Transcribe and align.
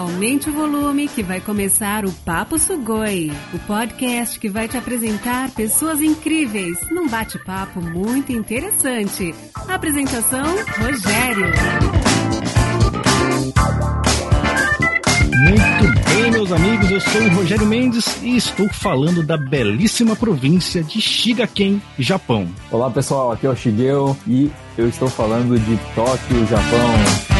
Aumente 0.00 0.48
o 0.48 0.52
volume 0.54 1.06
que 1.08 1.22
vai 1.22 1.42
começar 1.42 2.06
o 2.06 2.12
Papo 2.24 2.58
Sugoi, 2.58 3.30
o 3.52 3.58
podcast 3.58 4.40
que 4.40 4.48
vai 4.48 4.66
te 4.66 4.78
apresentar 4.78 5.50
pessoas 5.50 6.00
incríveis 6.00 6.78
num 6.90 7.06
bate-papo 7.06 7.82
muito 7.82 8.32
interessante. 8.32 9.34
Apresentação: 9.68 10.46
Rogério. 10.78 11.52
Muito 15.38 16.00
bem, 16.08 16.30
meus 16.30 16.50
amigos, 16.50 16.90
eu 16.90 17.00
sou 17.02 17.20
o 17.20 17.34
Rogério 17.34 17.66
Mendes 17.66 18.22
e 18.22 18.38
estou 18.38 18.72
falando 18.72 19.22
da 19.22 19.36
belíssima 19.36 20.16
província 20.16 20.82
de 20.82 20.98
Shigaken, 20.98 21.82
Japão. 21.98 22.48
Olá 22.70 22.90
pessoal, 22.90 23.32
aqui 23.32 23.46
é 23.46 23.50
o 23.50 23.54
Shigeo 23.54 24.16
e 24.26 24.50
eu 24.78 24.88
estou 24.88 25.08
falando 25.08 25.58
de 25.58 25.78
Tóquio, 25.94 26.46
Japão. 26.46 27.39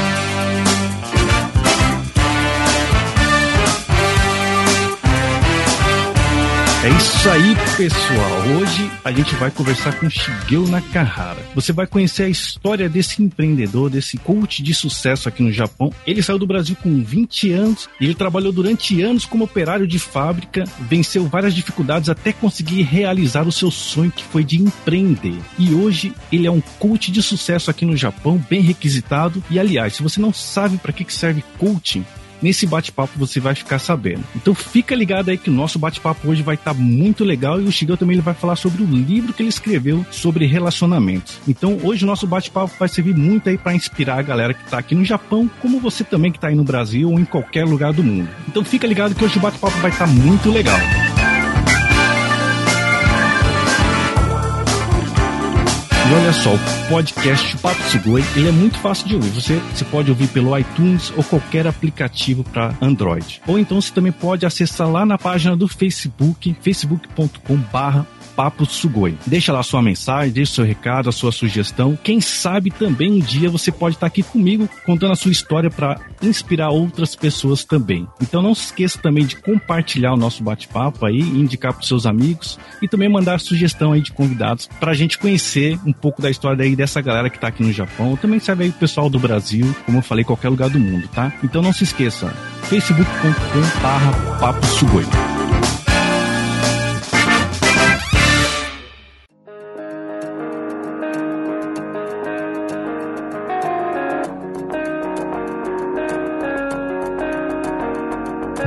É 6.83 6.89
isso 6.89 7.29
aí, 7.29 7.55
pessoal. 7.77 8.59
Hoje 8.59 8.91
a 9.05 9.13
gente 9.13 9.35
vai 9.35 9.51
conversar 9.51 9.93
com 10.01 10.09
Shigeo 10.09 10.67
Nakahara. 10.67 11.39
Você 11.55 11.75
vai 11.75 11.87
conhecer 11.87 12.23
a 12.23 12.29
história 12.31 12.89
desse 12.89 13.23
empreendedor, 13.23 13.91
desse 13.91 14.17
coach 14.17 14.63
de 14.63 14.73
sucesso 14.73 15.29
aqui 15.29 15.43
no 15.43 15.53
Japão. 15.53 15.93
Ele 16.07 16.23
saiu 16.23 16.39
do 16.39 16.47
Brasil 16.47 16.75
com 16.83 17.03
20 17.05 17.53
anos 17.53 17.87
e 18.01 18.07
ele 18.07 18.15
trabalhou 18.15 18.51
durante 18.51 19.03
anos 19.03 19.27
como 19.27 19.45
operário 19.45 19.87
de 19.87 19.99
fábrica, 19.99 20.65
venceu 20.81 21.27
várias 21.27 21.55
dificuldades 21.55 22.09
até 22.09 22.33
conseguir 22.33 22.81
realizar 22.81 23.47
o 23.47 23.53
seu 23.53 23.71
sonho 23.71 24.11
que 24.11 24.25
foi 24.25 24.43
de 24.43 24.63
empreender. 24.63 25.37
E 25.59 25.75
hoje 25.75 26.15
ele 26.33 26.47
é 26.47 26.51
um 26.51 26.63
coach 26.79 27.13
de 27.13 27.23
sucesso 27.23 27.71
aqui 27.71 27.85
no 27.85 27.95
Japão, 27.95 28.43
bem 28.49 28.63
requisitado. 28.63 29.45
E 29.51 29.61
aliás, 29.61 29.97
se 29.97 30.03
você 30.03 30.19
não 30.19 30.33
sabe 30.33 30.79
para 30.79 30.95
que 30.95 31.05
serve 31.13 31.45
coaching, 31.59 32.07
Nesse 32.43 32.67
bate-papo 32.67 33.13
você 33.17 33.41
vai 33.41 33.55
ficar 33.55 33.79
sabendo. 33.79 34.25
Então 34.35 34.55
fica 34.55 34.95
ligado 34.95 35.31
aí 35.31 35.39
que 35.39 35.51
o 35.51 35.53
nosso 35.53 35.79
bate-papo 35.79 36.29
hoje 36.29 36.43
vai 36.43 36.55
estar 36.55 36.75
tá 36.75 36.81
muito 36.81 37.25
legal 37.25 37.61
e 37.61 37.65
o 37.65 37.73
Shigeo 37.73 37.97
também 37.97 38.15
ele 38.15 38.23
vai 38.23 38.35
falar 38.35 38.57
sobre 38.57 38.83
o 38.83 38.87
livro 38.87 39.33
que 39.33 39.43
ele 39.43 39.49
escreveu 39.49 40.05
sobre 40.11 40.47
relacionamentos. 40.47 41.39
Então 41.47 41.79
hoje 41.83 42.05
o 42.05 42.07
nosso 42.07 42.27
bate-papo 42.27 42.73
vai 42.79 42.89
servir 42.89 43.17
muito 43.17 43.49
aí 43.49 43.59
para 43.59 43.75
inspirar 43.75 44.19
a 44.19 44.23
galera 44.23 44.55
que 44.55 44.65
está 44.65 44.79
aqui 44.79 44.95
no 44.95 45.05
Japão, 45.05 45.51
como 45.61 45.81
você 45.81 46.05
também 46.05 46.31
que 46.31 46.39
está 46.39 46.49
aí 46.49 46.55
no 46.55 46.65
Brasil 46.65 47.11
ou 47.11 47.19
em 47.19 47.25
qualquer 47.25 47.65
lugar 47.65 47.93
do 47.93 48.03
mundo. 48.03 48.29
Então 48.49 48.65
fica 48.65 48.87
ligado 48.87 49.15
que 49.15 49.25
hoje 49.25 49.39
o 49.39 49.41
bate-papo 49.41 49.77
vai 49.79 49.91
estar 49.91 50.07
tá 50.07 50.13
muito 50.13 50.51
legal. 50.51 50.79
E 56.11 56.13
olha 56.13 56.33
só, 56.33 56.53
o 56.53 56.89
podcast 56.89 57.57
Papo 57.59 57.81
Sugoi, 57.85 58.25
ele 58.35 58.49
é 58.49 58.51
muito 58.51 58.77
fácil 58.79 59.07
de 59.07 59.15
ouvir. 59.15 59.31
Você, 59.31 59.63
você 59.73 59.85
pode 59.85 60.11
ouvir 60.11 60.27
pelo 60.27 60.59
iTunes 60.59 61.13
ou 61.17 61.23
qualquer 61.23 61.69
aplicativo 61.69 62.43
para 62.43 62.75
Android. 62.83 63.41
Ou 63.47 63.57
então 63.61 63.81
você 63.81 63.93
também 63.93 64.11
pode 64.11 64.45
acessar 64.45 64.91
lá 64.91 65.07
na 65.07 65.17
página 65.17 65.57
do 65.57 65.69
Facebook, 65.69 66.57
facebook.com 66.61 67.57
barra 67.73 68.05
Papo 68.41 68.65
Sugoi. 68.65 69.19
Deixa 69.27 69.53
lá 69.53 69.63
sua 69.63 69.83
mensagem, 69.83 70.33
deixa 70.33 70.55
seu 70.55 70.65
recado, 70.65 71.11
a 71.11 71.13
sua 71.13 71.31
sugestão. 71.31 71.95
Quem 72.03 72.23
sabe 72.23 72.71
também 72.71 73.13
um 73.13 73.19
dia 73.19 73.51
você 73.51 73.71
pode 73.71 73.97
estar 73.97 74.07
aqui 74.07 74.23
comigo 74.23 74.67
contando 74.87 75.13
a 75.13 75.15
sua 75.15 75.31
história 75.31 75.71
para 75.71 76.01
inspirar 76.23 76.71
outras 76.71 77.15
pessoas 77.15 77.65
também. 77.65 78.09
Então 78.19 78.41
não 78.41 78.55
se 78.55 78.65
esqueça 78.65 78.99
também 78.99 79.27
de 79.27 79.37
compartilhar 79.37 80.15
o 80.15 80.17
nosso 80.17 80.43
bate-papo 80.43 81.05
aí, 81.05 81.21
indicar 81.21 81.75
para 81.75 81.83
seus 81.83 82.07
amigos 82.07 82.59
e 82.81 82.89
também 82.89 83.11
mandar 83.11 83.41
sugestão 83.41 83.93
aí 83.93 84.01
de 84.01 84.11
convidados 84.11 84.71
para 84.81 84.93
a 84.93 84.95
gente 84.95 85.19
conhecer 85.19 85.79
um 85.85 85.93
pouco 85.93 86.23
da 86.23 86.31
história 86.31 86.65
aí 86.65 86.75
dessa 86.75 87.03
galera 87.03 87.29
que 87.29 87.37
está 87.37 87.49
aqui 87.49 87.63
no 87.63 87.75
Japão. 87.75 88.17
Também 88.17 88.41
serve 88.41 88.65
aí 88.65 88.71
o 88.71 88.73
pessoal 88.73 89.11
do 89.11 89.19
Brasil, 89.19 89.67
como 89.85 89.99
eu 89.99 90.03
falei, 90.03 90.25
qualquer 90.25 90.49
lugar 90.49 90.71
do 90.71 90.81
mundo, 90.81 91.07
tá? 91.09 91.31
Então 91.45 91.61
não 91.61 91.75
se 91.75 91.85
esqueça, 91.85 92.35
facebook.com/papo 92.71 94.67
sugoi. 94.67 95.05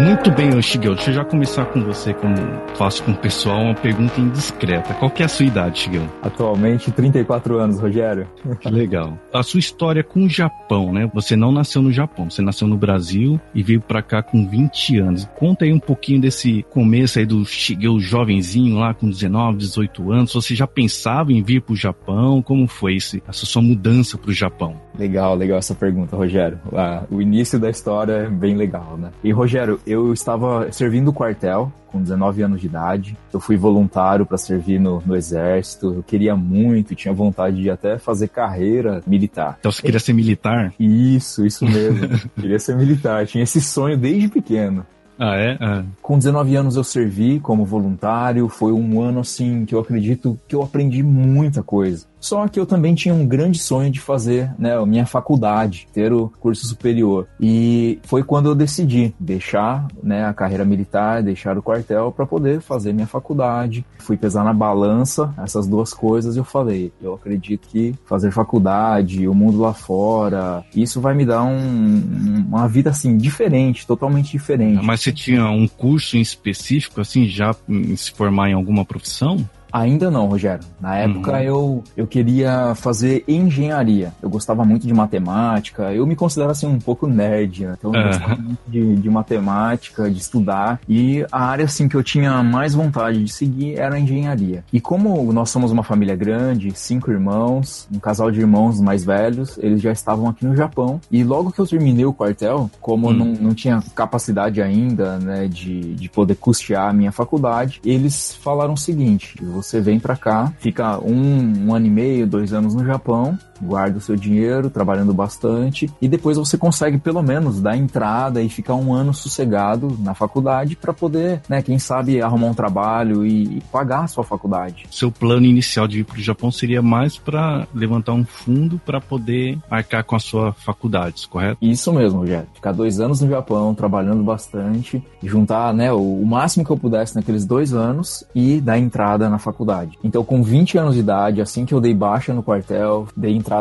Muito 0.03 0.30
bem, 0.31 0.62
Shigel. 0.62 0.96
Deixa 0.96 1.12
eu 1.12 1.16
já 1.16 1.24
começar 1.24 1.66
com 1.68 1.81
você, 1.81 2.14
como 2.14 2.36
faço 2.75 3.02
com 3.03 3.12
o 3.12 3.18
pessoal, 3.18 3.62
uma 3.62 3.74
pergunta 3.74 4.19
indiscreta. 4.19 4.94
Qual 4.96 5.09
que 5.09 5.24
é 5.24 5.25
a 5.25 5.30
sua 5.30 5.46
idade, 5.46 5.80
Shigel? 5.80 6.03
Atualmente, 6.22 6.91
34 6.91 7.58
anos, 7.58 7.80
Rogério. 7.80 8.28
Que 8.59 8.69
legal. 8.69 9.18
A 9.31 9.41
sua 9.41 9.62
história 9.62 10.03
com 10.03 10.25
o 10.25 10.30
Japão, 10.30 10.91
né? 10.91 11.09
Você 11.14 11.38
não 11.38 11.53
nasceu 11.53 11.81
no 11.81 11.90
Japão, 11.90 12.30
você 12.30 12.41
nasceu 12.41 12.68
no 12.68 12.75
Brasil 12.75 13.40
e 13.56 13.64
veio 13.64 13.80
para 13.80 14.02
cá 14.02 14.22
com 14.22 14.46
20 14.46 15.00
anos. 15.00 15.25
Conta 15.38 15.64
aí 15.64 15.72
um 15.72 15.80
pouquinho 15.80 16.20
desse 16.20 16.64
começo 16.70 17.18
aí 17.18 17.25
do 17.25 17.46
Shigel 17.46 17.97
jovenzinho 17.97 18.80
lá 18.80 18.94
com 18.94 19.09
19, 19.09 19.58
18 19.58 20.12
anos. 20.12 20.34
Você 20.34 20.53
já 20.53 20.68
pensava 20.68 21.31
em 21.31 21.41
vir 21.41 21.62
para 21.62 21.74
o 21.74 21.78
Japão? 21.78 22.41
Como 22.41 22.68
foi 22.68 22.97
esse, 22.97 23.24
essa 23.25 23.46
sua 23.46 23.62
mudança 23.62 24.18
para 24.18 24.31
o 24.31 24.34
Japão? 24.34 24.75
Legal, 25.00 25.35
legal 25.35 25.58
essa 25.58 25.74
pergunta, 25.74 26.16
Rogério. 26.16 26.59
Ah, 26.74 27.03
o 27.09 27.22
início 27.22 27.58
da 27.58 27.70
história 27.70 28.14
é 28.14 28.30
bem 28.30 28.56
legal, 28.56 28.97
né? 28.97 29.09
E, 29.24 29.31
Rogério, 29.31 29.80
eu 29.88 29.93
estava 30.14 30.72
servindo 30.72 31.09
o 31.09 31.14
quartel 31.14 31.72
com 31.88 32.02
19 32.02 32.42
anos 32.42 32.59
de 32.59 32.68
idade. 32.68 33.18
Eu 33.31 33.40
fui 33.40 33.56
voluntário 33.56 34.26
para 34.26 34.38
servir 34.38 34.80
no, 34.80 35.02
no, 35.06 35.16
exército. 35.16 35.94
Eu 35.94 36.04
queria 36.04 36.36
muito, 36.36 36.96
tinha 36.96 37.14
vontade 37.14 37.62
de 37.62 37.70
até 37.70 38.00
fazer 38.00 38.30
carreira 38.30 39.03
militar. 39.06 39.58
Então 39.59 39.72
você 39.72 39.82
queria 39.82 40.00
ser 40.00 40.14
militar? 40.14 40.74
Isso, 40.80 41.46
isso 41.46 41.64
mesmo. 41.66 42.20
queria 42.36 42.59
ser 42.59 42.76
militar. 42.76 43.28
Tinha 43.28 43.44
esse 43.44 43.62
sonho 43.62 43.96
desde 43.96 44.28
pequeno. 44.28 44.86
Ah, 45.20 45.36
é? 45.36 45.58
Ah. 45.62 45.84
Com 46.02 46.18
19 46.18 46.56
anos 46.56 46.76
eu 46.76 46.84
servi 46.84 47.40
como 47.40 47.64
voluntário. 47.64 48.50
Foi 48.50 48.72
um 48.72 49.00
ano 49.02 49.20
assim 49.20 49.64
que 49.66 49.76
eu 49.76 49.80
acredito 49.80 50.40
que 50.48 50.56
eu 50.56 50.64
aprendi 50.64 51.03
muita 51.03 51.62
coisa. 51.62 52.08
Só 52.23 52.47
que 52.47 52.57
eu 52.57 52.66
também 52.66 52.95
tinha 52.95 53.13
um 53.13 53.28
grande 53.28 53.59
sonho 53.59 53.91
de 53.91 54.00
fazer 54.00 54.50
né, 54.57 54.78
a 54.78 54.85
minha 54.85 55.06
faculdade, 55.06 55.89
ter 55.94 56.13
o 56.13 56.31
curso 56.39 56.66
superior. 56.66 57.28
E 57.38 58.00
foi 58.03 58.23
quando 58.23 58.47
eu 58.47 58.56
decidi 58.56 59.13
deixar 59.19 59.85
né, 60.01 60.25
a 60.25 60.34
carreira 60.34 60.63
militar, 60.63 61.22
deixar 61.22 61.57
o 61.57 61.61
quartel 61.61 62.13
para 62.13 62.25
poder 62.25 62.61
fazer 62.61 62.94
minha 62.94 63.06
faculdade. 63.06 63.85
Fui 64.00 64.16
pesar 64.16 64.45
na 64.45 64.53
balança 64.53 65.34
essas 65.38 65.67
duas 65.67 65.94
coisas 65.94 66.38
e 66.38 66.39
eu 66.39 66.45
falei, 66.45 66.94
eu 67.01 67.13
acredito 67.13 67.67
que 67.67 67.94
fazer 68.06 68.31
faculdade, 68.31 69.28
o 69.28 69.34
mundo 69.34 69.59
lá 69.59 69.73
fora, 69.73 70.63
isso 70.73 71.01
vai 71.01 71.13
me 71.13 71.25
dar 71.25 71.44
um, 71.44 72.45
uma 72.47 72.69
vida 72.69 72.90
assim 72.90 73.17
diferente, 73.17 73.85
totalmente 73.85 74.31
diferente. 74.31 74.81
Mas 74.81 75.01
você 75.01 75.11
tinha 75.11 75.50
um 75.50 75.67
curso 75.67 76.16
em 76.16 76.22
específico 76.22 77.01
assim 77.01 77.25
já 77.25 77.53
se 77.97 78.13
formar 78.13 78.50
em 78.50 78.53
alguma 78.53 78.85
profissão? 78.85 79.45
Ainda 79.73 80.11
não, 80.11 80.28
Rogério. 80.28 80.63
Na 80.79 80.97
época 80.97 81.31
uhum. 81.31 81.39
eu, 81.39 81.84
eu 81.97 82.06
queria 82.06 82.75
fazer 82.75 83.23
engenharia. 83.28 84.13
Eu 84.22 84.29
gostava 84.29 84.63
muito 84.63 84.85
de 84.85 84.94
matemática. 84.94 85.91
Eu 85.91 86.06
me 86.06 86.16
considero 86.16 86.51
assim 86.51 86.67
um 86.67 86.79
pouco 86.79 87.07
nerd, 87.07 87.66
né? 87.66 87.75
Então 87.79 87.91
eu 87.91 88.00
uhum. 88.00 88.07
gostava 88.07 88.35
muito 88.35 88.59
de, 88.67 88.95
de 88.97 89.09
matemática, 89.09 90.11
de 90.11 90.19
estudar. 90.19 90.79
E 90.88 91.25
a 91.31 91.45
área 91.45 91.66
assim 91.66 91.88
que 91.88 91.95
eu 91.95 92.03
tinha 92.03 92.44
mais 92.44 92.75
vontade 92.75 93.23
de 93.23 93.31
seguir 93.31 93.79
era 93.79 93.95
a 93.95 94.00
engenharia. 94.00 94.63
E 94.72 94.79
como 94.79 95.34
nós 95.34 95.50
somos 95.50 95.72
uma 95.72 95.84
família 95.84 96.16
grande, 96.16 96.72
cinco 96.75 97.09
irmãos, 97.09 97.88
um 97.91 97.97
casal 97.97 98.29
de 98.29 98.40
irmãos 98.40 98.79
mais 98.79 99.03
velhos, 99.03 99.57
eles 99.57 99.81
já 99.81 99.91
estavam 99.91 100.29
aqui 100.29 100.45
no 100.45 100.55
Japão. 100.55 101.01
E 101.09 101.23
logo 101.23 101.51
que 101.51 101.59
eu 101.59 101.66
terminei 101.66 102.05
o 102.05 102.13
quartel, 102.13 102.69
como 102.79 103.07
uhum. 103.07 103.13
não, 103.13 103.25
não 103.25 103.53
tinha 103.55 103.81
capacidade 103.95 104.61
ainda, 104.61 105.17
né, 105.17 105.47
de, 105.47 105.95
de 105.95 106.09
poder 106.09 106.35
custear 106.35 106.90
a 106.90 106.94
minha 106.94 107.11
faculdade, 107.11 107.81
eles 107.84 108.35
falaram 108.35 108.73
o 108.73 108.78
seguinte: 108.78 109.35
você 109.64 109.80
vem 109.82 110.00
para 110.00 110.16
cá, 110.16 110.54
fica 110.60 111.00
um, 111.00 111.68
um 111.68 111.74
ano 111.74 111.88
e 111.88 111.90
meio, 111.90 112.28
dois 112.28 112.54
anos 112.54 112.76
no 112.76 112.86
Japão, 112.86 113.38
guarda 113.64 113.98
o 113.98 114.02
seu 114.02 114.16
dinheiro, 114.16 114.70
trabalhando 114.70 115.14
bastante, 115.14 115.90
e 116.02 116.08
depois 116.08 116.38
você 116.38 116.58
consegue 116.58 116.98
pelo 116.98 117.22
menos 117.22 117.62
dar 117.62 117.78
entrada 117.78 118.42
e 118.42 118.50
ficar 118.50 118.76
um 118.76 118.94
ano 118.94 119.14
sossegado 119.14 119.98
na 120.00 120.14
faculdade 120.14 120.76
para 120.76 120.94
poder, 120.94 121.42
né, 121.48 121.62
quem 121.62 121.80
sabe 121.80 122.22
arrumar 122.22 122.48
um 122.48 122.54
trabalho 122.54 123.26
e, 123.26 123.58
e 123.58 123.62
pagar 123.72 124.04
a 124.04 124.08
sua 124.08 124.24
faculdade. 124.24 124.86
Seu 124.92 125.12
plano 125.12 125.46
inicial 125.46 125.88
de 125.88 126.00
ir 126.00 126.04
para 126.04 126.18
o 126.18 126.22
Japão 126.22 126.52
seria 126.52 126.82
mais 126.82 127.18
para 127.18 127.68
levantar 127.74 128.14
um 128.14 128.26
fundo 128.26 128.80
para 128.86 129.00
poder 129.00 129.58
arcar 129.70 130.04
com 130.04 130.16
a 130.16 130.20
sua 130.20 130.54
faculdade, 130.54 131.28
correto? 131.28 131.58
Isso 131.62 131.92
mesmo, 131.94 132.20
Rogério. 132.20 132.48
Ficar 132.54 132.72
dois 132.72 133.00
anos 133.00 133.22
no 133.22 133.30
Japão, 133.30 133.74
trabalhando 133.74 134.24
bastante, 134.24 135.04
juntar, 135.22 135.74
né, 135.74 135.92
o, 135.92 136.22
o 136.22 136.26
máximo 136.26 136.66
que 136.66 136.72
eu 136.72 136.78
pudesse 136.78 137.16
naqueles 137.16 137.46
dois 137.46 137.74
anos 137.74 138.24
e 138.34 138.60
dar 138.60 138.78
entrada 138.78 139.30
na 139.30 139.38
faculdade. 139.38 139.98
Então, 140.04 140.24
com 140.24 140.44
20 140.44 140.78
anos 140.78 140.96
de 140.96 141.02
idade, 141.02 141.42
assim 141.42 141.66
que 141.66 141.74
eu 141.74 141.82
dei 141.82 141.94
baixa 141.94 142.34
no 142.34 142.44
quartel, 142.44 143.08
dei 143.16 143.36
entrada 143.36 143.53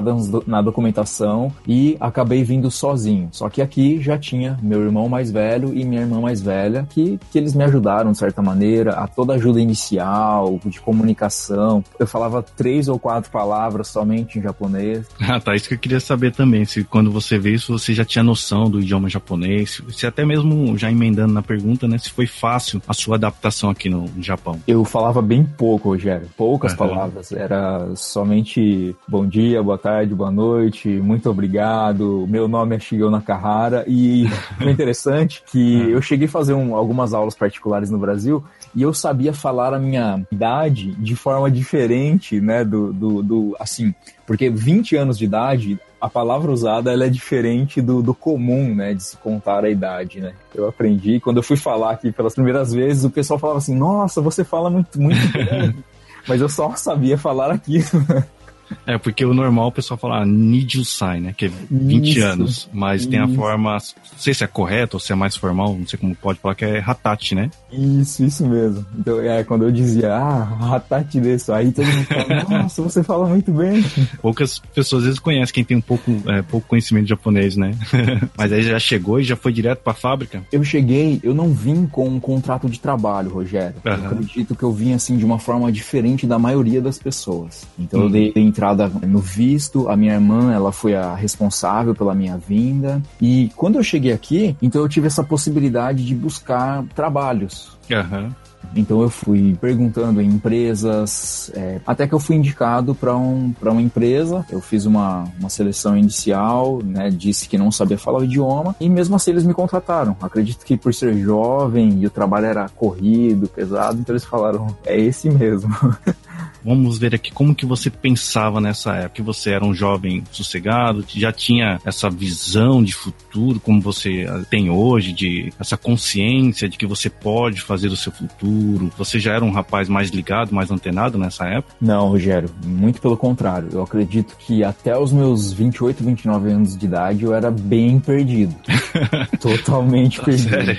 na 0.47 0.62
documentação 0.62 1.53
e 1.67 1.97
acabei 2.00 2.43
vindo 2.44 2.71
sozinho. 2.71 3.29
Só 3.33 3.49
que 3.49 3.61
aqui 3.61 4.00
já 4.00 4.19
tinha 4.19 4.59
meu 4.62 4.83
irmão 4.83 5.09
mais 5.09 5.31
velho 5.31 5.73
e 5.75 5.85
minha 5.85 6.03
irmã 6.03 6.21
mais 6.21 6.41
velha 6.41 6.87
que, 6.89 7.19
que 7.31 7.39
eles 7.39 7.55
me 7.55 7.65
ajudaram 7.65 8.12
de 8.12 8.19
certa 8.19 8.41
maneira 8.41 8.93
a 8.93 9.06
toda 9.06 9.35
ajuda 9.35 9.61
inicial, 9.61 10.61
de 10.65 10.81
comunicação. 10.81 11.85
Eu 11.99 12.06
falava 12.06 12.43
três 12.43 12.89
ou 12.89 12.99
quatro 12.99 13.31
palavras 13.31 13.89
somente 13.89 14.39
em 14.39 14.43
japonês. 14.43 15.06
Ah, 15.33 15.41
tá. 15.41 15.55
Isso 15.55 15.69
que 15.69 15.75
eu 15.75 15.79
queria 15.79 16.00
saber 16.00 16.33
também. 16.33 16.65
Se 16.65 16.85
quando 16.85 17.11
você 17.11 17.39
veio, 17.39 17.59
se 17.59 17.69
você 17.71 17.94
já 17.94 18.05
tinha 18.05 18.23
noção 18.23 18.69
do 18.69 18.81
idioma 18.81 19.09
japonês, 19.09 19.81
se 19.91 20.06
até 20.06 20.27
mesmo 20.27 20.77
já 20.77 20.91
emendando 20.91 21.33
na 21.33 21.41
pergunta, 21.41 21.89
né, 21.89 21.97
se 21.97 22.11
foi 22.11 22.27
fácil 22.27 22.83
a 22.87 22.93
sua 22.93 23.17
adaptação 23.17 23.71
aqui 23.71 23.89
no 23.89 24.11
Japão. 24.21 24.61
Eu 24.67 24.85
falava 24.85 25.23
bem 25.23 25.44
pouco, 25.44 25.91
Rogério. 25.91 26.29
Poucas 26.37 26.73
uhum. 26.73 26.79
palavras. 26.79 27.33
Era 27.33 27.94
somente 27.94 28.94
bom 29.09 29.27
dia, 29.27 29.62
boa 29.62 29.72
tarde, 29.79 30.15
boa 30.15 30.31
noite, 30.31 30.89
muito 30.89 31.29
obrigado. 31.31 32.27
Meu 32.29 32.49
nome 32.49 32.77
é 32.77 32.79
Shigeo 32.79 33.11
Nakahara. 33.11 33.85
E 33.87 34.25
o 34.61 34.69
interessante 34.69 35.43
que 35.47 35.89
eu 35.91 36.01
cheguei 36.03 36.27
a 36.27 36.31
fazer 36.31 36.55
um, 36.55 36.75
algumas 36.75 37.15
aulas 37.15 37.35
particulares 37.35 37.91
no 37.91 37.99
Brasil 37.99 38.43
e 38.75 38.83
eu 38.83 38.95
sabia 38.95 39.33
falar 39.33 39.75
a 39.75 39.79
minha 39.79 40.27
idade 40.31 40.93
de 40.93 41.15
forma 41.15 41.51
diferente, 41.51 42.41
né, 42.41 42.65
do, 42.65 42.93
do, 42.93 43.23
do 43.23 43.57
assim, 43.61 43.95
porque 44.27 44.49
20 44.49 44.97
anos 44.97 45.19
de 45.19 45.27
idade, 45.27 45.79
a 46.01 46.09
palavra 46.09 46.51
usada 46.51 46.93
ela 46.93 47.05
é 47.05 47.09
diferente 47.11 47.81
do, 47.81 48.03
do 48.03 48.15
comum, 48.15 48.75
né, 48.75 48.95
de 48.95 49.03
se 49.03 49.17
contar 49.17 49.65
a 49.65 49.71
idade, 49.71 50.21
né. 50.21 50.33
Eu 50.55 50.69
aprendi, 50.69 51.21
quando 51.21 51.37
eu 51.37 51.43
fui 51.43 51.57
falar 51.57 51.93
aqui 51.93 52.11
pelas 52.11 52.35
primeiras 52.35 52.73
vezes, 52.73 53.05
o 53.05 53.11
pessoal 53.11 53.39
falava 53.39 53.59
assim, 53.59 53.75
nossa, 53.75 54.21
você 54.21 54.43
fala 54.43 54.71
muito, 54.71 55.01
muito 55.01 55.33
bem. 55.33 55.75
Mas 56.27 56.41
eu 56.41 56.49
só 56.49 56.75
sabia 56.77 57.19
falar 57.19 57.51
aquilo. 57.51 57.85
É, 58.87 58.99
porque 58.99 59.25
o 59.25 59.35
normal 59.35 59.69
o 59.69 59.73
pessoal 59.73 59.99
fala 59.99 60.25
Nijusai, 60.25 61.21
né? 61.21 61.35
Que 61.37 61.47
é 61.47 61.51
20 61.71 62.09
isso, 62.09 62.25
anos. 62.27 62.71
Mas 62.73 63.03
isso. 63.03 63.11
tem 63.11 63.21
a 63.21 63.29
forma, 63.29 63.73
não 63.73 64.19
sei 64.19 64.35
se 64.35 64.45
é 64.45 64.47
correto 64.47 64.97
ou 64.97 65.01
se 65.01 65.13
é 65.13 65.15
mais 65.15 65.37
formal, 65.37 65.77
não 65.77 65.87
sei 65.87 65.99
como 65.99 66.15
pode 66.15 66.39
falar, 66.39 66.55
que 66.55 66.65
é 66.65 66.83
Hatachi, 66.85 67.35
né? 67.35 67.51
Isso, 67.71 68.25
isso 68.25 68.47
mesmo. 68.47 68.85
Então, 68.99 69.21
é, 69.21 69.43
quando 69.45 69.65
eu 69.65 69.73
dizia, 69.73 70.15
ah, 70.15 70.75
Hatachi 70.75 71.21
desse, 71.21 71.51
aí 71.53 71.73
todo 71.73 71.87
mundo 71.87 72.07
fala, 72.07 72.45
nossa, 72.63 72.83
você 72.83 73.03
fala 73.03 73.27
muito 73.27 73.53
bem. 73.53 73.85
Poucas 74.21 74.59
pessoas 74.59 75.03
às 75.03 75.07
vezes 75.07 75.21
conhecem 75.21 75.55
quem 75.55 75.65
tem 75.65 75.77
um 75.77 75.81
pouco, 75.81 76.11
é, 76.27 76.43
pouco 76.43 76.69
conhecimento 76.69 77.05
de 77.05 77.11
japonês, 77.11 77.57
né? 77.57 77.73
mas 78.37 78.53
aí 78.53 78.63
já 78.63 78.79
chegou 78.79 79.21
e 79.21 79.25
já 79.25 79.37
foi 79.37 79.53
direto 79.53 79.81
pra 79.81 79.95
fábrica? 79.95 80.43
Eu 80.53 80.63
cheguei, 80.63 81.21
eu 81.23 81.35
não 81.35 81.53
vim 81.53 81.87
com 81.87 82.09
um 82.09 82.21
contrato 82.21 82.69
de 82.69 82.79
trabalho, 82.79 83.31
Rogério. 83.31 83.77
Uhum. 83.85 83.93
Eu 83.93 84.07
acredito 84.07 84.55
que 84.55 84.63
eu 84.63 84.73
vim 84.73 84.93
assim 84.93 85.17
de 85.17 85.25
uma 85.25 85.39
forma 85.39 85.71
diferente 85.73 86.27
da 86.27 86.39
maioria 86.39 86.81
das 86.81 86.99
pessoas. 86.99 87.67
Então 87.79 88.01
uhum. 88.01 88.07
eu 88.07 88.13
dei 88.13 88.33
entrada 88.62 88.88
no 88.88 89.19
visto, 89.19 89.88
a 89.88 89.97
minha 89.97 90.14
irmã, 90.14 90.53
ela 90.53 90.70
foi 90.70 90.94
a 90.94 91.14
responsável 91.17 91.94
pela 91.94 92.14
minha 92.14 92.37
vinda. 92.38 93.03
E 93.20 93.50
quando 93.56 93.76
eu 93.76 93.82
cheguei 93.82 94.12
aqui, 94.12 94.56
então 94.62 94.81
eu 94.81 94.88
tive 94.88 95.09
essa 95.09 95.25
possibilidade 95.25 96.05
de 96.06 96.14
buscar 96.14 96.85
trabalhos. 96.94 97.76
Uhum. 97.91 98.31
Então 98.76 99.03
eu 99.03 99.11
fui 99.11 99.56
perguntando 99.61 100.20
em 100.23 100.29
empresas, 100.29 101.50
é, 101.55 101.81
até 101.85 102.06
que 102.06 102.14
eu 102.14 102.20
fui 102.20 102.37
indicado 102.37 102.94
para 102.94 103.17
um, 103.17 103.53
uma 103.61 103.82
empresa. 103.82 104.47
Eu 104.49 104.61
fiz 104.61 104.87
uma, 104.87 105.25
uma 105.41 105.50
seleção 105.50 105.97
inicial, 105.97 106.81
né, 106.82 107.11
disse 107.11 107.49
que 107.49 107.58
não 107.58 107.73
sabia 107.73 107.99
falar 107.99 108.20
o 108.20 108.25
idioma, 108.25 108.76
e 108.81 108.88
mesmo 108.88 109.17
assim 109.17 109.32
eles 109.32 109.44
me 109.44 109.53
contrataram. 109.53 110.17
Acredito 110.23 110.65
que 110.65 110.76
por 110.76 110.94
ser 110.94 111.15
jovem 111.19 112.00
e 112.00 112.06
o 112.06 112.11
trabalho 112.11 112.47
era 112.47 112.69
corrido, 112.69 113.49
pesado, 113.49 113.99
então 114.00 114.12
eles 114.12 114.25
falaram: 114.25 114.75
é 114.87 114.99
esse 114.99 115.29
mesmo. 115.29 115.75
Vamos 116.64 116.99
ver 116.99 117.14
aqui 117.14 117.32
como 117.32 117.55
que 117.55 117.67
você 117.67 117.91
pensava 117.91 118.61
nessa 118.61 118.94
época. 118.94 119.12
Que 119.12 119.23
você 119.23 119.50
era 119.50 119.64
um 119.64 119.75
jovem 119.75 120.23
sossegado, 120.31 121.05
já 121.09 121.32
tinha 121.32 121.81
essa 121.85 122.09
visão 122.09 122.82
de 122.82 122.94
futuro 122.94 123.61
como 123.61 123.81
você 123.81 124.26
tem 124.49 124.70
hoje, 124.70 125.12
de 125.12 125.53
essa 125.59 125.76
consciência 125.76 126.69
de 126.69 126.79
que 126.79 126.87
você 126.87 127.11
pode 127.11 127.61
fazer 127.61 127.88
o 127.88 127.97
seu 127.97 128.12
futuro. 128.12 128.91
Você 128.97 129.19
já 129.19 129.35
era 129.35 129.44
um 129.44 129.50
rapaz 129.50 129.88
mais 129.88 130.11
ligado, 130.11 130.55
mais 130.55 130.70
antenado 130.70 131.19
nessa 131.19 131.47
época? 131.47 131.75
Não, 131.81 132.09
Rogério, 132.09 132.50
muito 132.65 133.00
pelo 133.00 133.17
contrário. 133.17 133.69
Eu 133.73 133.82
acredito 133.82 134.37
que 134.38 134.65
até 134.65 134.97
os 134.97 135.12
meus 135.12 135.53
28, 135.53 136.03
29 136.03 136.50
anos 136.50 136.76
de 136.76 136.87
idade 136.87 137.25
eu 137.25 137.35
era 137.35 137.50
bem 137.50 137.99
perdido. 137.99 138.55
Totalmente 139.41 140.19
tá 140.19 140.25
perdido. 140.25 140.50
Sério? 140.50 140.79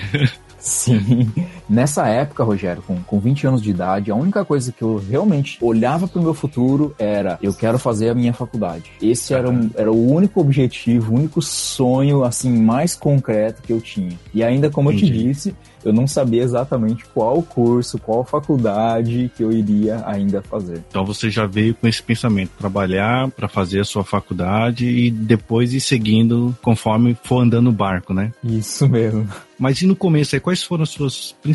Sim. 0.64 1.30
Nessa 1.70 2.08
época, 2.08 2.44
Rogério, 2.44 2.84
com, 2.84 3.02
com 3.02 3.20
20 3.20 3.48
anos 3.48 3.62
de 3.62 3.70
idade, 3.70 4.12
a 4.12 4.16
única 4.16 4.44
coisa 4.44 4.72
que 4.72 4.82
eu 4.82 4.98
realmente 4.98 5.58
olhava 5.62 6.08
para 6.08 6.20
o 6.20 6.24
meu 6.24 6.34
futuro 6.34 6.94
era 7.00 7.38
eu 7.42 7.54
quero 7.54 7.80
fazer 7.80 8.10
a 8.10 8.16
minha 8.16 8.34
faculdade. 8.34 8.92
Esse 9.02 9.34
era, 9.34 9.50
um, 9.50 9.70
era 9.76 9.92
o 9.92 10.12
único 10.12 10.42
objetivo, 10.42 11.14
o 11.14 11.18
único 11.18 11.42
sonho 11.42 12.24
assim 12.24 12.52
mais 12.52 12.96
concreto 12.96 13.62
que 13.62 13.72
eu 13.72 13.82
tinha. 13.82 14.18
E 14.34 14.44
ainda 14.44 14.70
como 14.70 14.92
Entendi. 14.92 15.06
eu 15.06 15.12
te 15.12 15.24
disse, 15.24 15.56
eu 15.84 15.92
não 15.92 16.08
sabia 16.08 16.44
exatamente 16.44 17.06
qual 17.14 17.42
curso, 17.42 17.98
qual 17.98 18.24
faculdade 18.24 19.32
que 19.36 19.44
eu 19.44 19.52
iria 19.52 20.04
ainda 20.06 20.42
fazer. 20.42 20.82
Então 20.90 21.06
você 21.06 21.30
já 21.30 21.46
veio 21.46 21.76
com 21.76 21.88
esse 21.88 22.02
pensamento, 22.02 22.52
trabalhar 22.58 23.30
para 23.32 23.48
fazer 23.48 23.82
a 23.82 23.86
sua 23.86 24.04
faculdade 24.04 24.88
e 24.88 25.12
depois 25.12 25.74
ir 25.74 25.82
seguindo 25.82 26.56
conforme 26.62 27.18
for 27.24 27.42
andando 27.42 27.70
o 27.70 27.74
barco, 27.74 28.14
né? 28.14 28.32
Isso 28.44 28.88
mesmo. 28.88 29.28
Mas 29.58 29.82
e 29.82 29.88
no 29.88 29.96
começo 29.96 30.36
aí, 30.36 30.42
quais 30.42 30.64
foram 30.64 30.84
as 30.84 30.90
suas 30.90 31.36
principais 31.42 31.53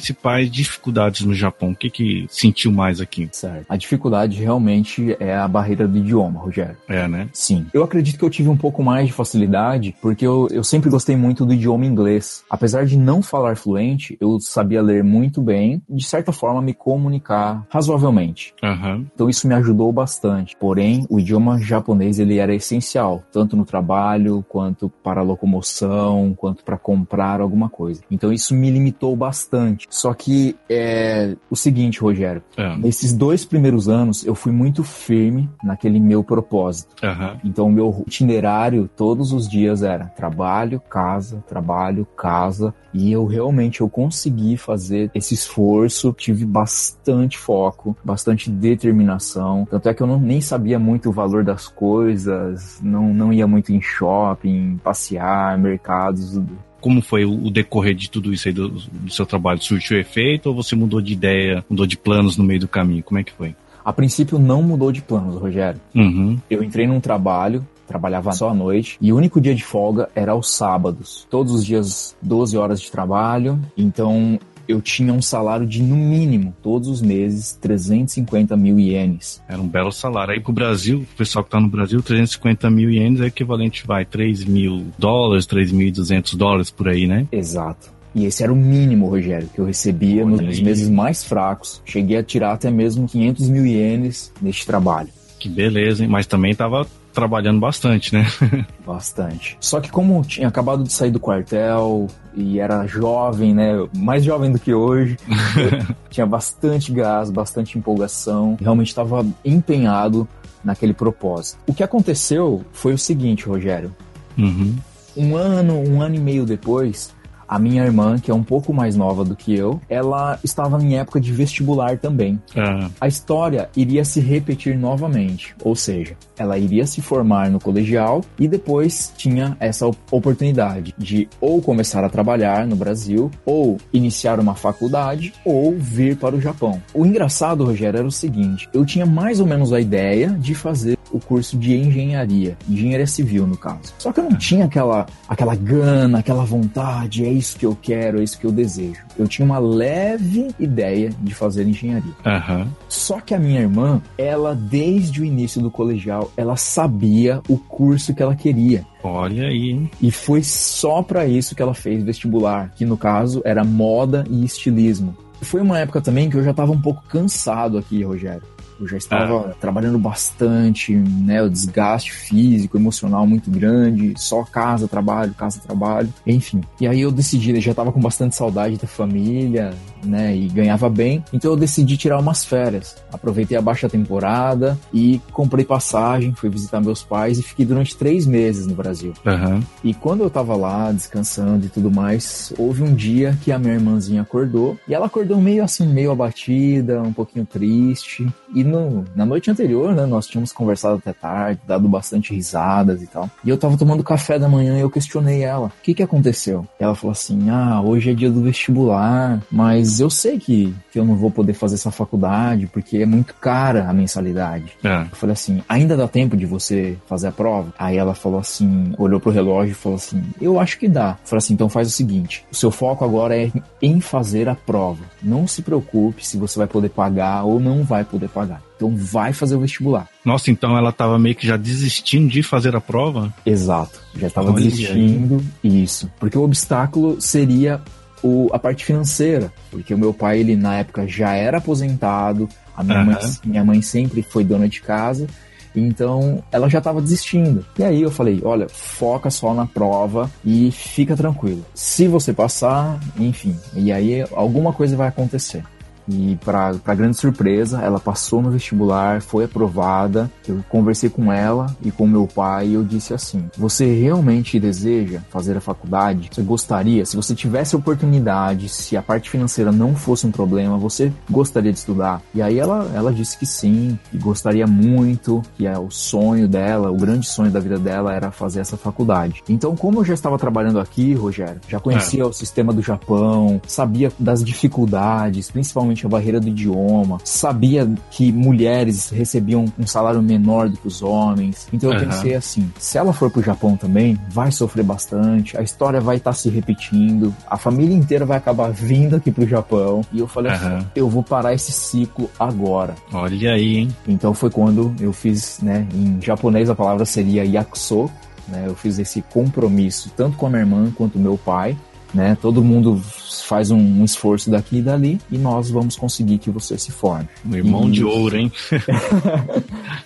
dificuldades 0.50 1.24
no 1.24 1.34
Japão? 1.34 1.70
O 1.70 1.76
que 1.76 1.90
que 1.90 2.26
sentiu 2.28 2.72
mais 2.72 3.00
aqui? 3.00 3.28
Certo. 3.32 3.66
A 3.68 3.76
dificuldade 3.76 4.38
realmente 4.38 5.16
é 5.20 5.34
a 5.36 5.46
barreira 5.46 5.86
do 5.86 5.98
idioma, 5.98 6.40
Rogério. 6.40 6.76
É, 6.88 7.06
né? 7.08 7.28
Sim. 7.32 7.66
Eu 7.72 7.82
acredito 7.82 8.18
que 8.18 8.24
eu 8.24 8.30
tive 8.30 8.48
um 8.48 8.56
pouco 8.56 8.82
mais 8.82 9.06
de 9.06 9.12
facilidade 9.12 9.94
porque 10.00 10.26
eu, 10.26 10.48
eu 10.50 10.64
sempre 10.64 10.90
gostei 10.90 11.16
muito 11.16 11.44
do 11.44 11.52
idioma 11.52 11.86
inglês. 11.86 12.44
Apesar 12.48 12.84
de 12.84 12.96
não 12.96 13.22
falar 13.22 13.56
fluente, 13.56 14.16
eu 14.20 14.38
sabia 14.40 14.82
ler 14.82 15.02
muito 15.02 15.40
bem, 15.40 15.82
de 15.88 16.04
certa 16.04 16.32
forma 16.32 16.62
me 16.62 16.74
comunicar 16.74 17.66
razoavelmente. 17.68 18.54
Uhum. 18.62 19.06
Então 19.14 19.28
isso 19.28 19.46
me 19.46 19.54
ajudou 19.54 19.92
bastante. 19.92 20.56
Porém, 20.58 21.06
o 21.08 21.18
idioma 21.18 21.58
japonês 21.60 22.18
ele 22.18 22.38
era 22.38 22.54
essencial, 22.54 23.22
tanto 23.32 23.56
no 23.56 23.64
trabalho, 23.64 24.44
quanto 24.48 24.88
para 24.88 25.20
a 25.20 25.24
locomoção, 25.24 26.34
quanto 26.36 26.64
para 26.64 26.78
comprar 26.78 27.40
alguma 27.40 27.68
coisa. 27.68 28.02
Então 28.10 28.32
isso 28.32 28.54
me 28.54 28.70
limitou 28.70 29.14
bastante. 29.16 29.86
Só 29.88 30.12
que 30.12 30.54
é 30.68 31.34
o 31.50 31.56
seguinte, 31.56 32.00
Rogério, 32.00 32.42
é. 32.56 32.76
nesses 32.76 33.12
dois 33.12 33.44
primeiros 33.44 33.88
anos 33.88 34.24
eu 34.24 34.34
fui 34.34 34.52
muito 34.52 34.84
firme 34.84 35.48
naquele 35.62 35.98
meu 35.98 36.22
propósito. 36.22 36.94
Uhum. 37.02 37.40
Então 37.44 37.66
o 37.66 37.72
meu 37.72 38.04
itinerário 38.06 38.88
todos 38.96 39.32
os 39.32 39.48
dias 39.48 39.82
era 39.82 40.06
trabalho, 40.06 40.80
casa, 40.80 41.42
trabalho, 41.48 42.06
casa, 42.16 42.74
e 42.92 43.12
eu 43.12 43.26
realmente 43.26 43.80
eu 43.80 43.88
consegui 43.88 44.56
fazer 44.56 45.10
esse 45.14 45.34
esforço, 45.34 46.14
tive 46.16 46.44
bastante 46.44 47.38
foco, 47.38 47.96
bastante 48.04 48.50
determinação. 48.50 49.66
Tanto 49.70 49.88
é 49.88 49.94
que 49.94 50.02
eu 50.02 50.06
não, 50.06 50.18
nem 50.18 50.40
sabia 50.40 50.78
muito 50.78 51.08
o 51.08 51.12
valor 51.12 51.44
das 51.44 51.68
coisas, 51.68 52.78
não, 52.82 53.12
não 53.14 53.32
ia 53.32 53.46
muito 53.46 53.72
em 53.72 53.80
shopping, 53.80 54.78
passear, 54.82 55.58
mercados. 55.58 56.38
Como 56.80 57.02
foi 57.02 57.24
o 57.24 57.50
decorrer 57.50 57.94
de 57.94 58.10
tudo 58.10 58.32
isso 58.32 58.48
aí 58.48 58.54
do, 58.54 58.68
do 58.68 59.12
seu 59.12 59.26
trabalho? 59.26 59.62
Surtiu 59.62 59.98
efeito 59.98 60.48
ou 60.48 60.54
você 60.54 60.76
mudou 60.76 61.00
de 61.00 61.12
ideia, 61.12 61.64
mudou 61.68 61.86
de 61.86 61.96
planos 61.96 62.36
no 62.36 62.44
meio 62.44 62.60
do 62.60 62.68
caminho? 62.68 63.02
Como 63.02 63.18
é 63.18 63.24
que 63.24 63.32
foi? 63.32 63.54
A 63.84 63.92
princípio 63.92 64.38
não 64.38 64.62
mudou 64.62 64.92
de 64.92 65.00
planos, 65.00 65.40
Rogério. 65.40 65.80
Uhum. 65.94 66.38
Eu 66.50 66.62
entrei 66.62 66.86
num 66.86 67.00
trabalho 67.00 67.66
trabalhava 67.88 68.30
só 68.32 68.50
à 68.50 68.54
noite 68.54 68.98
e 69.00 69.12
o 69.12 69.16
único 69.16 69.40
dia 69.40 69.54
de 69.54 69.64
folga 69.64 70.10
era 70.14 70.32
aos 70.32 70.50
sábados. 70.50 71.26
Todos 71.30 71.54
os 71.54 71.64
dias 71.64 72.14
12 72.20 72.56
horas 72.56 72.80
de 72.82 72.92
trabalho. 72.92 73.58
Então 73.76 74.38
eu 74.68 74.82
tinha 74.82 75.12
um 75.12 75.22
salário 75.22 75.66
de, 75.66 75.82
no 75.82 75.96
mínimo, 75.96 76.54
todos 76.62 76.88
os 76.88 77.00
meses, 77.00 77.58
350 77.60 78.56
mil 78.56 78.78
ienes. 78.78 79.42
Era 79.48 79.60
um 79.60 79.66
belo 79.66 79.90
salário. 79.90 80.34
Aí 80.34 80.40
pro 80.40 80.52
Brasil, 80.52 81.00
o 81.00 81.16
pessoal 81.16 81.42
que 81.42 81.50
tá 81.50 81.58
no 81.58 81.68
Brasil, 81.68 82.02
350 82.02 82.70
mil 82.70 82.90
ienes 82.90 83.20
é 83.20 83.26
equivalente, 83.26 83.86
vai, 83.86 84.04
3 84.04 84.44
mil 84.44 84.86
dólares, 84.98 85.46
3.200 85.46 86.36
dólares 86.36 86.70
por 86.70 86.88
aí, 86.88 87.06
né? 87.06 87.26
Exato. 87.32 87.96
E 88.14 88.24
esse 88.26 88.42
era 88.42 88.52
o 88.52 88.56
mínimo, 88.56 89.08
Rogério, 89.08 89.48
que 89.48 89.60
eu 89.60 89.64
recebia 89.64 90.24
Olha 90.24 90.42
nos 90.42 90.58
aí. 90.58 90.64
meses 90.64 90.88
mais 90.88 91.24
fracos. 91.24 91.80
Cheguei 91.84 92.16
a 92.16 92.22
tirar 92.22 92.52
até 92.52 92.70
mesmo 92.70 93.06
500 93.06 93.48
mil 93.48 93.64
ienes 93.66 94.32
neste 94.40 94.66
trabalho. 94.66 95.08
Que 95.38 95.48
beleza, 95.48 96.02
hein? 96.02 96.10
Mas 96.10 96.26
também 96.26 96.54
tava 96.54 96.86
trabalhando 97.12 97.60
bastante, 97.60 98.14
né? 98.14 98.26
bastante. 98.86 99.56
Só 99.60 99.80
que 99.80 99.90
como 99.90 100.22
tinha 100.22 100.48
acabado 100.48 100.82
de 100.82 100.92
sair 100.92 101.10
do 101.10 101.20
quartel 101.20 102.06
e 102.34 102.60
era 102.60 102.86
jovem, 102.86 103.54
né? 103.54 103.72
Mais 103.96 104.24
jovem 104.24 104.52
do 104.52 104.58
que 104.58 104.72
hoje, 104.72 105.16
tinha 106.10 106.26
bastante 106.26 106.92
gás, 106.92 107.30
bastante 107.30 107.78
empolgação. 107.78 108.56
Realmente 108.60 108.88
estava 108.88 109.26
empenhado 109.44 110.28
naquele 110.64 110.92
propósito. 110.92 111.58
O 111.66 111.74
que 111.74 111.82
aconteceu 111.82 112.64
foi 112.72 112.92
o 112.92 112.98
seguinte, 112.98 113.46
Rogério. 113.46 113.94
Uhum. 114.36 114.76
Um 115.16 115.36
ano, 115.36 115.74
um 115.74 116.00
ano 116.00 116.14
e 116.14 116.20
meio 116.20 116.44
depois, 116.44 117.12
A 117.48 117.58
minha 117.58 117.82
irmã, 117.84 118.18
que 118.18 118.30
é 118.30 118.34
um 118.34 118.42
pouco 118.42 118.72
mais 118.74 118.94
nova 118.96 119.24
do 119.24 119.34
que 119.34 119.54
eu, 119.56 119.80
ela 119.88 120.38
estava 120.44 120.82
em 120.82 120.98
época 120.98 121.20
de 121.20 121.32
vestibular 121.32 121.96
também. 121.98 122.38
Ah, 122.56 122.88
A 123.00 123.08
história 123.08 123.68
iria 123.76 124.04
se 124.04 124.20
repetir 124.20 124.76
novamente, 124.78 125.54
ou 125.64 125.74
seja, 125.74 126.14
ela 126.36 126.58
iria 126.58 126.86
se 126.86 127.00
formar 127.00 127.50
no 127.50 127.58
colegial 127.58 128.22
e 128.38 128.46
depois 128.46 129.12
tinha 129.16 129.56
essa 129.58 129.86
op- 129.86 129.98
oportunidade 130.10 130.94
de 130.98 131.28
ou 131.40 131.60
começar 131.62 132.04
a 132.04 132.08
trabalhar 132.08 132.66
no 132.66 132.76
Brasil, 132.76 133.30
ou 133.44 133.78
iniciar 133.92 134.38
uma 134.38 134.54
faculdade, 134.54 135.32
ou 135.44 135.76
vir 135.76 136.16
para 136.16 136.36
o 136.36 136.40
Japão. 136.40 136.80
O 136.94 137.04
engraçado, 137.06 137.64
Rogério, 137.64 137.98
era 137.98 138.06
o 138.06 138.12
seguinte: 138.12 138.68
eu 138.72 138.84
tinha 138.84 139.06
mais 139.06 139.40
ou 139.40 139.46
menos 139.46 139.72
a 139.72 139.80
ideia 139.80 140.28
de 140.30 140.54
fazer 140.54 140.96
o 141.10 141.18
curso 141.18 141.56
de 141.56 141.74
engenharia, 141.74 142.56
engenharia 142.68 143.06
civil 143.06 143.46
no 143.46 143.56
caso. 143.56 143.94
Só 143.98 144.12
que 144.12 144.20
eu 144.20 144.24
não 144.24 144.36
tinha 144.36 144.66
aquela, 144.66 145.06
aquela 145.26 145.54
gana, 145.54 146.18
aquela 146.18 146.44
vontade, 146.44 147.24
é 147.24 147.32
isso 147.38 147.58
que 147.58 147.64
eu 147.64 147.76
quero, 147.80 148.20
é 148.20 148.24
isso 148.24 148.38
que 148.38 148.44
eu 148.46 148.52
desejo. 148.52 149.00
Eu 149.18 149.26
tinha 149.26 149.44
uma 149.46 149.58
leve 149.58 150.48
ideia 150.58 151.10
de 151.20 151.34
fazer 151.34 151.66
engenharia. 151.66 152.12
aham. 152.24 152.68
Só 152.88 153.20
que 153.20 153.34
a 153.34 153.38
minha 153.38 153.60
irmã, 153.60 154.02
ela 154.18 154.54
desde 154.54 155.20
o 155.22 155.24
início 155.24 155.60
do 155.60 155.70
colegial, 155.70 156.30
ela 156.36 156.56
sabia 156.56 157.40
o 157.48 157.56
curso 157.56 158.14
que 158.14 158.22
ela 158.22 158.34
queria. 158.36 158.84
Olha 159.02 159.46
aí, 159.46 159.70
hein? 159.70 159.90
E 160.00 160.10
foi 160.10 160.42
só 160.42 161.02
pra 161.02 161.26
isso 161.26 161.54
que 161.54 161.62
ela 161.62 161.74
fez 161.74 162.02
vestibular, 162.02 162.72
que 162.74 162.84
no 162.84 162.96
caso 162.96 163.40
era 163.44 163.64
moda 163.64 164.24
e 164.28 164.44
estilismo. 164.44 165.16
Foi 165.40 165.60
uma 165.60 165.78
época 165.78 166.00
também 166.00 166.28
que 166.28 166.36
eu 166.36 166.42
já 166.42 166.52
tava 166.52 166.72
um 166.72 166.80
pouco 166.80 167.02
cansado 167.08 167.78
aqui, 167.78 168.02
Rogério. 168.02 168.42
Eu 168.80 168.86
já 168.86 168.96
estava 168.96 169.56
trabalhando 169.60 169.98
bastante, 169.98 170.94
né? 170.94 171.42
O 171.42 171.50
desgaste 171.50 172.12
físico, 172.12 172.76
emocional 172.76 173.26
muito 173.26 173.50
grande, 173.50 174.14
só 174.16 174.44
casa, 174.44 174.86
trabalho, 174.86 175.34
casa, 175.34 175.60
trabalho, 175.60 176.12
enfim. 176.26 176.60
E 176.80 176.86
aí 176.86 177.00
eu 177.00 177.10
decidi, 177.10 177.50
eu 177.50 177.60
já 177.60 177.72
estava 177.72 177.90
com 177.90 178.00
bastante 178.00 178.36
saudade 178.36 178.76
da 178.76 178.86
família, 178.86 179.74
né? 180.04 180.36
E 180.36 180.48
ganhava 180.48 180.88
bem, 180.88 181.24
então 181.32 181.50
eu 181.50 181.56
decidi 181.56 181.96
tirar 181.96 182.18
umas 182.18 182.44
férias. 182.44 182.96
Aproveitei 183.12 183.56
a 183.56 183.62
baixa 183.62 183.88
temporada 183.88 184.78
e 184.92 185.20
comprei 185.32 185.64
passagem, 185.64 186.34
fui 186.34 186.48
visitar 186.48 186.80
meus 186.80 187.02
pais 187.02 187.38
e 187.38 187.42
fiquei 187.42 187.64
durante 187.64 187.96
três 187.96 188.26
meses 188.26 188.66
no 188.66 188.74
Brasil. 188.74 189.12
Aham. 189.26 189.60
E 189.82 189.94
quando 189.94 190.22
eu 190.22 190.30
tava 190.30 190.56
lá 190.56 190.90
descansando 190.92 191.66
e 191.66 191.68
tudo 191.68 191.90
mais, 191.90 192.52
houve 192.58 192.82
um 192.82 192.94
dia 192.94 193.36
que 193.42 193.52
a 193.52 193.58
minha 193.58 193.74
irmãzinha 193.74 194.22
acordou 194.22 194.78
e 194.86 194.94
ela 194.94 195.06
acordou 195.06 195.40
meio 195.40 195.62
assim, 195.64 195.86
meio 195.86 196.10
abatida, 196.10 197.00
um 197.02 197.12
pouquinho 197.12 197.46
triste. 197.46 198.26
E 198.54 198.64
no, 198.64 199.04
na 199.14 199.26
noite 199.26 199.50
anterior, 199.50 199.94
né, 199.94 200.06
nós 200.06 200.26
tínhamos 200.26 200.52
conversado 200.52 200.96
até 200.96 201.12
tarde, 201.12 201.60
dado 201.66 201.88
bastante 201.88 202.34
risadas 202.34 203.02
e 203.02 203.06
tal. 203.06 203.30
E 203.44 203.50
eu 203.50 203.56
tava 203.56 203.76
tomando 203.76 204.02
café 204.02 204.38
da 204.38 204.48
manhã 204.48 204.76
e 204.76 204.80
eu 204.80 204.90
questionei 204.90 205.42
ela: 205.42 205.68
o 205.68 205.82
que 205.82 205.94
que 205.94 206.02
aconteceu? 206.02 206.66
Ela 206.78 206.94
falou 206.94 207.12
assim: 207.12 207.50
ah, 207.50 207.80
hoje 207.82 208.10
é 208.10 208.14
dia 208.14 208.30
do 208.30 208.42
vestibular, 208.42 209.42
mas 209.50 209.87
eu 210.00 210.10
sei 210.10 210.38
que, 210.38 210.74
que 210.92 210.98
eu 210.98 211.04
não 211.04 211.16
vou 211.16 211.30
poder 211.30 211.54
fazer 211.54 211.76
essa 211.76 211.90
faculdade 211.90 212.66
porque 212.66 212.98
é 212.98 213.06
muito 213.06 213.34
cara 213.34 213.88
a 213.88 213.92
mensalidade. 213.92 214.72
É. 214.84 215.02
Eu 215.02 215.16
falei 215.16 215.32
assim, 215.32 215.62
ainda 215.68 215.96
dá 215.96 216.06
tempo 216.06 216.36
de 216.36 216.46
você 216.46 216.96
fazer 217.06 217.28
a 217.28 217.32
prova? 217.32 217.72
Aí 217.78 217.96
ela 217.96 218.14
falou 218.14 218.40
assim, 218.40 218.92
olhou 218.98 219.20
pro 219.20 219.30
relógio 219.30 219.72
e 219.72 219.74
falou 219.74 219.96
assim, 219.96 220.22
eu 220.40 220.58
acho 220.60 220.78
que 220.78 220.88
dá. 220.88 221.16
Eu 221.22 221.28
falei 221.28 221.38
assim, 221.38 221.54
então 221.54 221.68
faz 221.68 221.88
o 221.88 221.92
seguinte, 221.92 222.44
o 222.50 222.54
seu 222.54 222.70
foco 222.70 223.04
agora 223.04 223.36
é 223.36 223.50
em 223.80 224.00
fazer 224.00 224.48
a 224.48 224.54
prova. 224.54 225.04
Não 225.22 225.46
se 225.46 225.62
preocupe 225.62 226.26
se 226.26 226.36
você 226.36 226.58
vai 226.58 226.66
poder 226.66 226.90
pagar 226.90 227.44
ou 227.44 227.58
não 227.58 227.84
vai 227.84 228.04
poder 228.04 228.28
pagar. 228.28 228.62
Então 228.78 228.94
vai 228.94 229.32
fazer 229.32 229.56
o 229.56 229.60
vestibular. 229.60 230.08
Nossa, 230.24 230.52
então 230.52 230.78
ela 230.78 230.92
tava 230.92 231.18
meio 231.18 231.34
que 231.34 231.46
já 231.46 231.56
desistindo 231.56 232.28
de 232.28 232.44
fazer 232.44 232.76
a 232.76 232.80
prova? 232.80 233.34
Exato. 233.44 234.00
Já 234.14 234.28
estava 234.28 234.56
aí. 234.56 234.64
desistindo. 234.64 235.44
Isso. 235.64 236.08
Porque 236.20 236.38
o 236.38 236.42
obstáculo 236.42 237.20
seria 237.20 237.80
o, 238.22 238.48
a 238.52 238.58
parte 238.58 238.84
financeira. 238.84 239.52
Porque 239.70 239.94
o 239.94 239.98
meu 239.98 240.12
pai, 240.12 240.40
ele 240.40 240.56
na 240.56 240.76
época 240.76 241.06
já 241.06 241.34
era 241.34 241.58
aposentado. 241.58 242.48
A 242.76 242.84
minha, 242.84 243.04
mãe, 243.04 243.14
Aham. 243.14 243.32
minha 243.44 243.64
mãe 243.64 243.82
sempre 243.82 244.22
foi 244.22 244.44
dona 244.44 244.68
de 244.68 244.80
casa. 244.80 245.26
Então 245.74 246.42
ela 246.50 246.68
já 246.68 246.78
estava 246.78 247.00
desistindo. 247.00 247.64
E 247.78 247.84
aí 247.84 248.02
eu 248.02 248.10
falei: 248.10 248.40
olha, 248.44 248.68
foca 248.68 249.30
só 249.30 249.54
na 249.54 249.66
prova 249.66 250.30
e 250.44 250.70
fica 250.70 251.16
tranquilo. 251.16 251.64
Se 251.74 252.08
você 252.08 252.32
passar, 252.32 252.98
enfim, 253.18 253.56
e 253.74 253.92
aí 253.92 254.24
alguma 254.32 254.72
coisa 254.72 254.96
vai 254.96 255.08
acontecer. 255.08 255.62
E 256.08 256.38
para 256.44 256.94
grande 256.94 257.16
surpresa, 257.16 257.80
ela 257.80 258.00
passou 258.00 258.40
no 258.40 258.50
vestibular, 258.50 259.20
foi 259.20 259.44
aprovada. 259.44 260.30
Eu 260.46 260.64
conversei 260.68 261.10
com 261.10 261.32
ela 261.32 261.74
e 261.82 261.90
com 261.90 262.06
meu 262.06 262.26
pai 262.26 262.68
e 262.68 262.74
eu 262.74 262.82
disse 262.82 263.12
assim: 263.12 263.44
Você 263.56 263.86
realmente 263.92 264.58
deseja 264.58 265.20
fazer 265.30 265.56
a 265.56 265.60
faculdade? 265.60 266.30
Você 266.32 266.42
gostaria? 266.42 267.04
Se 267.04 267.16
você 267.16 267.34
tivesse 267.34 267.74
a 267.74 267.78
oportunidade, 267.78 268.68
se 268.68 268.96
a 268.96 269.02
parte 269.02 269.28
financeira 269.28 269.70
não 269.70 269.94
fosse 269.94 270.26
um 270.26 270.30
problema, 270.30 270.78
você 270.78 271.12
gostaria 271.30 271.72
de 271.72 271.78
estudar? 271.78 272.22
E 272.34 272.40
aí 272.40 272.58
ela, 272.58 272.90
ela 272.94 273.12
disse 273.12 273.36
que 273.36 273.46
sim, 273.46 273.98
que 274.10 274.18
gostaria 274.18 274.66
muito, 274.66 275.42
que 275.56 275.66
é 275.66 275.78
o 275.78 275.90
sonho 275.90 276.48
dela, 276.48 276.90
o 276.90 276.96
grande 276.96 277.26
sonho 277.26 277.50
da 277.50 277.60
vida 277.60 277.78
dela 277.78 278.14
era 278.14 278.30
fazer 278.30 278.60
essa 278.60 278.76
faculdade. 278.76 279.42
Então, 279.48 279.76
como 279.76 280.00
eu 280.00 280.04
já 280.04 280.14
estava 280.14 280.38
trabalhando 280.38 280.80
aqui, 280.80 281.14
Rogério, 281.14 281.60
já 281.68 281.78
conhecia 281.78 282.26
o 282.26 282.32
sistema 282.32 282.72
do 282.72 282.82
Japão, 282.82 283.60
sabia 283.66 284.10
das 284.18 284.42
dificuldades, 284.42 285.50
principalmente 285.50 285.97
a 286.06 286.08
barreira 286.08 286.40
do 286.40 286.48
idioma, 286.48 287.18
sabia 287.24 287.88
que 288.10 288.32
mulheres 288.32 289.10
recebiam 289.10 289.64
um 289.78 289.86
salário 289.86 290.22
menor 290.22 290.68
do 290.68 290.76
que 290.76 290.86
os 290.86 291.02
homens. 291.02 291.68
Então 291.72 291.90
eu 291.90 291.96
Aham. 291.96 292.06
pensei 292.06 292.34
assim, 292.34 292.70
se 292.78 292.98
ela 292.98 293.12
for 293.12 293.30
pro 293.30 293.42
Japão 293.42 293.76
também, 293.76 294.18
vai 294.30 294.50
sofrer 294.50 294.84
bastante, 294.84 295.56
a 295.56 295.62
história 295.62 296.00
vai 296.00 296.16
estar 296.16 296.32
se 296.32 296.48
repetindo, 296.48 297.34
a 297.48 297.56
família 297.56 297.94
inteira 297.94 298.24
vai 298.24 298.36
acabar 298.38 298.70
vindo 298.70 299.16
aqui 299.16 299.30
pro 299.30 299.46
Japão. 299.46 300.02
E 300.12 300.18
eu 300.18 300.26
falei 300.26 300.52
assim, 300.52 300.66
Aham. 300.66 300.86
eu 300.94 301.08
vou 301.08 301.22
parar 301.22 301.54
esse 301.54 301.72
ciclo 301.72 302.30
agora. 302.38 302.94
Olha 303.12 303.52
aí, 303.52 303.76
hein? 303.78 303.96
Então 304.06 304.34
foi 304.34 304.50
quando 304.50 304.94
eu 305.00 305.12
fiz, 305.12 305.58
né, 305.62 305.86
em 305.94 306.18
japonês 306.22 306.68
a 306.70 306.74
palavra 306.74 307.04
seria 307.04 307.44
yakuso, 307.44 308.10
né, 308.48 308.64
eu 308.66 308.74
fiz 308.74 308.98
esse 308.98 309.20
compromisso 309.22 310.10
tanto 310.16 310.36
com 310.36 310.46
a 310.46 310.48
minha 310.50 310.62
irmã 310.62 310.90
quanto 310.96 311.16
o 311.16 311.20
meu 311.20 311.36
pai, 311.36 311.76
né, 312.14 312.36
todo 312.40 312.62
mundo 312.62 313.00
faz 313.48 313.70
um, 313.70 313.78
um 313.78 314.04
esforço 314.04 314.50
daqui 314.50 314.78
e 314.78 314.82
dali 314.82 315.20
e 315.30 315.38
nós 315.38 315.70
vamos 315.70 315.96
conseguir 315.96 316.38
que 316.38 316.50
você 316.50 316.76
se 316.76 316.92
forme. 316.92 317.28
Um 317.46 317.54
irmão 317.54 317.90
de 317.90 318.00
Isso. 318.00 318.08
ouro, 318.08 318.36
hein? 318.36 318.52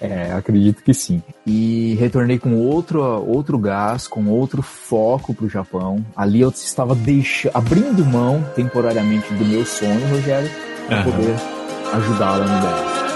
É, 0.01 0.33
acredito 0.33 0.83
que 0.83 0.93
sim. 0.93 1.23
E 1.47 1.95
retornei 1.95 2.37
com 2.37 2.57
outro, 2.57 3.01
outro 3.01 3.57
gás, 3.57 4.09
com 4.09 4.27
outro 4.29 4.61
foco 4.61 5.33
pro 5.33 5.49
Japão. 5.49 6.05
Ali 6.17 6.41
eu 6.41 6.49
estava 6.49 6.93
deixa, 6.95 7.51
abrindo 7.55 8.05
mão 8.05 8.45
temporariamente 8.57 9.33
do 9.35 9.45
meu 9.45 9.65
sonho, 9.65 10.09
Rogério, 10.09 10.51
para 10.89 11.03
Aham. 11.03 11.11
poder 11.13 11.37
ajudá-la 11.93 12.45
no 12.47 12.61
dela. 12.63 13.12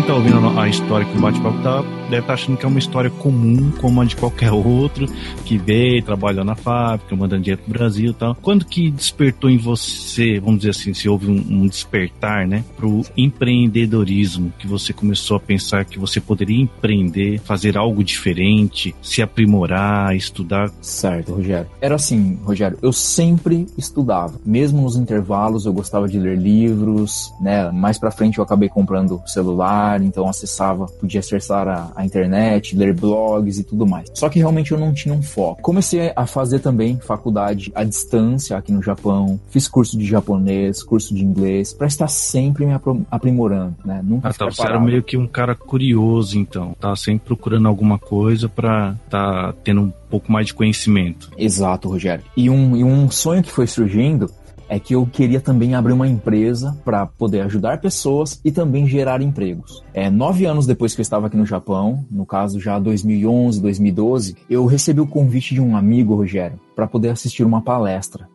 Quem 0.00 0.06
tá 0.06 0.14
ouvindo 0.14 0.58
a 0.58 0.66
história 0.66 1.04
que 1.04 1.18
o 1.18 1.20
bate-papo 1.20 1.62
tá, 1.62 1.82
deve 2.08 2.22
estar 2.22 2.32
achando 2.32 2.56
que 2.56 2.64
é 2.64 2.68
uma 2.68 2.78
história 2.78 3.10
comum, 3.10 3.70
como 3.82 4.00
a 4.00 4.04
de 4.06 4.16
qualquer 4.16 4.50
outro, 4.50 5.06
que 5.44 5.58
veio, 5.58 6.02
trabalhou 6.02 6.42
na 6.42 6.54
fábrica, 6.54 7.14
mandando 7.14 7.42
dinheiro 7.42 7.60
pro 7.62 7.74
Brasil 7.74 8.12
e 8.12 8.14
tal. 8.14 8.34
Quando 8.36 8.64
que 8.64 8.90
despertou 8.90 9.50
em 9.50 9.58
você, 9.58 10.40
vamos 10.40 10.60
dizer 10.60 10.70
assim, 10.70 10.94
se 10.94 11.06
houve 11.06 11.30
um, 11.30 11.34
um 11.34 11.66
despertar, 11.66 12.46
né, 12.46 12.64
pro 12.78 13.02
empreendedorismo, 13.14 14.50
que 14.58 14.66
você 14.66 14.94
começou 14.94 15.36
a 15.36 15.40
pensar 15.40 15.84
que 15.84 15.98
você 15.98 16.18
poderia 16.18 16.62
empreender, 16.62 17.38
fazer 17.40 17.76
algo 17.76 18.02
diferente, 18.02 18.94
se 19.02 19.20
aprimorar, 19.20 20.16
estudar? 20.16 20.70
Certo, 20.80 21.34
Rogério. 21.34 21.68
Era 21.78 21.96
assim, 21.96 22.38
Rogério, 22.42 22.78
eu 22.80 22.92
sempre 22.92 23.66
estudava. 23.76 24.40
Mesmo 24.46 24.80
nos 24.80 24.96
intervalos 24.96 25.66
eu 25.66 25.74
gostava 25.74 26.08
de 26.08 26.18
ler 26.18 26.38
livros, 26.38 27.30
né? 27.38 27.70
Mais 27.70 27.98
pra 27.98 28.10
frente 28.10 28.38
eu 28.38 28.44
acabei 28.44 28.70
comprando 28.70 29.20
celular, 29.26 29.89
então 29.98 30.28
acessava, 30.28 30.86
podia 30.86 31.20
acessar 31.20 31.68
a, 31.68 31.92
a 31.94 32.04
internet, 32.04 32.76
ler 32.76 32.94
blogs 32.94 33.58
e 33.58 33.64
tudo 33.64 33.86
mais. 33.86 34.08
Só 34.14 34.28
que 34.28 34.38
realmente 34.38 34.72
eu 34.72 34.78
não 34.78 34.92
tinha 34.92 35.14
um 35.14 35.22
foco. 35.22 35.62
Comecei 35.62 36.12
a 36.14 36.26
fazer 36.26 36.60
também 36.60 36.98
faculdade 36.98 37.72
à 37.74 37.84
distância 37.84 38.56
aqui 38.56 38.72
no 38.72 38.82
Japão, 38.82 39.40
fiz 39.48 39.68
curso 39.68 39.96
de 39.98 40.04
japonês, 40.04 40.82
curso 40.82 41.14
de 41.14 41.24
inglês, 41.24 41.72
pra 41.72 41.86
estar 41.86 42.08
sempre 42.08 42.66
me 42.66 42.74
aprimorando, 43.10 43.76
né? 43.84 44.00
Nunca 44.02 44.28
Ah, 44.28 44.32
tá, 44.32 44.46
você 44.46 44.62
era 44.62 44.80
meio 44.80 45.02
que 45.02 45.16
um 45.16 45.26
cara 45.26 45.54
curioso, 45.54 46.38
então. 46.38 46.74
Tava 46.78 46.96
sempre 46.96 47.26
procurando 47.26 47.68
alguma 47.68 47.98
coisa 47.98 48.48
pra 48.48 48.94
tá 49.08 49.54
tendo 49.64 49.82
um 49.82 49.92
pouco 50.10 50.30
mais 50.30 50.46
de 50.46 50.54
conhecimento. 50.54 51.30
Exato, 51.38 51.88
Rogério. 51.88 52.24
E 52.36 52.50
um, 52.50 52.76
e 52.76 52.84
um 52.84 53.10
sonho 53.10 53.42
que 53.42 53.50
foi 53.50 53.66
surgindo 53.66 54.30
é 54.70 54.78
que 54.78 54.94
eu 54.94 55.04
queria 55.04 55.40
também 55.40 55.74
abrir 55.74 55.92
uma 55.92 56.06
empresa 56.06 56.78
para 56.84 57.04
poder 57.04 57.40
ajudar 57.40 57.80
pessoas 57.80 58.40
e 58.44 58.52
também 58.52 58.86
gerar 58.86 59.20
empregos. 59.20 59.82
É, 59.92 60.08
nove 60.08 60.46
anos 60.46 60.64
depois 60.64 60.94
que 60.94 61.00
eu 61.00 61.02
estava 61.02 61.26
aqui 61.26 61.36
no 61.36 61.44
Japão, 61.44 62.06
no 62.08 62.24
caso 62.24 62.60
já 62.60 62.78
2011, 62.78 63.60
2012, 63.60 64.36
eu 64.48 64.64
recebi 64.66 65.00
o 65.00 65.06
convite 65.08 65.54
de 65.54 65.60
um 65.60 65.76
amigo, 65.76 66.14
Rogério, 66.14 66.60
para 66.76 66.86
poder 66.86 67.08
assistir 67.08 67.42
uma 67.42 67.60
palestra. 67.60 68.28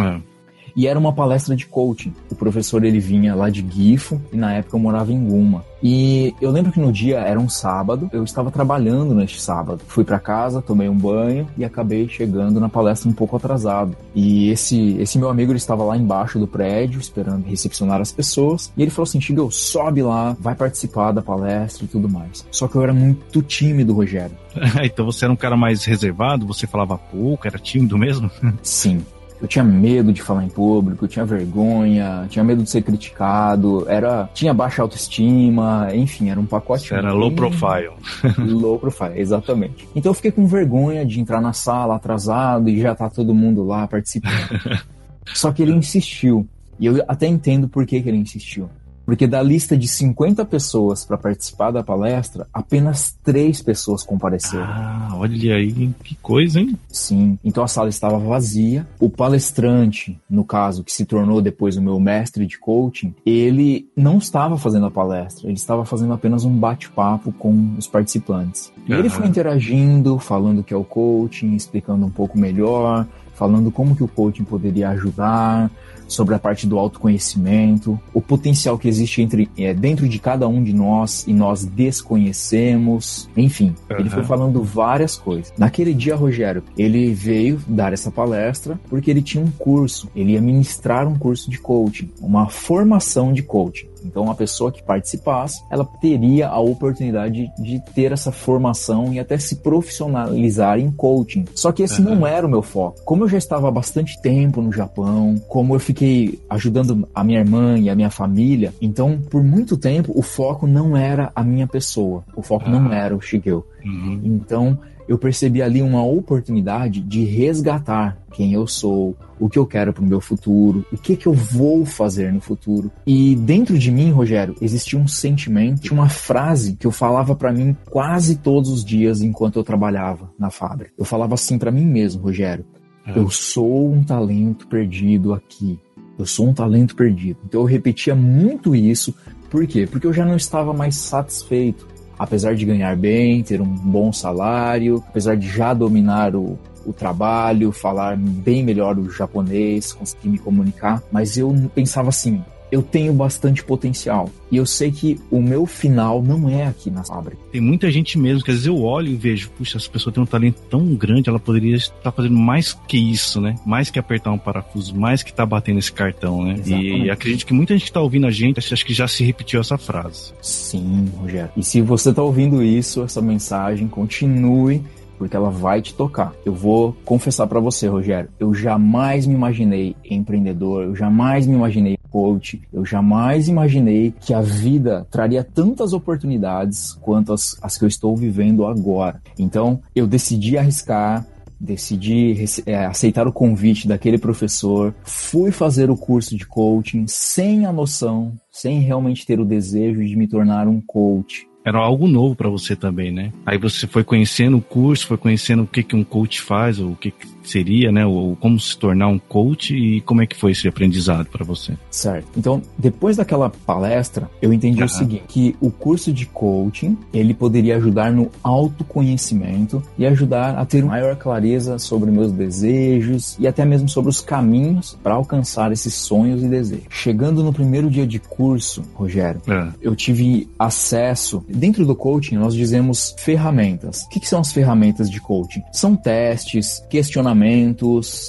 É. 0.00 0.31
E 0.76 0.86
era 0.86 0.98
uma 0.98 1.12
palestra 1.12 1.54
de 1.54 1.66
coaching. 1.66 2.12
O 2.30 2.34
professor 2.34 2.84
ele 2.84 2.98
vinha 2.98 3.34
lá 3.34 3.50
de 3.50 3.64
Gifo 3.68 4.20
e 4.32 4.36
na 4.36 4.54
época 4.54 4.76
eu 4.76 4.80
morava 4.80 5.12
em 5.12 5.24
Guma. 5.24 5.64
E 5.82 6.32
eu 6.40 6.50
lembro 6.50 6.70
que 6.70 6.78
no 6.78 6.92
dia 6.92 7.18
era 7.18 7.40
um 7.40 7.48
sábado, 7.48 8.08
eu 8.12 8.22
estava 8.22 8.50
trabalhando 8.50 9.14
neste 9.14 9.40
sábado. 9.40 9.82
Fui 9.88 10.04
para 10.04 10.18
casa, 10.18 10.62
tomei 10.62 10.88
um 10.88 10.96
banho 10.96 11.48
e 11.58 11.64
acabei 11.64 12.08
chegando 12.08 12.60
na 12.60 12.68
palestra 12.68 13.10
um 13.10 13.12
pouco 13.12 13.36
atrasado. 13.36 13.96
E 14.14 14.48
esse 14.50 14.96
esse 14.98 15.18
meu 15.18 15.28
amigo 15.28 15.50
ele 15.50 15.58
estava 15.58 15.82
lá 15.82 15.96
embaixo 15.96 16.38
do 16.38 16.46
prédio 16.46 17.00
esperando 17.00 17.46
recepcionar 17.46 18.00
as 18.00 18.12
pessoas 18.12 18.72
e 18.76 18.82
ele 18.82 18.90
falou 18.90 19.04
assim: 19.04 19.20
"Chegou, 19.20 19.50
sobe 19.50 20.02
lá, 20.02 20.36
vai 20.38 20.54
participar 20.54 21.10
da 21.10 21.20
palestra 21.20 21.84
e 21.84 21.88
tudo 21.88 22.08
mais". 22.08 22.46
Só 22.50 22.68
que 22.68 22.76
eu 22.76 22.82
era 22.82 22.92
muito 22.92 23.42
tímido, 23.42 23.92
Rogério. 23.92 24.36
então 24.84 25.04
você 25.04 25.24
era 25.24 25.32
um 25.32 25.36
cara 25.36 25.56
mais 25.56 25.84
reservado, 25.84 26.46
você 26.46 26.66
falava 26.66 26.96
pouco, 26.96 27.46
era 27.46 27.58
tímido 27.58 27.98
mesmo? 27.98 28.30
Sim. 28.62 29.04
Eu 29.42 29.48
tinha 29.48 29.64
medo 29.64 30.12
de 30.12 30.22
falar 30.22 30.44
em 30.44 30.48
público, 30.48 31.04
eu 31.04 31.08
tinha 31.08 31.24
vergonha, 31.24 32.26
tinha 32.30 32.44
medo 32.44 32.62
de 32.62 32.70
ser 32.70 32.80
criticado, 32.80 33.84
era 33.88 34.30
tinha 34.32 34.54
baixa 34.54 34.80
autoestima, 34.82 35.88
enfim, 35.92 36.30
era 36.30 36.38
um 36.38 36.46
pacote. 36.46 36.94
Era 36.94 37.12
low 37.12 37.32
profile. 37.32 37.90
low 38.38 38.78
profile, 38.78 39.18
exatamente. 39.18 39.88
Então 39.96 40.10
eu 40.10 40.14
fiquei 40.14 40.30
com 40.30 40.46
vergonha 40.46 41.04
de 41.04 41.20
entrar 41.20 41.40
na 41.40 41.52
sala 41.52 41.96
atrasado 41.96 42.68
e 42.68 42.80
já 42.80 42.94
tá 42.94 43.10
todo 43.10 43.34
mundo 43.34 43.64
lá 43.64 43.88
participando. 43.88 44.80
Só 45.34 45.50
que 45.50 45.62
ele 45.62 45.72
insistiu. 45.72 46.46
E 46.78 46.86
eu 46.86 47.02
até 47.08 47.26
entendo 47.26 47.68
por 47.68 47.84
que, 47.84 48.00
que 48.00 48.08
ele 48.08 48.18
insistiu. 48.18 48.70
Porque 49.04 49.26
da 49.26 49.42
lista 49.42 49.76
de 49.76 49.88
50 49.88 50.44
pessoas 50.44 51.04
para 51.04 51.18
participar 51.18 51.70
da 51.70 51.82
palestra, 51.82 52.46
apenas 52.52 53.16
três 53.22 53.60
pessoas 53.62 54.02
compareceram. 54.02 54.64
Ah, 54.64 55.10
olha 55.14 55.56
aí, 55.56 55.90
que 56.02 56.14
coisa, 56.16 56.60
hein? 56.60 56.76
Sim, 56.88 57.38
então 57.44 57.64
a 57.64 57.68
sala 57.68 57.88
estava 57.88 58.18
vazia. 58.18 58.86
O 59.00 59.10
palestrante, 59.10 60.18
no 60.28 60.44
caso, 60.44 60.84
que 60.84 60.92
se 60.92 61.04
tornou 61.04 61.40
depois 61.40 61.76
o 61.76 61.82
meu 61.82 61.98
mestre 61.98 62.46
de 62.46 62.58
coaching, 62.58 63.14
ele 63.24 63.88
não 63.96 64.18
estava 64.18 64.56
fazendo 64.56 64.86
a 64.86 64.90
palestra, 64.90 65.46
ele 65.48 65.56
estava 65.56 65.84
fazendo 65.84 66.12
apenas 66.12 66.44
um 66.44 66.56
bate-papo 66.56 67.32
com 67.32 67.74
os 67.76 67.86
participantes. 67.86 68.72
E 68.86 68.92
uhum. 68.92 68.98
ele 68.98 69.08
foi 69.08 69.26
interagindo, 69.26 70.18
falando 70.18 70.62
que 70.62 70.72
é 70.72 70.76
o 70.76 70.84
coaching, 70.84 71.54
explicando 71.54 72.06
um 72.06 72.10
pouco 72.10 72.38
melhor, 72.38 73.06
falando 73.34 73.70
como 73.70 73.96
que 73.96 74.04
o 74.04 74.08
coaching 74.08 74.44
poderia 74.44 74.90
ajudar, 74.90 75.70
sobre 76.12 76.34
a 76.34 76.38
parte 76.38 76.66
do 76.66 76.78
autoconhecimento, 76.78 77.98
o 78.12 78.20
potencial 78.20 78.78
que 78.78 78.88
existe 78.88 79.22
entre, 79.22 79.50
é, 79.56 79.74
dentro 79.74 80.08
de 80.08 80.18
cada 80.18 80.46
um 80.46 80.62
de 80.62 80.72
nós 80.72 81.24
e 81.26 81.32
nós 81.32 81.64
desconhecemos, 81.64 83.28
enfim, 83.36 83.74
uhum. 83.90 83.96
ele 83.98 84.10
foi 84.10 84.24
falando 84.24 84.62
várias 84.62 85.16
coisas. 85.16 85.52
Naquele 85.56 85.94
dia, 85.94 86.14
Rogério, 86.14 86.62
ele 86.76 87.12
veio 87.12 87.60
dar 87.66 87.92
essa 87.92 88.10
palestra 88.10 88.78
porque 88.88 89.10
ele 89.10 89.22
tinha 89.22 89.42
um 89.42 89.50
curso, 89.50 90.08
ele 90.14 90.32
ia 90.32 90.40
ministrar 90.40 91.06
um 91.06 91.16
curso 91.16 91.50
de 91.50 91.58
coaching, 91.58 92.10
uma 92.20 92.48
formação 92.48 93.32
de 93.32 93.42
coaching. 93.42 93.91
Então, 94.04 94.30
a 94.30 94.34
pessoa 94.34 94.72
que 94.72 94.82
participasse, 94.82 95.62
ela 95.70 95.84
teria 96.00 96.48
a 96.48 96.60
oportunidade 96.60 97.50
de, 97.58 97.82
ter 97.94 98.12
essa 98.12 98.30
formação 98.30 99.12
e 99.12 99.18
até 99.18 99.36
se 99.38 99.56
profissionalizar 99.56 100.78
em 100.78 100.90
coaching. 100.90 101.44
Só 101.54 101.72
que 101.72 101.82
esse 101.82 102.00
uhum. 102.00 102.14
não 102.14 102.26
era 102.26 102.46
o 102.46 102.50
meu 102.50 102.62
foco. 102.62 103.00
Como 103.04 103.24
eu 103.24 103.28
já 103.28 103.38
estava 103.38 103.68
há 103.68 103.70
bastante 103.70 104.20
tempo 104.20 104.62
no 104.62 104.72
Japão, 104.72 105.36
como 105.48 105.74
eu 105.74 105.80
fiquei 105.80 106.40
ajudando 106.48 107.08
a 107.14 107.24
minha 107.24 107.40
irmã 107.40 107.78
e 107.78 107.90
a 107.90 107.94
minha 107.94 108.10
família, 108.10 108.72
então, 108.80 109.18
por 109.30 109.42
muito 109.42 109.76
tempo, 109.76 110.12
o 110.14 110.22
foco 110.22 110.66
não 110.66 110.96
era 110.96 111.30
a 111.34 111.42
minha 111.42 111.66
pessoa. 111.66 112.24
O 112.36 112.42
foco 112.42 112.68
não 112.68 112.88
ah. 112.88 112.94
era 112.94 113.16
o 113.16 113.20
Shigeo. 113.20 113.64
Uhum. 113.84 114.20
Então, 114.22 114.78
eu 115.08 115.18
percebi 115.18 115.62
ali 115.62 115.82
uma 115.82 116.04
oportunidade 116.04 117.00
de 117.00 117.24
resgatar 117.24 118.18
quem 118.32 118.52
eu 118.54 118.66
sou, 118.66 119.16
o 119.38 119.48
que 119.48 119.58
eu 119.58 119.66
quero 119.66 119.92
para 119.92 120.02
o 120.02 120.06
meu 120.06 120.20
futuro, 120.20 120.84
o 120.92 120.96
que 120.96 121.16
que 121.16 121.26
eu 121.26 121.32
vou 121.32 121.84
fazer 121.84 122.32
no 122.32 122.40
futuro. 122.40 122.90
E 123.06 123.34
dentro 123.36 123.78
de 123.78 123.90
mim, 123.90 124.10
Rogério, 124.10 124.54
existia 124.60 124.98
um 124.98 125.06
sentimento, 125.06 125.92
uma 125.92 126.08
frase 126.08 126.76
que 126.76 126.86
eu 126.86 126.90
falava 126.90 127.34
para 127.34 127.52
mim 127.52 127.76
quase 127.90 128.36
todos 128.36 128.70
os 128.70 128.84
dias 128.84 129.20
enquanto 129.20 129.56
eu 129.56 129.64
trabalhava 129.64 130.30
na 130.38 130.50
fábrica. 130.50 130.92
Eu 130.96 131.04
falava 131.04 131.34
assim 131.34 131.58
para 131.58 131.70
mim 131.70 131.84
mesmo, 131.84 132.22
Rogério: 132.22 132.64
é. 133.06 133.18
eu 133.18 133.28
sou 133.30 133.92
um 133.92 134.02
talento 134.02 134.66
perdido 134.66 135.34
aqui. 135.34 135.78
Eu 136.18 136.26
sou 136.26 136.48
um 136.48 136.54
talento 136.54 136.94
perdido. 136.94 137.38
Então 137.46 137.62
eu 137.62 137.66
repetia 137.66 138.14
muito 138.14 138.76
isso. 138.76 139.14
Por 139.50 139.66
quê? 139.66 139.88
Porque 139.90 140.06
eu 140.06 140.12
já 140.12 140.24
não 140.24 140.36
estava 140.36 140.72
mais 140.72 140.96
satisfeito 140.96 141.86
apesar 142.22 142.54
de 142.54 142.64
ganhar 142.64 142.96
bem, 142.96 143.42
ter 143.42 143.60
um 143.60 143.66
bom 143.66 144.12
salário, 144.12 145.02
apesar 145.08 145.36
de 145.36 145.48
já 145.48 145.74
dominar 145.74 146.36
o, 146.36 146.56
o 146.86 146.92
trabalho, 146.92 147.72
falar 147.72 148.16
bem 148.16 148.62
melhor 148.62 148.96
o 148.96 149.10
japonês, 149.10 149.92
conseguir 149.92 150.28
me 150.28 150.38
comunicar, 150.38 151.02
mas 151.10 151.36
eu 151.36 151.52
pensava 151.74 152.10
assim, 152.10 152.40
eu 152.72 152.82
tenho 152.82 153.12
bastante 153.12 153.62
potencial. 153.62 154.30
E 154.50 154.56
eu 154.56 154.64
sei 154.64 154.90
que 154.90 155.20
o 155.30 155.42
meu 155.42 155.66
final 155.66 156.22
não 156.22 156.48
é 156.48 156.66
aqui 156.66 156.90
na 156.90 157.04
fábrica. 157.04 157.36
Tem 157.52 157.60
muita 157.60 157.90
gente 157.90 158.18
mesmo, 158.18 158.42
que 158.42 158.50
às 158.50 158.56
vezes 158.56 158.66
eu 158.66 158.82
olho 158.82 159.08
e 159.08 159.14
vejo, 159.14 159.50
puxa, 159.50 159.76
essa 159.76 159.90
pessoa 159.90 160.12
tem 160.12 160.22
um 160.22 160.26
talento 160.26 160.60
tão 160.70 160.94
grande, 160.94 161.28
ela 161.28 161.38
poderia 161.38 161.76
estar 161.76 162.10
fazendo 162.10 162.34
mais 162.34 162.72
que 162.88 162.96
isso, 162.96 163.42
né? 163.42 163.56
Mais 163.66 163.90
que 163.90 163.98
apertar 163.98 164.32
um 164.32 164.38
parafuso, 164.38 164.96
mais 164.96 165.22
que 165.22 165.30
estar 165.30 165.42
tá 165.42 165.46
batendo 165.46 165.78
esse 165.78 165.92
cartão, 165.92 166.42
né? 166.42 166.54
Exatamente. 166.54 167.04
E 167.04 167.10
acredito 167.10 167.46
que 167.46 167.52
muita 167.52 167.74
gente 167.74 167.84
que 167.84 167.90
está 167.90 168.00
ouvindo 168.00 168.26
a 168.26 168.30
gente, 168.30 168.58
acho 168.58 168.86
que 168.86 168.94
já 168.94 169.06
se 169.06 169.22
repetiu 169.22 169.60
essa 169.60 169.76
frase. 169.76 170.32
Sim, 170.40 171.10
Rogério. 171.18 171.50
E 171.54 171.62
se 171.62 171.82
você 171.82 172.08
está 172.08 172.22
ouvindo 172.22 172.62
isso, 172.62 173.02
essa 173.02 173.20
mensagem, 173.20 173.86
continue 173.86 174.82
porque 175.22 175.36
ela 175.36 175.50
vai 175.50 175.80
te 175.80 175.94
tocar. 175.94 176.34
Eu 176.44 176.52
vou 176.52 176.96
confessar 177.04 177.46
para 177.46 177.60
você, 177.60 177.86
Rogério, 177.86 178.28
eu 178.40 178.52
jamais 178.52 179.24
me 179.24 179.34
imaginei 179.34 179.94
empreendedor, 180.04 180.82
eu 180.82 180.96
jamais 180.96 181.46
me 181.46 181.54
imaginei 181.54 181.96
coach, 182.10 182.60
eu 182.72 182.84
jamais 182.84 183.46
imaginei 183.46 184.12
que 184.20 184.34
a 184.34 184.40
vida 184.40 185.06
traria 185.12 185.44
tantas 185.44 185.92
oportunidades 185.92 186.94
quanto 187.00 187.32
as, 187.32 187.56
as 187.62 187.78
que 187.78 187.84
eu 187.84 187.88
estou 187.88 188.16
vivendo 188.16 188.66
agora. 188.66 189.22
Então, 189.38 189.80
eu 189.94 190.08
decidi 190.08 190.58
arriscar, 190.58 191.24
decidi 191.58 192.44
é, 192.66 192.84
aceitar 192.84 193.28
o 193.28 193.32
convite 193.32 193.86
daquele 193.86 194.18
professor, 194.18 194.92
fui 195.04 195.52
fazer 195.52 195.88
o 195.88 195.96
curso 195.96 196.36
de 196.36 196.44
coaching 196.44 197.06
sem 197.06 197.64
a 197.64 197.72
noção, 197.72 198.32
sem 198.50 198.80
realmente 198.80 199.24
ter 199.24 199.38
o 199.38 199.44
desejo 199.44 200.04
de 200.04 200.16
me 200.16 200.26
tornar 200.26 200.66
um 200.66 200.80
coach 200.80 201.46
era 201.64 201.78
algo 201.78 202.08
novo 202.08 202.34
para 202.34 202.48
você 202.48 202.74
também, 202.74 203.12
né? 203.12 203.32
Aí 203.46 203.56
você 203.56 203.86
foi 203.86 204.02
conhecendo 204.02 204.56
o 204.56 204.62
curso, 204.62 205.06
foi 205.06 205.16
conhecendo 205.16 205.62
o 205.62 205.66
que, 205.66 205.82
que 205.82 205.94
um 205.94 206.02
coach 206.02 206.40
faz, 206.40 206.80
ou 206.80 206.92
o 206.92 206.96
que, 206.96 207.10
que 207.10 207.26
seria, 207.44 207.90
né? 207.90 208.06
Ou 208.06 208.36
como 208.36 208.58
se 208.58 208.76
tornar 208.76 209.08
um 209.08 209.18
coach 209.18 209.74
e 209.74 210.00
como 210.02 210.22
é 210.22 210.26
que 210.26 210.36
foi 210.36 210.52
esse 210.52 210.66
aprendizado 210.68 211.26
para 211.26 211.44
você? 211.44 211.74
Certo. 211.90 212.28
Então, 212.36 212.62
depois 212.78 213.16
daquela 213.16 213.50
palestra, 213.50 214.30
eu 214.40 214.52
entendi 214.52 214.82
o 214.82 214.88
seguinte, 214.88 215.24
que 215.28 215.56
o 215.60 215.70
curso 215.70 216.12
de 216.12 216.26
coaching, 216.26 216.96
ele 217.12 217.34
poderia 217.34 217.76
ajudar 217.76 218.12
no 218.12 218.30
autoconhecimento 218.42 219.82
e 219.98 220.06
ajudar 220.06 220.56
a 220.56 220.64
ter 220.64 220.84
maior 220.84 221.16
clareza 221.16 221.78
sobre 221.78 222.10
meus 222.10 222.32
desejos 222.32 223.36
e 223.38 223.46
até 223.46 223.64
mesmo 223.64 223.88
sobre 223.88 224.10
os 224.10 224.20
caminhos 224.20 224.98
para 225.02 225.14
alcançar 225.14 225.72
esses 225.72 225.94
sonhos 225.94 226.42
e 226.42 226.48
desejos. 226.48 226.86
Chegando 226.90 227.42
no 227.42 227.52
primeiro 227.52 227.90
dia 227.90 228.06
de 228.06 228.18
curso, 228.18 228.82
Rogério, 228.94 229.40
uhum. 229.48 229.72
eu 229.80 229.94
tive 229.96 230.48
acesso, 230.58 231.44
dentro 231.48 231.84
do 231.84 231.94
coaching 231.94 232.36
nós 232.36 232.54
dizemos 232.54 233.14
ferramentas. 233.18 234.02
O 234.02 234.08
que, 234.08 234.20
que 234.20 234.28
são 234.28 234.40
as 234.40 234.52
ferramentas 234.52 235.10
de 235.10 235.20
coaching? 235.20 235.62
São 235.72 235.96
testes, 235.96 236.82
questionamentos 236.90 237.31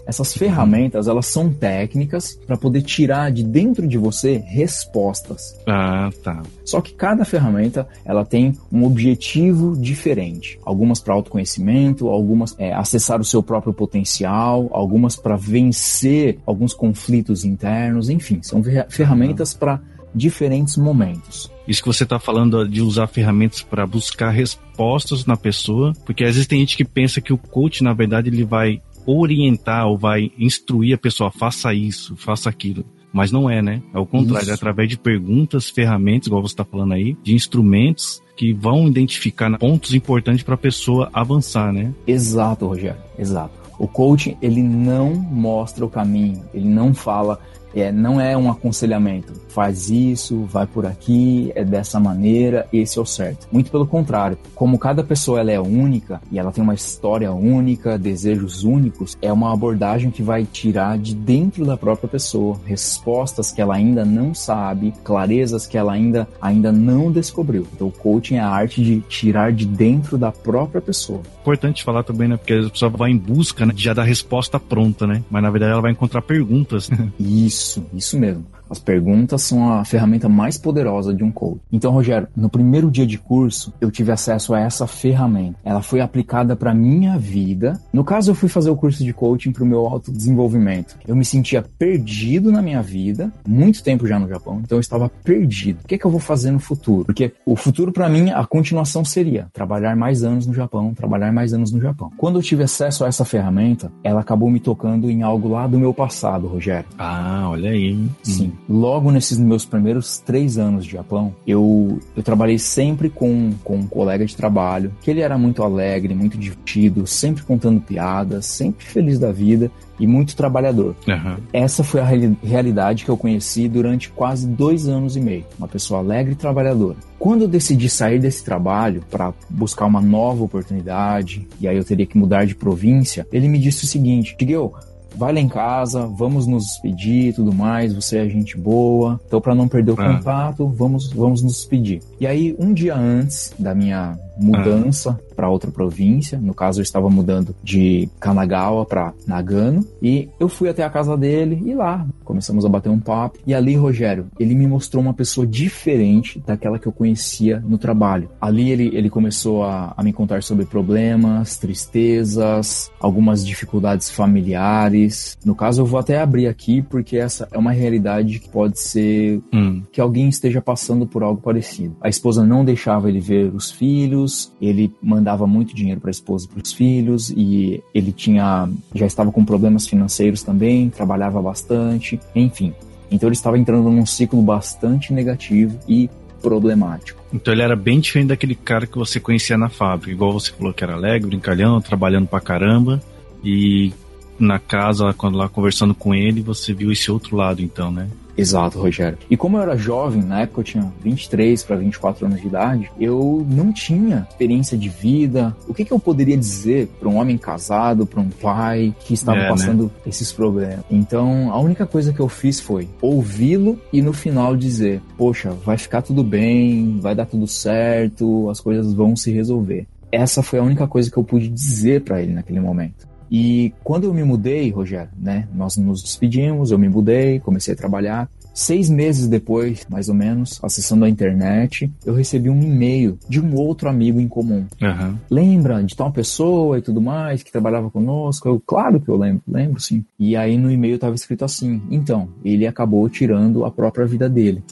Essas 0.05 0.33
ferramentas, 0.33 1.07
elas 1.07 1.25
são 1.25 1.51
técnicas 1.51 2.39
para 2.45 2.57
poder 2.57 2.81
tirar 2.81 3.31
de 3.31 3.43
dentro 3.43 3.87
de 3.87 3.97
você 3.97 4.43
respostas. 4.45 5.59
Ah, 5.67 6.09
tá. 6.23 6.41
Só 6.65 6.81
que 6.81 6.93
cada 6.93 7.25
ferramenta, 7.25 7.87
ela 8.05 8.25
tem 8.25 8.53
um 8.71 8.83
objetivo 8.85 9.75
diferente. 9.77 10.59
Algumas 10.63 10.99
para 10.99 11.13
autoconhecimento, 11.13 12.07
algumas 12.07 12.55
é, 12.57 12.73
acessar 12.73 13.19
o 13.19 13.25
seu 13.25 13.43
próprio 13.43 13.73
potencial, 13.73 14.69
algumas 14.71 15.15
para 15.15 15.35
vencer 15.35 16.39
alguns 16.45 16.73
conflitos 16.73 17.45
internos, 17.45 18.09
enfim, 18.09 18.39
são 18.41 18.61
ferramentas 18.89 19.53
para 19.53 19.79
diferentes 20.13 20.77
momentos. 20.77 21.51
Isso 21.67 21.81
que 21.81 21.87
você 21.87 22.03
está 22.03 22.19
falando 22.19 22.67
de 22.67 22.81
usar 22.81 23.07
ferramentas 23.07 23.61
para 23.61 23.87
buscar 23.87 24.29
respostas 24.29 25.25
na 25.25 25.35
pessoa, 25.35 25.93
porque 26.05 26.23
às 26.23 26.35
vezes 26.35 26.47
tem 26.47 26.59
gente 26.59 26.77
que 26.77 26.85
pensa 26.85 27.21
que 27.21 27.33
o 27.33 27.37
coach, 27.37 27.83
na 27.83 27.93
verdade, 27.93 28.29
ele 28.29 28.43
vai 28.43 28.81
orientar 29.05 29.87
ou 29.87 29.97
vai 29.97 30.31
instruir 30.37 30.95
a 30.95 30.97
pessoa, 30.97 31.31
faça 31.31 31.73
isso, 31.73 32.15
faça 32.15 32.49
aquilo. 32.49 32.85
Mas 33.11 33.31
não 33.31 33.47
é, 33.47 33.61
né? 33.61 33.81
É 33.93 33.99
o 33.99 34.05
contrário, 34.07 34.49
é 34.49 34.53
através 34.53 34.89
de 34.89 34.97
perguntas, 34.97 35.69
ferramentas, 35.69 36.27
igual 36.27 36.41
você 36.41 36.53
está 36.53 36.65
falando 36.65 36.93
aí, 36.93 37.15
de 37.23 37.35
instrumentos 37.35 38.21
que 38.35 38.51
vão 38.51 38.87
identificar 38.87 39.55
pontos 39.59 39.93
importantes 39.93 40.43
para 40.43 40.55
a 40.55 40.57
pessoa 40.57 41.09
avançar, 41.13 41.71
né? 41.71 41.93
Exato, 42.07 42.65
Rogério, 42.65 42.99
exato. 43.17 43.53
O 43.77 43.87
coaching, 43.87 44.35
ele 44.41 44.63
não 44.63 45.13
mostra 45.13 45.85
o 45.85 45.89
caminho, 45.89 46.43
ele 46.53 46.67
não 46.67 46.93
fala 46.93 47.39
é, 47.75 47.91
não 47.91 48.19
é 48.19 48.35
um 48.37 48.49
aconselhamento. 48.49 49.33
Faz 49.49 49.89
isso, 49.89 50.45
vai 50.45 50.65
por 50.65 50.85
aqui, 50.85 51.51
é 51.55 51.63
dessa 51.63 51.99
maneira, 51.99 52.67
esse 52.73 52.97
é 52.97 53.01
o 53.01 53.05
certo. 53.05 53.47
Muito 53.51 53.71
pelo 53.71 53.85
contrário, 53.85 54.37
como 54.55 54.79
cada 54.79 55.03
pessoa 55.03 55.39
ela 55.39 55.51
é 55.51 55.59
única 55.59 56.21
e 56.31 56.39
ela 56.39 56.51
tem 56.51 56.63
uma 56.63 56.73
história 56.73 57.31
única, 57.31 57.97
desejos 57.97 58.63
únicos, 58.63 59.17
é 59.21 59.31
uma 59.31 59.53
abordagem 59.53 60.11
que 60.11 60.23
vai 60.23 60.45
tirar 60.45 60.97
de 60.97 61.13
dentro 61.15 61.65
da 61.65 61.77
própria 61.77 62.09
pessoa 62.09 62.59
respostas 62.65 63.51
que 63.51 63.61
ela 63.61 63.75
ainda 63.75 64.03
não 64.03 64.33
sabe, 64.33 64.93
clarezas 65.03 65.67
que 65.67 65.77
ela 65.77 65.93
ainda, 65.93 66.27
ainda 66.41 66.71
não 66.71 67.11
descobriu. 67.11 67.67
Então, 67.73 67.87
o 67.87 67.91
coaching 67.91 68.35
é 68.35 68.39
a 68.39 68.49
arte 68.49 68.83
de 68.83 69.01
tirar 69.01 69.51
de 69.51 69.65
dentro 69.65 70.17
da 70.17 70.31
própria 70.31 70.81
pessoa. 70.81 71.21
Importante 71.41 71.83
falar 71.83 72.03
também, 72.03 72.27
né? 72.27 72.37
Porque 72.37 72.53
a 72.53 72.69
pessoa 72.69 72.89
vai 72.89 73.11
em 73.11 73.17
busca 73.17 73.65
né, 73.65 73.73
de 73.73 73.83
já 73.83 73.93
da 73.93 74.03
resposta 74.03 74.59
pronta, 74.59 75.05
né? 75.05 75.23
Mas 75.29 75.43
na 75.43 75.49
verdade 75.49 75.71
ela 75.73 75.81
vai 75.81 75.91
encontrar 75.91 76.21
perguntas. 76.21 76.89
Isso, 77.19 77.62
isso 77.93 78.17
mesmo. 78.17 78.45
As 78.73 78.79
perguntas 78.79 79.43
são 79.43 79.71
a 79.71 79.85
ferramenta 79.85 80.27
mais 80.27 80.57
poderosa 80.57 81.13
de 81.13 81.23
um 81.23 81.31
coach. 81.31 81.61
Então, 81.71 81.91
Rogério, 81.91 82.27
no 82.35 82.49
primeiro 82.49 82.89
dia 82.89 83.05
de 83.05 83.19
curso, 83.19 83.71
eu 83.79 83.91
tive 83.91 84.11
acesso 84.11 84.51
a 84.51 84.59
essa 84.59 84.87
ferramenta. 84.87 85.59
Ela 85.63 85.83
foi 85.83 86.01
aplicada 86.01 86.55
para 86.55 86.73
minha 86.73 87.15
vida. 87.15 87.79
No 87.93 88.03
caso, 88.03 88.31
eu 88.31 88.35
fui 88.35 88.49
fazer 88.49 88.71
o 88.71 88.75
curso 88.75 89.03
de 89.03 89.13
coaching 89.13 89.51
para 89.51 89.63
o 89.63 89.67
meu 89.67 89.85
autodesenvolvimento. 89.85 90.97
Eu 91.07 91.15
me 91.15 91.23
sentia 91.23 91.63
perdido 91.77 92.51
na 92.51 92.63
minha 92.63 92.81
vida, 92.81 93.31
muito 93.47 93.83
tempo 93.83 94.07
já 94.07 94.17
no 94.17 94.27
Japão, 94.27 94.59
então 94.63 94.75
eu 94.75 94.81
estava 94.81 95.07
perdido. 95.23 95.81
O 95.83 95.87
que 95.87 95.93
é 95.93 95.97
que 95.99 96.05
eu 96.05 96.11
vou 96.11 96.19
fazer 96.19 96.49
no 96.49 96.59
futuro? 96.59 97.05
Porque 97.05 97.31
o 97.45 97.55
futuro 97.55 97.91
para 97.91 98.09
mim, 98.09 98.31
a 98.31 98.43
continuação 98.43 99.05
seria 99.05 99.49
trabalhar 99.53 99.95
mais 99.95 100.23
anos 100.23 100.47
no 100.47 100.53
Japão, 100.55 100.95
trabalhar 100.95 101.31
mais 101.31 101.53
anos 101.53 101.71
no 101.71 101.79
Japão. 101.79 102.11
Quando 102.17 102.39
eu 102.39 102.41
tive 102.41 102.63
acesso 102.63 103.05
a 103.05 103.07
essa 103.07 103.23
ferramenta, 103.23 103.91
ela 104.03 104.21
acabou 104.21 104.49
me 104.49 104.59
tocando 104.59 105.11
em 105.11 105.21
algo 105.21 105.49
lá 105.49 105.67
do 105.67 105.77
meu 105.77 105.93
passado, 105.93 106.47
Rogério. 106.47 106.89
Ah, 106.97 107.47
olha 107.49 107.69
aí. 107.69 108.09
Sim. 108.23 108.51
Logo 108.69 109.11
nesses 109.11 109.37
meus 109.37 109.65
primeiros 109.65 110.19
três 110.19 110.57
anos 110.57 110.85
de 110.85 110.91
Japão, 110.91 111.35
eu, 111.45 111.99
eu 112.15 112.23
trabalhei 112.23 112.57
sempre 112.57 113.09
com, 113.09 113.51
com 113.63 113.77
um 113.77 113.87
colega 113.87 114.25
de 114.25 114.35
trabalho, 114.35 114.93
que 115.01 115.11
ele 115.11 115.21
era 115.21 115.37
muito 115.37 115.63
alegre, 115.63 116.15
muito 116.15 116.37
divertido, 116.37 117.05
sempre 117.05 117.43
contando 117.43 117.81
piadas, 117.81 118.45
sempre 118.45 118.85
feliz 118.85 119.19
da 119.19 119.31
vida 119.31 119.71
e 119.99 120.07
muito 120.07 120.35
trabalhador. 120.35 120.95
Uhum. 121.07 121.37
Essa 121.51 121.83
foi 121.83 122.01
a 122.01 122.05
realidade 122.43 123.05
que 123.05 123.11
eu 123.11 123.17
conheci 123.17 123.67
durante 123.67 124.09
quase 124.09 124.47
dois 124.47 124.87
anos 124.87 125.15
e 125.15 125.19
meio. 125.19 125.45
Uma 125.57 125.67
pessoa 125.67 125.99
alegre 125.99 126.33
e 126.33 126.35
trabalhadora. 126.35 126.97
Quando 127.19 127.43
eu 127.43 127.47
decidi 127.47 127.87
sair 127.89 128.19
desse 128.19 128.43
trabalho 128.43 129.03
para 129.09 129.33
buscar 129.49 129.85
uma 129.85 130.01
nova 130.01 130.43
oportunidade, 130.43 131.47
e 131.59 131.67
aí 131.67 131.77
eu 131.77 131.83
teria 131.83 132.05
que 132.05 132.17
mudar 132.17 132.45
de 132.45 132.55
província, 132.55 133.27
ele 133.31 133.47
me 133.47 133.59
disse 133.59 133.83
o 133.85 133.87
seguinte: 133.87 134.35
Miguel, 134.39 134.73
vai 135.15 135.33
lá 135.33 135.39
em 135.39 135.47
casa, 135.47 136.07
vamos 136.07 136.47
nos 136.47 136.65
despedir 136.65 137.29
e 137.29 137.33
tudo 137.33 137.53
mais, 137.53 137.93
você 137.93 138.17
é 138.17 138.29
gente 138.29 138.57
boa. 138.57 139.19
Então, 139.27 139.39
para 139.39 139.55
não 139.55 139.67
perder 139.67 139.91
o 139.91 140.01
ah. 140.01 140.15
contato, 140.15 140.67
vamos, 140.67 141.11
vamos 141.11 141.41
nos 141.41 141.53
despedir. 141.53 142.01
E 142.19 142.27
aí, 142.27 142.55
um 142.59 142.73
dia 142.73 142.95
antes 142.95 143.53
da 143.57 143.73
minha 143.73 144.17
mudança 144.37 145.19
ah. 145.19 145.33
para 145.35 145.49
outra 145.49 145.71
província. 145.71 146.39
No 146.39 146.53
caso, 146.53 146.79
eu 146.79 146.83
estava 146.83 147.09
mudando 147.09 147.55
de 147.63 148.09
Kanagawa 148.19 148.85
para 148.85 149.13
Nagano. 149.27 149.85
E 150.01 150.29
eu 150.39 150.49
fui 150.49 150.69
até 150.69 150.83
a 150.83 150.89
casa 150.89 151.17
dele 151.17 151.61
e 151.65 151.73
lá 151.73 152.05
começamos 152.23 152.65
a 152.65 152.69
bater 152.69 152.89
um 152.89 152.99
papo. 152.99 153.39
E 153.45 153.53
ali, 153.53 153.75
Rogério, 153.75 154.27
ele 154.39 154.55
me 154.55 154.67
mostrou 154.67 155.01
uma 155.01 155.13
pessoa 155.13 155.45
diferente 155.45 156.41
daquela 156.45 156.79
que 156.79 156.87
eu 156.87 156.91
conhecia 156.91 157.59
no 157.59 157.77
trabalho. 157.77 158.29
Ali 158.39 158.71
ele, 158.71 158.95
ele 158.95 159.09
começou 159.09 159.63
a, 159.63 159.93
a 159.95 160.03
me 160.03 160.13
contar 160.13 160.41
sobre 160.43 160.65
problemas, 160.65 161.57
tristezas, 161.57 162.91
algumas 162.99 163.45
dificuldades 163.45 164.09
familiares. 164.09 165.37
No 165.45 165.55
caso, 165.55 165.81
eu 165.81 165.85
vou 165.85 165.99
até 165.99 166.21
abrir 166.21 166.47
aqui 166.47 166.81
porque 166.81 167.17
essa 167.17 167.47
é 167.51 167.57
uma 167.57 167.71
realidade 167.71 168.39
que 168.39 168.49
pode 168.49 168.79
ser 168.79 169.41
hum. 169.53 169.81
que 169.91 170.01
alguém 170.01 170.29
esteja 170.29 170.61
passando 170.61 171.05
por 171.05 171.23
algo 171.23 171.41
parecido. 171.41 171.95
A 172.01 172.09
esposa 172.09 172.45
não 172.45 172.65
deixava 172.65 173.09
ele 173.09 173.19
ver 173.19 173.53
os 173.53 173.71
filhos 173.71 174.22
filhos, 174.23 174.51
ele 174.61 174.93
mandava 175.01 175.45
muito 175.45 175.75
dinheiro 175.75 175.99
para 175.99 176.09
a 176.09 176.11
esposa 176.11 176.45
e 176.45 176.47
para 176.47 176.63
os 176.63 176.73
filhos 176.73 177.29
e 177.29 177.81
ele 177.93 178.11
tinha 178.11 178.69
já 178.93 179.05
estava 179.05 179.31
com 179.31 179.43
problemas 179.43 179.87
financeiros 179.87 180.43
também, 180.43 180.89
trabalhava 180.89 181.41
bastante, 181.41 182.19
enfim. 182.35 182.73
Então 183.11 183.27
ele 183.27 183.35
estava 183.35 183.57
entrando 183.57 183.89
num 183.89 184.05
ciclo 184.05 184.41
bastante 184.41 185.13
negativo 185.13 185.77
e 185.87 186.09
problemático. 186.41 187.21
Então 187.33 187.53
ele 187.53 187.61
era 187.61 187.75
bem 187.75 187.99
diferente 187.99 188.29
daquele 188.29 188.55
cara 188.55 188.87
que 188.87 188.97
você 188.97 189.19
conhecia 189.19 189.57
na 189.57 189.69
fábrica, 189.69 190.11
igual 190.11 190.33
você 190.33 190.51
falou 190.51 190.73
que 190.73 190.83
era 190.83 190.93
alegre, 190.93 191.29
brincalhão, 191.29 191.79
trabalhando 191.81 192.27
pra 192.27 192.39
caramba 192.39 193.01
e 193.43 193.93
na 194.39 194.59
casa, 194.59 195.13
quando 195.13 195.37
lá 195.37 195.47
conversando 195.47 195.93
com 195.93 196.13
ele, 196.13 196.41
você 196.41 196.73
viu 196.73 196.91
esse 196.91 197.11
outro 197.11 197.35
lado 197.35 197.61
então, 197.61 197.91
né? 197.91 198.07
Exato, 198.37 198.79
Rogério. 198.79 199.17
E 199.29 199.37
como 199.37 199.57
eu 199.57 199.61
era 199.61 199.77
jovem, 199.77 200.21
na 200.21 200.41
época 200.41 200.61
eu 200.61 200.63
tinha 200.63 200.93
23 201.03 201.63
para 201.63 201.75
24 201.75 202.25
anos 202.25 202.41
de 202.41 202.47
idade, 202.47 202.91
eu 202.99 203.45
não 203.49 203.71
tinha 203.71 204.27
experiência 204.29 204.77
de 204.77 204.89
vida. 204.89 205.55
O 205.67 205.73
que, 205.73 205.85
que 205.85 205.91
eu 205.91 205.99
poderia 205.99 206.37
dizer 206.37 206.87
para 206.99 207.09
um 207.09 207.17
homem 207.17 207.37
casado, 207.37 208.05
para 208.05 208.19
um 208.19 208.29
pai 208.29 208.93
que 209.01 209.13
estava 209.13 209.37
é, 209.37 209.41
né? 209.43 209.49
passando 209.49 209.83
né? 209.83 209.91
esses 210.07 210.31
problemas? 210.31 210.83
Então, 210.89 211.51
a 211.51 211.59
única 211.59 211.85
coisa 211.85 212.11
que 212.11 212.19
eu 212.19 212.27
fiz 212.27 212.59
foi 212.59 212.89
ouvi-lo 213.01 213.79
e 213.91 214.01
no 214.01 214.13
final 214.13 214.55
dizer: 214.55 215.01
Poxa, 215.17 215.51
vai 215.51 215.77
ficar 215.77 216.01
tudo 216.01 216.23
bem, 216.23 216.99
vai 216.99 217.13
dar 217.13 217.25
tudo 217.25 217.47
certo, 217.47 218.49
as 218.49 218.59
coisas 218.59 218.93
vão 218.93 219.15
se 219.15 219.31
resolver. 219.31 219.85
Essa 220.11 220.43
foi 220.43 220.59
a 220.59 220.63
única 220.63 220.87
coisa 220.87 221.09
que 221.09 221.17
eu 221.17 221.23
pude 221.23 221.47
dizer 221.49 222.01
para 222.01 222.21
ele 222.21 222.33
naquele 222.33 222.59
momento. 222.59 223.12
E 223.29 223.73
quando 223.83 224.05
eu 224.05 224.13
me 224.13 224.23
mudei, 224.23 224.69
Rogério, 224.69 225.09
né? 225.17 225.47
Nós 225.53 225.77
nos 225.77 226.01
despedimos, 226.01 226.71
eu 226.71 226.77
me 226.77 226.89
mudei, 226.89 227.39
comecei 227.39 227.73
a 227.73 227.77
trabalhar. 227.77 228.29
Seis 228.53 228.87
meses 228.87 229.27
depois, 229.27 229.83
mais 229.89 230.09
ou 230.09 230.13
menos, 230.13 230.59
acessando 230.63 231.05
a 231.05 231.09
internet, 231.09 231.91
eu 232.05 232.13
recebi 232.13 232.51
um 232.51 232.61
e-mail 232.61 233.17
de 233.27 233.41
um 233.41 233.55
outro 233.55 233.89
amigo 233.89 234.19
em 234.19 234.27
comum. 234.27 234.67
Uhum. 234.79 235.17
Lembra 235.29 235.83
de 235.83 235.95
tal 235.95 236.11
pessoa 236.11 236.77
e 236.77 236.81
tudo 236.81 237.01
mais 237.01 237.41
que 237.41 237.51
trabalhava 237.51 237.89
conosco? 237.89 238.47
Eu, 238.47 238.61
claro 238.63 239.01
que 239.01 239.09
eu 239.09 239.17
lembro, 239.17 239.41
lembro 239.47 239.81
sim. 239.81 240.05
E 240.19 240.35
aí 240.35 240.55
no 240.55 240.71
e-mail 240.71 240.95
estava 240.95 241.15
escrito 241.15 241.43
assim: 241.43 241.81
então, 241.89 242.29
ele 242.45 242.67
acabou 242.67 243.09
tirando 243.09 243.65
a 243.65 243.71
própria 243.71 244.05
vida 244.05 244.29
dele. 244.29 244.63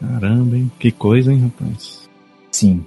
Caramba, 0.00 0.56
hein? 0.56 0.70
Que 0.78 0.90
coisa, 0.90 1.30
hein, 1.30 1.40
rapaz? 1.40 2.08
Sim. 2.50 2.82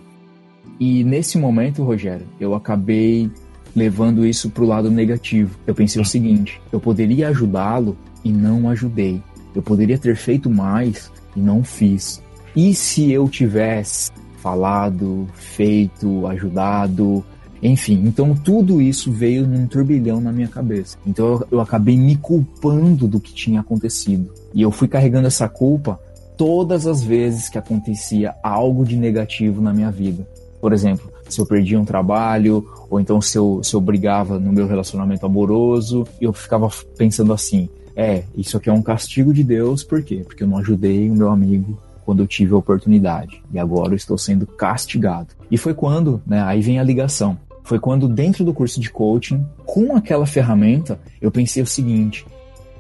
E 0.80 1.04
nesse 1.04 1.38
momento, 1.38 1.84
Rogério, 1.84 2.26
eu 2.40 2.56
acabei 2.56 3.30
levando 3.76 4.26
isso 4.26 4.50
para 4.50 4.64
o 4.64 4.68
lado 4.68 4.90
negativo. 4.92 5.58
Eu 5.66 5.76
pensei 5.76 6.02
o 6.02 6.06
seguinte: 6.06 6.62
eu 6.72 6.80
poderia 6.80 7.30
ajudá-lo 7.30 7.98
e 8.24 8.32
não 8.32 8.70
ajudei. 8.70 9.22
Eu 9.54 9.62
poderia 9.62 9.98
ter 9.98 10.16
feito 10.16 10.50
mais 10.50 11.12
e 11.36 11.40
não 11.40 11.64
fiz. 11.64 12.22
E 12.56 12.74
se 12.74 13.12
eu 13.12 13.30
tivesse 13.30 14.12
falado, 14.38 15.28
feito, 15.34 16.26
ajudado, 16.28 17.24
enfim, 17.62 18.02
então 18.06 18.34
tudo 18.34 18.82
isso 18.82 19.12
veio 19.12 19.46
num 19.46 19.68
turbilhão 19.68 20.20
na 20.20 20.32
minha 20.32 20.48
cabeça. 20.48 20.98
Então 21.06 21.46
eu, 21.52 21.60
acabei 21.60 21.96
me 21.96 22.16
culpando 22.16 23.08
do 23.08 23.20
que 23.20 23.34
tinha 23.34 23.62
acontecido. 23.62 24.34
E 24.54 24.62
eu 24.62 24.72
fui 24.72 24.88
carregando 24.88 25.28
essa 25.28 25.48
culpa 25.48 26.00
todas 26.36 26.88
as 26.88 27.04
vezes 27.04 27.50
que 27.50 27.58
acontecia 27.58 28.34
algo 28.42 28.84
de 28.84 28.98
negativo 28.98 29.62
na 29.62 29.72
minha 29.72 29.92
vida. 29.92 30.28
Por 30.60 30.74
exemplo, 30.74 31.12
se 31.34 31.40
eu 31.40 31.46
perdia 31.46 31.80
um 31.80 31.86
trabalho, 31.86 32.68
ou 32.90 33.00
então 33.00 33.22
se 33.22 33.38
eu, 33.38 33.62
se 33.64 33.74
eu 33.74 33.82
brigava 33.82 34.40
no 34.40 34.52
meu 34.52 34.68
relacionamento 34.68 35.26
amoroso, 35.26 36.08
e 36.20 36.26
eu 36.26 36.34
ficava 36.34 36.70
pensando 36.98 37.34
assim: 37.34 37.70
é, 37.96 38.24
isso 38.36 38.58
aqui 38.58 38.70
é 38.70 38.74
um 38.74 38.82
castigo 38.82 39.34
de 39.34 39.44
Deus, 39.44 39.84
por 39.84 40.04
quê? 40.04 40.24
Porque 40.26 40.44
eu 40.44 40.48
não 40.48 40.58
ajudei 40.58 41.10
o 41.10 41.16
meu 41.16 41.30
amigo 41.30 41.78
quando 42.06 42.22
eu 42.22 42.28
tive 42.28 42.54
a 42.54 42.58
oportunidade, 42.58 43.42
e 43.54 43.60
agora 43.60 43.94
eu 43.94 43.96
estou 43.96 44.18
sendo 44.18 44.46
castigado. 44.46 45.30
E 45.50 45.58
foi 45.58 45.74
quando, 45.74 46.22
né, 46.26 46.42
aí 46.42 46.62
vem 46.62 46.80
a 46.80 46.84
ligação. 46.84 47.38
Foi 47.64 47.80
quando, 47.80 48.08
dentro 48.08 48.44
do 48.44 48.54
curso 48.54 48.80
de 48.82 48.90
coaching, 48.90 49.46
com 49.66 49.96
aquela 49.96 50.26
ferramenta, 50.26 51.00
eu 51.22 51.32
pensei 51.32 51.62
o 51.62 51.68
seguinte: 51.68 52.26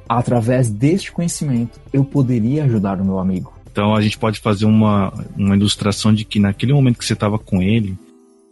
através 0.10 0.70
deste 0.70 1.12
conhecimento, 1.12 1.80
eu 1.94 2.04
poderia 2.04 2.66
ajudar 2.66 3.00
o 3.00 3.06
meu 3.06 3.20
amigo. 3.20 3.54
Então 3.72 3.96
a 3.96 4.02
gente 4.02 4.18
pode 4.18 4.40
fazer 4.40 4.66
uma, 4.66 5.14
uma 5.38 5.56
ilustração 5.56 6.14
de 6.14 6.26
que 6.26 6.40
naquele 6.40 6.74
momento 6.74 6.98
que 6.98 7.06
você 7.06 7.14
estava 7.14 7.40
com 7.40 7.62
ele, 7.62 7.98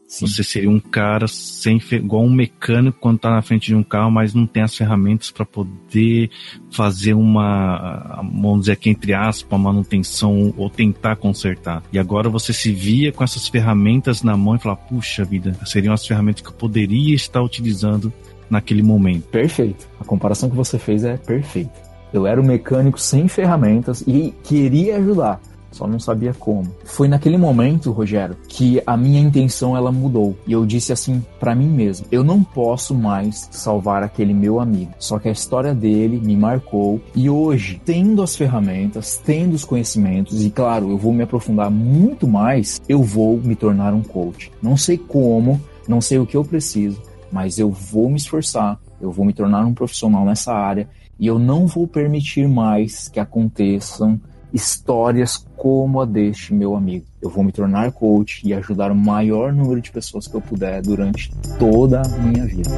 Sim. 0.09 0.25
Você 0.25 0.43
seria 0.43 0.69
um 0.71 0.79
cara 0.79 1.27
sem 1.27 1.79
igual 1.91 2.23
um 2.23 2.33
mecânico 2.33 2.97
quando 2.99 3.19
tá 3.19 3.29
na 3.29 3.43
frente 3.43 3.67
de 3.67 3.75
um 3.75 3.83
carro, 3.83 4.09
mas 4.09 4.33
não 4.33 4.47
tem 4.47 4.63
as 4.63 4.75
ferramentas 4.75 5.29
para 5.29 5.45
poder 5.45 6.31
fazer 6.71 7.13
uma, 7.13 8.19
vamos 8.23 8.61
dizer 8.61 8.71
aqui 8.71 8.89
entre 8.89 9.13
aspas, 9.13 9.59
manutenção 9.59 10.51
ou 10.57 10.67
tentar 10.67 11.15
consertar. 11.15 11.83
E 11.93 11.99
agora 11.99 12.27
você 12.27 12.51
se 12.51 12.71
via 12.71 13.11
com 13.11 13.23
essas 13.23 13.47
ferramentas 13.47 14.23
na 14.23 14.35
mão 14.35 14.55
e 14.55 14.59
fala, 14.59 14.75
puxa 14.75 15.23
vida, 15.23 15.55
seriam 15.63 15.93
as 15.93 16.05
ferramentas 16.05 16.41
que 16.41 16.49
eu 16.49 16.53
poderia 16.53 17.13
estar 17.13 17.43
utilizando 17.43 18.11
naquele 18.49 18.81
momento. 18.81 19.27
Perfeito. 19.27 19.87
A 19.99 20.03
comparação 20.03 20.49
que 20.49 20.55
você 20.55 20.79
fez 20.79 21.03
é 21.03 21.17
perfeita. 21.17 21.87
Eu 22.11 22.25
era 22.25 22.41
um 22.41 22.43
mecânico 22.43 22.99
sem 22.99 23.27
ferramentas 23.27 24.01
e 24.07 24.33
queria 24.43 24.97
ajudar 24.97 25.39
só 25.71 25.87
não 25.87 25.99
sabia 25.99 26.33
como. 26.33 26.67
Foi 26.83 27.07
naquele 27.07 27.37
momento, 27.37 27.91
Rogério, 27.91 28.37
que 28.47 28.81
a 28.85 28.97
minha 28.97 29.19
intenção 29.19 29.75
ela 29.75 29.91
mudou 29.91 30.37
e 30.45 30.51
eu 30.51 30.65
disse 30.65 30.91
assim 30.91 31.23
para 31.39 31.55
mim 31.55 31.67
mesmo: 31.67 32.05
eu 32.11 32.23
não 32.23 32.43
posso 32.43 32.93
mais 32.93 33.47
salvar 33.51 34.03
aquele 34.03 34.33
meu 34.33 34.59
amigo. 34.59 34.91
Só 34.99 35.19
que 35.19 35.29
a 35.29 35.31
história 35.31 35.73
dele 35.73 36.19
me 36.19 36.35
marcou 36.35 37.01
e 37.15 37.29
hoje, 37.29 37.81
tendo 37.85 38.21
as 38.21 38.35
ferramentas, 38.35 39.21
tendo 39.23 39.53
os 39.53 39.65
conhecimentos 39.65 40.43
e 40.43 40.49
claro, 40.49 40.89
eu 40.89 40.97
vou 40.97 41.13
me 41.13 41.23
aprofundar 41.23 41.69
muito 41.69 42.27
mais, 42.27 42.81
eu 42.87 43.01
vou 43.01 43.37
me 43.37 43.55
tornar 43.55 43.93
um 43.93 44.01
coach. 44.01 44.51
Não 44.61 44.75
sei 44.75 44.97
como, 44.97 45.59
não 45.87 46.01
sei 46.01 46.19
o 46.19 46.25
que 46.25 46.37
eu 46.37 46.43
preciso, 46.43 47.01
mas 47.31 47.59
eu 47.59 47.69
vou 47.69 48.09
me 48.09 48.17
esforçar, 48.17 48.79
eu 48.99 49.11
vou 49.11 49.25
me 49.25 49.33
tornar 49.33 49.65
um 49.65 49.73
profissional 49.73 50.25
nessa 50.25 50.53
área 50.53 50.89
e 51.19 51.27
eu 51.27 51.37
não 51.37 51.67
vou 51.67 51.85
permitir 51.85 52.47
mais 52.47 53.07
que 53.09 53.19
aconteçam 53.19 54.19
histórias 54.53 55.45
como 55.55 56.01
a 56.01 56.05
deste 56.05 56.53
meu 56.53 56.75
amigo. 56.75 57.05
Eu 57.21 57.29
vou 57.29 57.43
me 57.43 57.51
tornar 57.51 57.91
coach 57.91 58.41
e 58.45 58.53
ajudar 58.53 58.91
o 58.91 58.95
maior 58.95 59.53
número 59.53 59.81
de 59.81 59.91
pessoas 59.91 60.27
que 60.27 60.35
eu 60.35 60.41
puder 60.41 60.81
durante 60.81 61.31
toda 61.57 62.01
a 62.01 62.17
minha 62.17 62.45
vida. 62.45 62.69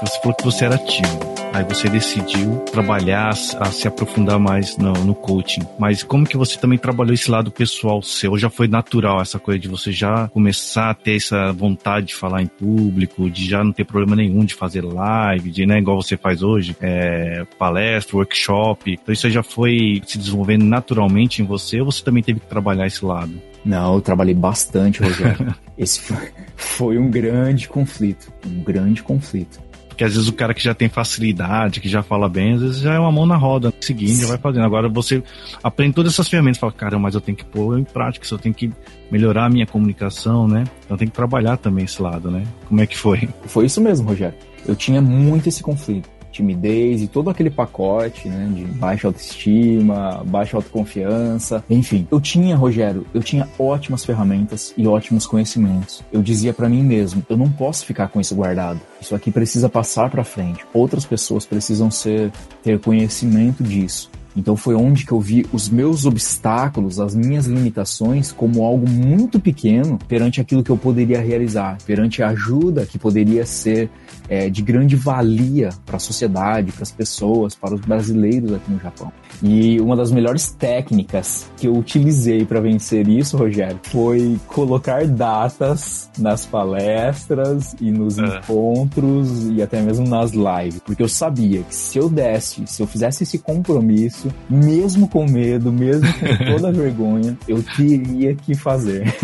Você 0.00 0.20
falou 0.20 0.36
que 0.36 0.44
você 0.44 0.64
era 0.64 0.78
tímido. 0.78 1.31
Aí 1.52 1.64
você 1.64 1.86
decidiu 1.86 2.60
trabalhar, 2.72 3.28
a 3.28 3.66
se 3.66 3.86
aprofundar 3.86 4.38
mais 4.38 4.78
no, 4.78 4.92
no, 5.04 5.14
coaching. 5.14 5.60
Mas 5.78 6.02
como 6.02 6.26
que 6.26 6.36
você 6.36 6.58
também 6.58 6.78
trabalhou 6.78 7.12
esse 7.12 7.30
lado 7.30 7.50
pessoal 7.50 8.00
seu? 8.00 8.30
Ou 8.30 8.38
já 8.38 8.48
foi 8.48 8.66
natural 8.66 9.20
essa 9.20 9.38
coisa 9.38 9.60
de 9.60 9.68
você 9.68 9.92
já 9.92 10.28
começar 10.28 10.88
a 10.90 10.94
ter 10.94 11.16
essa 11.16 11.52
vontade 11.52 12.06
de 12.06 12.14
falar 12.14 12.42
em 12.42 12.46
público, 12.46 13.28
de 13.28 13.50
já 13.50 13.62
não 13.62 13.70
ter 13.70 13.84
problema 13.84 14.16
nenhum 14.16 14.46
de 14.46 14.54
fazer 14.54 14.82
live, 14.82 15.50
de, 15.50 15.66
né, 15.66 15.78
igual 15.78 16.00
você 16.00 16.16
faz 16.16 16.42
hoje, 16.42 16.74
é, 16.80 17.44
palestra, 17.58 18.16
workshop. 18.16 18.90
Então 18.90 19.12
isso 19.12 19.28
já 19.28 19.42
foi 19.42 20.00
se 20.06 20.16
desenvolvendo 20.16 20.64
naturalmente 20.64 21.42
em 21.42 21.44
você 21.44 21.80
ou 21.80 21.92
você 21.92 22.02
também 22.02 22.22
teve 22.22 22.40
que 22.40 22.46
trabalhar 22.46 22.86
esse 22.86 23.04
lado? 23.04 23.32
Não, 23.62 23.94
eu 23.94 24.00
trabalhei 24.00 24.34
bastante, 24.34 25.02
Rogério. 25.02 25.54
Esse 25.78 26.00
foi, 26.00 26.30
foi 26.56 26.98
um 26.98 27.10
grande 27.10 27.68
conflito, 27.68 28.32
um 28.46 28.62
grande 28.62 29.02
conflito. 29.02 29.60
Porque 30.02 30.04
às 30.04 30.14
vezes 30.14 30.28
o 30.28 30.32
cara 30.32 30.52
que 30.52 30.62
já 30.62 30.74
tem 30.74 30.88
facilidade, 30.88 31.80
que 31.80 31.88
já 31.88 32.02
fala 32.02 32.28
bem, 32.28 32.54
às 32.54 32.60
vezes 32.60 32.78
já 32.80 32.94
é 32.94 32.98
uma 32.98 33.12
mão 33.12 33.24
na 33.24 33.36
roda, 33.36 33.72
seguindo, 33.80 34.20
já 34.20 34.26
vai 34.26 34.38
fazendo. 34.38 34.64
Agora 34.64 34.88
você 34.88 35.22
aprende 35.62 35.94
todas 35.94 36.12
essas 36.12 36.28
ferramentas, 36.28 36.58
fala, 36.58 36.72
cara, 36.72 36.98
mas 36.98 37.14
eu 37.14 37.20
tenho 37.20 37.36
que 37.36 37.44
pôr 37.44 37.78
em 37.78 37.84
prática, 37.84 38.26
eu 38.28 38.38
tenho 38.38 38.54
que 38.54 38.72
melhorar 39.10 39.46
a 39.46 39.48
minha 39.48 39.66
comunicação, 39.66 40.48
né? 40.48 40.64
Então 40.84 40.96
tem 40.96 41.06
que 41.06 41.14
trabalhar 41.14 41.56
também 41.56 41.84
esse 41.84 42.02
lado, 42.02 42.32
né? 42.32 42.44
Como 42.68 42.80
é 42.80 42.86
que 42.86 42.98
foi? 42.98 43.28
Foi 43.46 43.66
isso 43.66 43.80
mesmo, 43.80 44.08
Rogério. 44.08 44.36
Eu 44.66 44.74
tinha 44.74 45.00
muito 45.00 45.48
esse 45.48 45.62
conflito 45.62 46.08
timidez 46.32 47.02
e 47.02 47.06
todo 47.06 47.30
aquele 47.30 47.50
pacote, 47.50 48.28
né, 48.28 48.50
de 48.52 48.64
baixa 48.64 49.06
autoestima, 49.06 50.22
baixa 50.26 50.56
autoconfiança, 50.56 51.62
enfim. 51.68 52.08
Eu 52.10 52.20
tinha, 52.20 52.56
Rogério, 52.56 53.06
eu 53.14 53.22
tinha 53.22 53.48
ótimas 53.58 54.04
ferramentas 54.04 54.74
e 54.76 54.86
ótimos 54.86 55.26
conhecimentos. 55.26 56.02
Eu 56.12 56.22
dizia 56.22 56.52
para 56.52 56.68
mim 56.68 56.82
mesmo, 56.82 57.24
eu 57.28 57.36
não 57.36 57.50
posso 57.50 57.84
ficar 57.84 58.08
com 58.08 58.20
isso 58.20 58.34
guardado. 58.34 58.80
Isso 59.00 59.14
aqui 59.14 59.30
precisa 59.30 59.68
passar 59.68 60.10
para 60.10 60.24
frente. 60.24 60.64
Outras 60.72 61.04
pessoas 61.04 61.44
precisam 61.44 61.90
ser 61.90 62.32
ter 62.62 62.80
conhecimento 62.80 63.62
disso. 63.62 64.10
Então 64.36 64.56
foi 64.56 64.74
onde 64.74 65.04
que 65.04 65.12
eu 65.12 65.20
vi 65.20 65.46
os 65.52 65.68
meus 65.68 66.06
obstáculos, 66.06 66.98
as 66.98 67.14
minhas 67.14 67.46
limitações 67.46 68.32
como 68.32 68.64
algo 68.64 68.88
muito 68.88 69.38
pequeno 69.38 69.98
perante 70.08 70.40
aquilo 70.40 70.62
que 70.62 70.70
eu 70.70 70.76
poderia 70.76 71.20
realizar, 71.20 71.78
perante 71.86 72.22
a 72.22 72.28
ajuda 72.28 72.86
que 72.86 72.98
poderia 72.98 73.44
ser 73.44 73.90
é, 74.28 74.48
de 74.48 74.62
grande 74.62 74.96
valia 74.96 75.70
para 75.84 75.96
a 75.96 76.00
sociedade, 76.00 76.72
para 76.72 76.82
as 76.82 76.90
pessoas, 76.90 77.54
para 77.54 77.74
os 77.74 77.80
brasileiros 77.80 78.52
aqui 78.52 78.70
no 78.70 78.80
Japão. 78.80 79.12
E 79.42 79.80
uma 79.80 79.96
das 79.96 80.12
melhores 80.12 80.50
técnicas 80.50 81.50
que 81.56 81.66
eu 81.66 81.76
utilizei 81.76 82.44
para 82.44 82.60
vencer 82.60 83.08
isso, 83.08 83.36
Rogério, 83.36 83.80
foi 83.82 84.38
colocar 84.46 85.06
datas 85.06 86.10
nas 86.18 86.46
palestras 86.46 87.74
e 87.80 87.90
nos 87.90 88.18
é. 88.18 88.38
encontros 88.38 89.48
e 89.50 89.60
até 89.60 89.80
mesmo 89.82 90.06
nas 90.06 90.32
lives, 90.32 90.80
porque 90.84 91.02
eu 91.02 91.08
sabia 91.08 91.62
que 91.62 91.74
se 91.74 91.98
eu 91.98 92.08
desse, 92.08 92.66
se 92.66 92.82
eu 92.82 92.86
fizesse 92.86 93.24
esse 93.24 93.38
compromisso, 93.38 94.21
mesmo 94.48 95.08
com 95.08 95.24
medo, 95.24 95.72
mesmo 95.72 96.06
com 96.14 96.44
toda 96.52 96.68
a 96.68 96.72
vergonha, 96.72 97.36
eu 97.46 97.62
teria 97.62 98.34
que 98.34 98.54
fazer. 98.54 99.14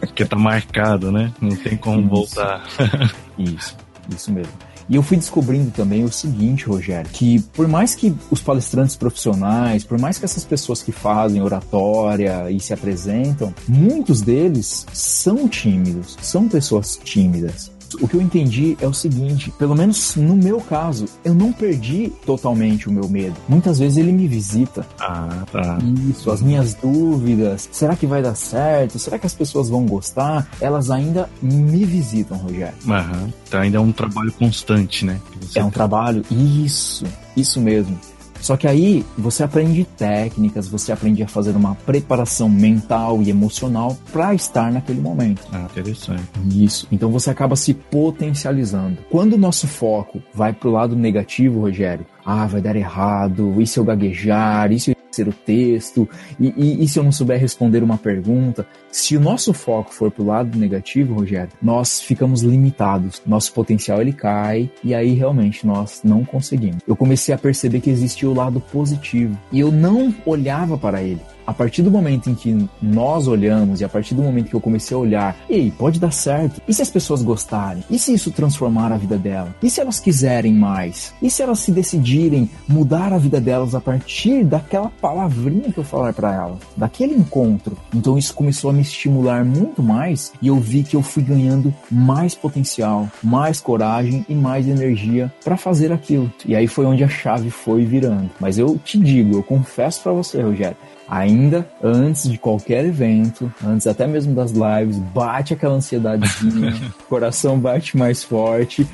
Porque 0.00 0.24
tá 0.24 0.36
marcado, 0.36 1.10
né? 1.10 1.32
Não 1.40 1.54
tem 1.56 1.76
como 1.76 2.00
isso. 2.00 2.08
voltar. 2.08 2.64
isso, 3.38 3.76
isso 4.14 4.32
mesmo. 4.32 4.52
E 4.88 4.96
eu 4.96 5.02
fui 5.02 5.18
descobrindo 5.18 5.70
também 5.70 6.02
o 6.02 6.10
seguinte, 6.10 6.64
Rogério, 6.64 7.10
que 7.10 7.40
por 7.52 7.68
mais 7.68 7.94
que 7.94 8.14
os 8.30 8.40
palestrantes 8.40 8.96
profissionais, 8.96 9.84
por 9.84 9.98
mais 10.00 10.16
que 10.16 10.24
essas 10.24 10.44
pessoas 10.44 10.82
que 10.82 10.90
fazem 10.90 11.42
oratória 11.42 12.50
e 12.50 12.58
se 12.58 12.72
apresentam, 12.72 13.54
muitos 13.68 14.22
deles 14.22 14.86
são 14.92 15.46
tímidos, 15.46 16.16
são 16.22 16.48
pessoas 16.48 16.98
tímidas. 17.04 17.70
O 18.00 18.06
que 18.06 18.14
eu 18.14 18.20
entendi 18.20 18.76
é 18.80 18.86
o 18.86 18.92
seguinte, 18.92 19.52
pelo 19.58 19.74
menos 19.74 20.16
no 20.16 20.36
meu 20.36 20.60
caso, 20.60 21.06
eu 21.24 21.34
não 21.34 21.52
perdi 21.52 22.12
totalmente 22.24 22.88
o 22.88 22.92
meu 22.92 23.08
medo. 23.08 23.36
Muitas 23.48 23.78
vezes 23.78 23.98
ele 23.98 24.12
me 24.12 24.28
visita. 24.28 24.86
Ah, 25.00 25.44
tá. 25.50 25.78
Isso, 26.10 26.30
as 26.30 26.42
minhas 26.42 26.74
dúvidas. 26.74 27.68
Será 27.72 27.96
que 27.96 28.06
vai 28.06 28.22
dar 28.22 28.34
certo? 28.34 28.98
Será 28.98 29.18
que 29.18 29.26
as 29.26 29.34
pessoas 29.34 29.68
vão 29.68 29.86
gostar? 29.86 30.48
Elas 30.60 30.90
ainda 30.90 31.28
me 31.40 31.84
visitam, 31.84 32.36
Rogério. 32.36 32.74
Aham. 32.86 33.32
Então 33.46 33.60
ainda 33.60 33.78
é 33.78 33.80
um 33.80 33.92
trabalho 33.92 34.32
constante, 34.32 35.04
né? 35.04 35.20
É 35.54 35.64
um 35.64 35.70
trabalho, 35.70 36.24
isso, 36.30 37.04
isso 37.36 37.60
mesmo. 37.60 37.98
Só 38.40 38.56
que 38.56 38.66
aí 38.66 39.04
você 39.16 39.42
aprende 39.42 39.84
técnicas, 39.84 40.68
você 40.68 40.92
aprende 40.92 41.22
a 41.22 41.28
fazer 41.28 41.56
uma 41.56 41.74
preparação 41.74 42.48
mental 42.48 43.22
e 43.22 43.30
emocional 43.30 43.96
para 44.12 44.34
estar 44.34 44.72
naquele 44.72 45.00
momento. 45.00 45.46
Ah, 45.52 45.66
interessante. 45.70 46.22
Isso. 46.50 46.86
Então 46.90 47.10
você 47.10 47.30
acaba 47.30 47.56
se 47.56 47.74
potencializando. 47.74 48.98
Quando 49.10 49.34
o 49.34 49.38
nosso 49.38 49.66
foco 49.66 50.22
vai 50.32 50.52
pro 50.52 50.70
lado 50.70 50.96
negativo, 50.96 51.60
Rogério, 51.60 52.06
ah, 52.24 52.46
vai 52.46 52.60
dar 52.60 52.76
errado, 52.76 53.60
e 53.60 53.66
se 53.66 53.78
eu 53.78 53.84
gaguejar, 53.84 54.70
e 54.72 54.80
se 54.80 54.97
ser 55.18 55.28
o 55.28 55.32
texto, 55.32 56.08
e, 56.38 56.52
e, 56.56 56.84
e, 56.84 56.88
se 56.88 56.98
eu 56.98 57.02
não 57.02 57.12
souber 57.12 57.38
responder 57.38 57.82
uma 57.82 57.98
pergunta. 57.98 58.66
Se 58.90 59.16
o 59.16 59.20
nosso 59.20 59.52
foco 59.52 59.92
for 59.92 60.10
pro 60.10 60.24
lado 60.24 60.58
negativo, 60.58 61.14
Rogério, 61.14 61.50
nós 61.60 62.00
ficamos 62.00 62.42
limitados, 62.42 63.20
nosso 63.26 63.52
potencial 63.52 64.00
ele 64.00 64.12
cai, 64.12 64.70
e 64.82 64.94
aí 64.94 65.14
realmente 65.14 65.66
nós 65.66 66.00
não 66.04 66.24
conseguimos. 66.24 66.78
Eu 66.86 66.96
comecei 66.96 67.34
a 67.34 67.38
perceber 67.38 67.80
que 67.80 67.90
existia 67.90 68.28
o 68.28 68.34
lado 68.34 68.60
positivo, 68.60 69.36
e 69.52 69.60
eu 69.60 69.70
não 69.70 70.14
olhava 70.24 70.78
para 70.78 71.02
ele 71.02 71.20
a 71.48 71.54
partir 71.54 71.80
do 71.80 71.90
momento 71.90 72.28
em 72.28 72.34
que 72.34 72.68
nós 72.82 73.26
olhamos 73.26 73.80
e 73.80 73.84
a 73.84 73.88
partir 73.88 74.14
do 74.14 74.22
momento 74.22 74.50
que 74.50 74.54
eu 74.54 74.60
comecei 74.60 74.94
a 74.94 75.00
olhar, 75.00 75.36
ei, 75.48 75.70
pode 75.70 75.98
dar 75.98 76.12
certo. 76.12 76.60
E 76.68 76.74
se 76.74 76.82
as 76.82 76.90
pessoas 76.90 77.22
gostarem? 77.22 77.82
E 77.88 77.98
se 77.98 78.12
isso 78.12 78.30
transformar 78.30 78.92
a 78.92 78.98
vida 78.98 79.16
dela? 79.16 79.54
E 79.62 79.70
se 79.70 79.80
elas 79.80 79.98
quiserem 79.98 80.52
mais? 80.52 81.14
E 81.22 81.30
se 81.30 81.42
elas 81.42 81.60
se 81.60 81.72
decidirem 81.72 82.50
mudar 82.68 83.14
a 83.14 83.18
vida 83.18 83.40
delas 83.40 83.74
a 83.74 83.80
partir 83.80 84.44
daquela 84.44 84.90
palavrinha 85.00 85.72
que 85.72 85.78
eu 85.78 85.84
falar 85.84 86.12
para 86.12 86.34
elas, 86.34 86.58
daquele 86.76 87.14
encontro? 87.14 87.78
Então 87.94 88.18
isso 88.18 88.34
começou 88.34 88.68
a 88.68 88.74
me 88.74 88.82
estimular 88.82 89.42
muito 89.42 89.82
mais 89.82 90.34
e 90.42 90.48
eu 90.48 90.56
vi 90.56 90.82
que 90.82 90.96
eu 90.96 91.02
fui 91.02 91.22
ganhando 91.22 91.74
mais 91.90 92.34
potencial, 92.34 93.08
mais 93.22 93.58
coragem 93.58 94.22
e 94.28 94.34
mais 94.34 94.68
energia 94.68 95.32
para 95.42 95.56
fazer 95.56 95.92
aquilo. 95.92 96.30
E 96.44 96.54
aí 96.54 96.68
foi 96.68 96.84
onde 96.84 97.02
a 97.02 97.08
chave 97.08 97.50
foi 97.50 97.86
virando. 97.86 98.28
Mas 98.38 98.58
eu 98.58 98.78
te 98.84 98.98
digo, 98.98 99.38
eu 99.38 99.42
confesso 99.42 100.02
para 100.02 100.12
você, 100.12 100.42
Rogério, 100.42 100.76
ainda 101.08 101.68
antes 101.82 102.28
de 102.28 102.38
qualquer 102.38 102.84
evento, 102.84 103.52
antes 103.64 103.86
até 103.86 104.06
mesmo 104.06 104.34
das 104.34 104.52
lives, 104.52 104.98
bate 105.14 105.54
aquela 105.54 105.74
ansiedadezinha, 105.74 106.74
o 107.00 107.04
coração 107.04 107.58
bate 107.58 107.96
mais 107.96 108.22
forte. 108.22 108.86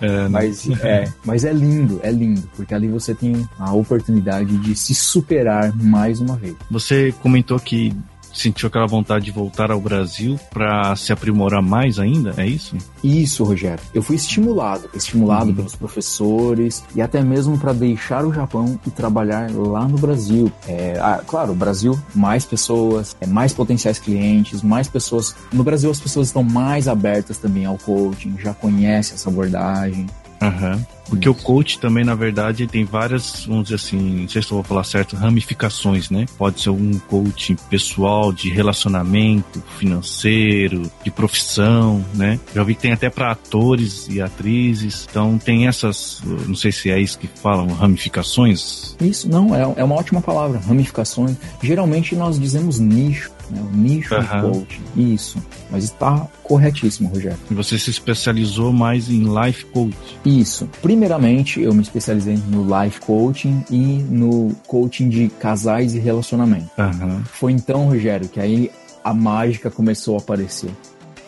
É, 0.00 0.06
né? 0.06 0.28
mas, 0.28 0.68
é, 0.82 1.04
mas 1.24 1.44
é 1.44 1.52
lindo, 1.52 2.00
é 2.02 2.10
lindo, 2.10 2.42
porque 2.56 2.74
ali 2.74 2.88
você 2.88 3.14
tem 3.14 3.48
a 3.56 3.72
oportunidade 3.72 4.56
de 4.58 4.74
se 4.74 4.94
superar 4.94 5.72
mais 5.76 6.20
uma 6.20 6.36
vez. 6.36 6.56
Você 6.68 7.14
comentou 7.22 7.58
que 7.60 7.94
sentiu 8.32 8.68
aquela 8.68 8.86
vontade 8.86 9.24
de 9.24 9.30
voltar 9.30 9.70
ao 9.70 9.80
Brasil 9.80 10.38
para 10.50 10.94
se 10.96 11.12
aprimorar 11.12 11.62
mais 11.62 11.98
ainda? 11.98 12.34
É 12.36 12.46
isso? 12.46 12.76
Isso, 13.02 13.44
Rogério. 13.44 13.82
Eu 13.94 14.02
fui 14.02 14.16
estimulado, 14.16 14.88
estimulado 14.94 15.50
uhum. 15.50 15.54
pelos 15.54 15.74
professores 15.74 16.82
e 16.94 17.02
até 17.02 17.22
mesmo 17.22 17.58
para 17.58 17.72
deixar 17.72 18.24
o 18.24 18.32
Japão 18.32 18.78
e 18.86 18.90
trabalhar 18.90 19.50
lá 19.50 19.86
no 19.86 19.98
Brasil. 19.98 20.50
É, 20.66 20.98
ah, 21.00 21.22
claro, 21.26 21.52
o 21.52 21.56
Brasil, 21.56 21.98
mais 22.14 22.44
pessoas, 22.44 23.16
é, 23.20 23.26
mais 23.26 23.52
potenciais 23.52 23.98
clientes, 23.98 24.62
mais 24.62 24.88
pessoas. 24.88 25.34
No 25.52 25.64
Brasil, 25.64 25.90
as 25.90 26.00
pessoas 26.00 26.28
estão 26.28 26.42
mais 26.42 26.88
abertas 26.88 27.38
também 27.38 27.64
ao 27.64 27.78
coaching, 27.78 28.36
já 28.38 28.54
conhecem 28.54 29.14
essa 29.14 29.28
abordagem. 29.28 30.06
Uhum. 30.42 30.84
Porque 31.08 31.28
Isso. 31.28 31.38
o 31.38 31.42
coach 31.42 31.78
também, 31.78 32.04
na 32.04 32.14
verdade, 32.14 32.66
tem 32.66 32.84
várias, 32.84 33.44
vamos 33.44 33.64
dizer 33.64 33.74
assim, 33.74 33.98
não 33.98 34.28
sei 34.28 34.40
se 34.40 34.50
eu 34.50 34.56
vou 34.56 34.62
falar 34.62 34.84
certo, 34.84 35.14
ramificações, 35.14 36.08
né? 36.08 36.24
Pode 36.38 36.62
ser 36.62 36.70
um 36.70 36.98
coaching 37.00 37.56
pessoal, 37.68 38.32
de 38.32 38.48
relacionamento, 38.48 39.62
financeiro, 39.78 40.90
de 41.04 41.10
profissão, 41.10 42.02
né? 42.14 42.40
Já 42.54 42.62
vi 42.64 42.74
que 42.74 42.80
tem 42.80 42.92
até 42.92 43.10
para 43.10 43.30
atores 43.30 44.08
e 44.08 44.22
atrizes. 44.22 45.06
Então 45.10 45.36
tem 45.36 45.66
essas, 45.66 46.22
não 46.46 46.54
sei 46.54 46.72
se 46.72 46.90
é 46.90 46.98
isso 46.98 47.18
que 47.18 47.26
falam, 47.26 47.66
ramificações. 47.68 48.96
Isso, 49.00 49.28
não, 49.28 49.54
é, 49.54 49.62
é 49.76 49.84
uma 49.84 49.96
ótima 49.96 50.22
palavra, 50.22 50.60
ramificações. 50.60 51.36
Geralmente 51.62 52.14
nós 52.14 52.40
dizemos 52.40 52.78
nicho 52.78 53.30
né? 53.52 53.60
O 53.60 53.76
nicho 53.76 54.14
uhum. 54.14 54.52
coaching. 54.52 54.82
Isso. 54.96 55.42
Mas 55.70 55.84
está 55.84 56.26
corretíssimo, 56.42 57.08
Rogério. 57.08 57.38
E 57.50 57.54
você 57.54 57.78
se 57.78 57.90
especializou 57.90 58.72
mais 58.72 59.08
em 59.08 59.24
life 59.24 59.64
coaching? 59.66 59.96
Isso. 60.24 60.68
Primeiramente, 60.80 61.60
eu 61.60 61.72
me 61.74 61.82
especializei 61.82 62.38
no 62.48 62.64
life 62.64 63.00
coaching 63.00 63.64
e 63.70 64.02
no 64.08 64.54
coaching 64.66 65.08
de 65.08 65.28
casais 65.28 65.94
e 65.94 65.98
relacionamento. 65.98 66.70
Uhum. 66.78 67.22
Foi 67.24 67.52
então, 67.52 67.88
Rogério, 67.88 68.28
que 68.28 68.40
aí 68.40 68.70
a 69.04 69.12
mágica 69.12 69.70
começou 69.70 70.16
a 70.16 70.18
aparecer. 70.18 70.70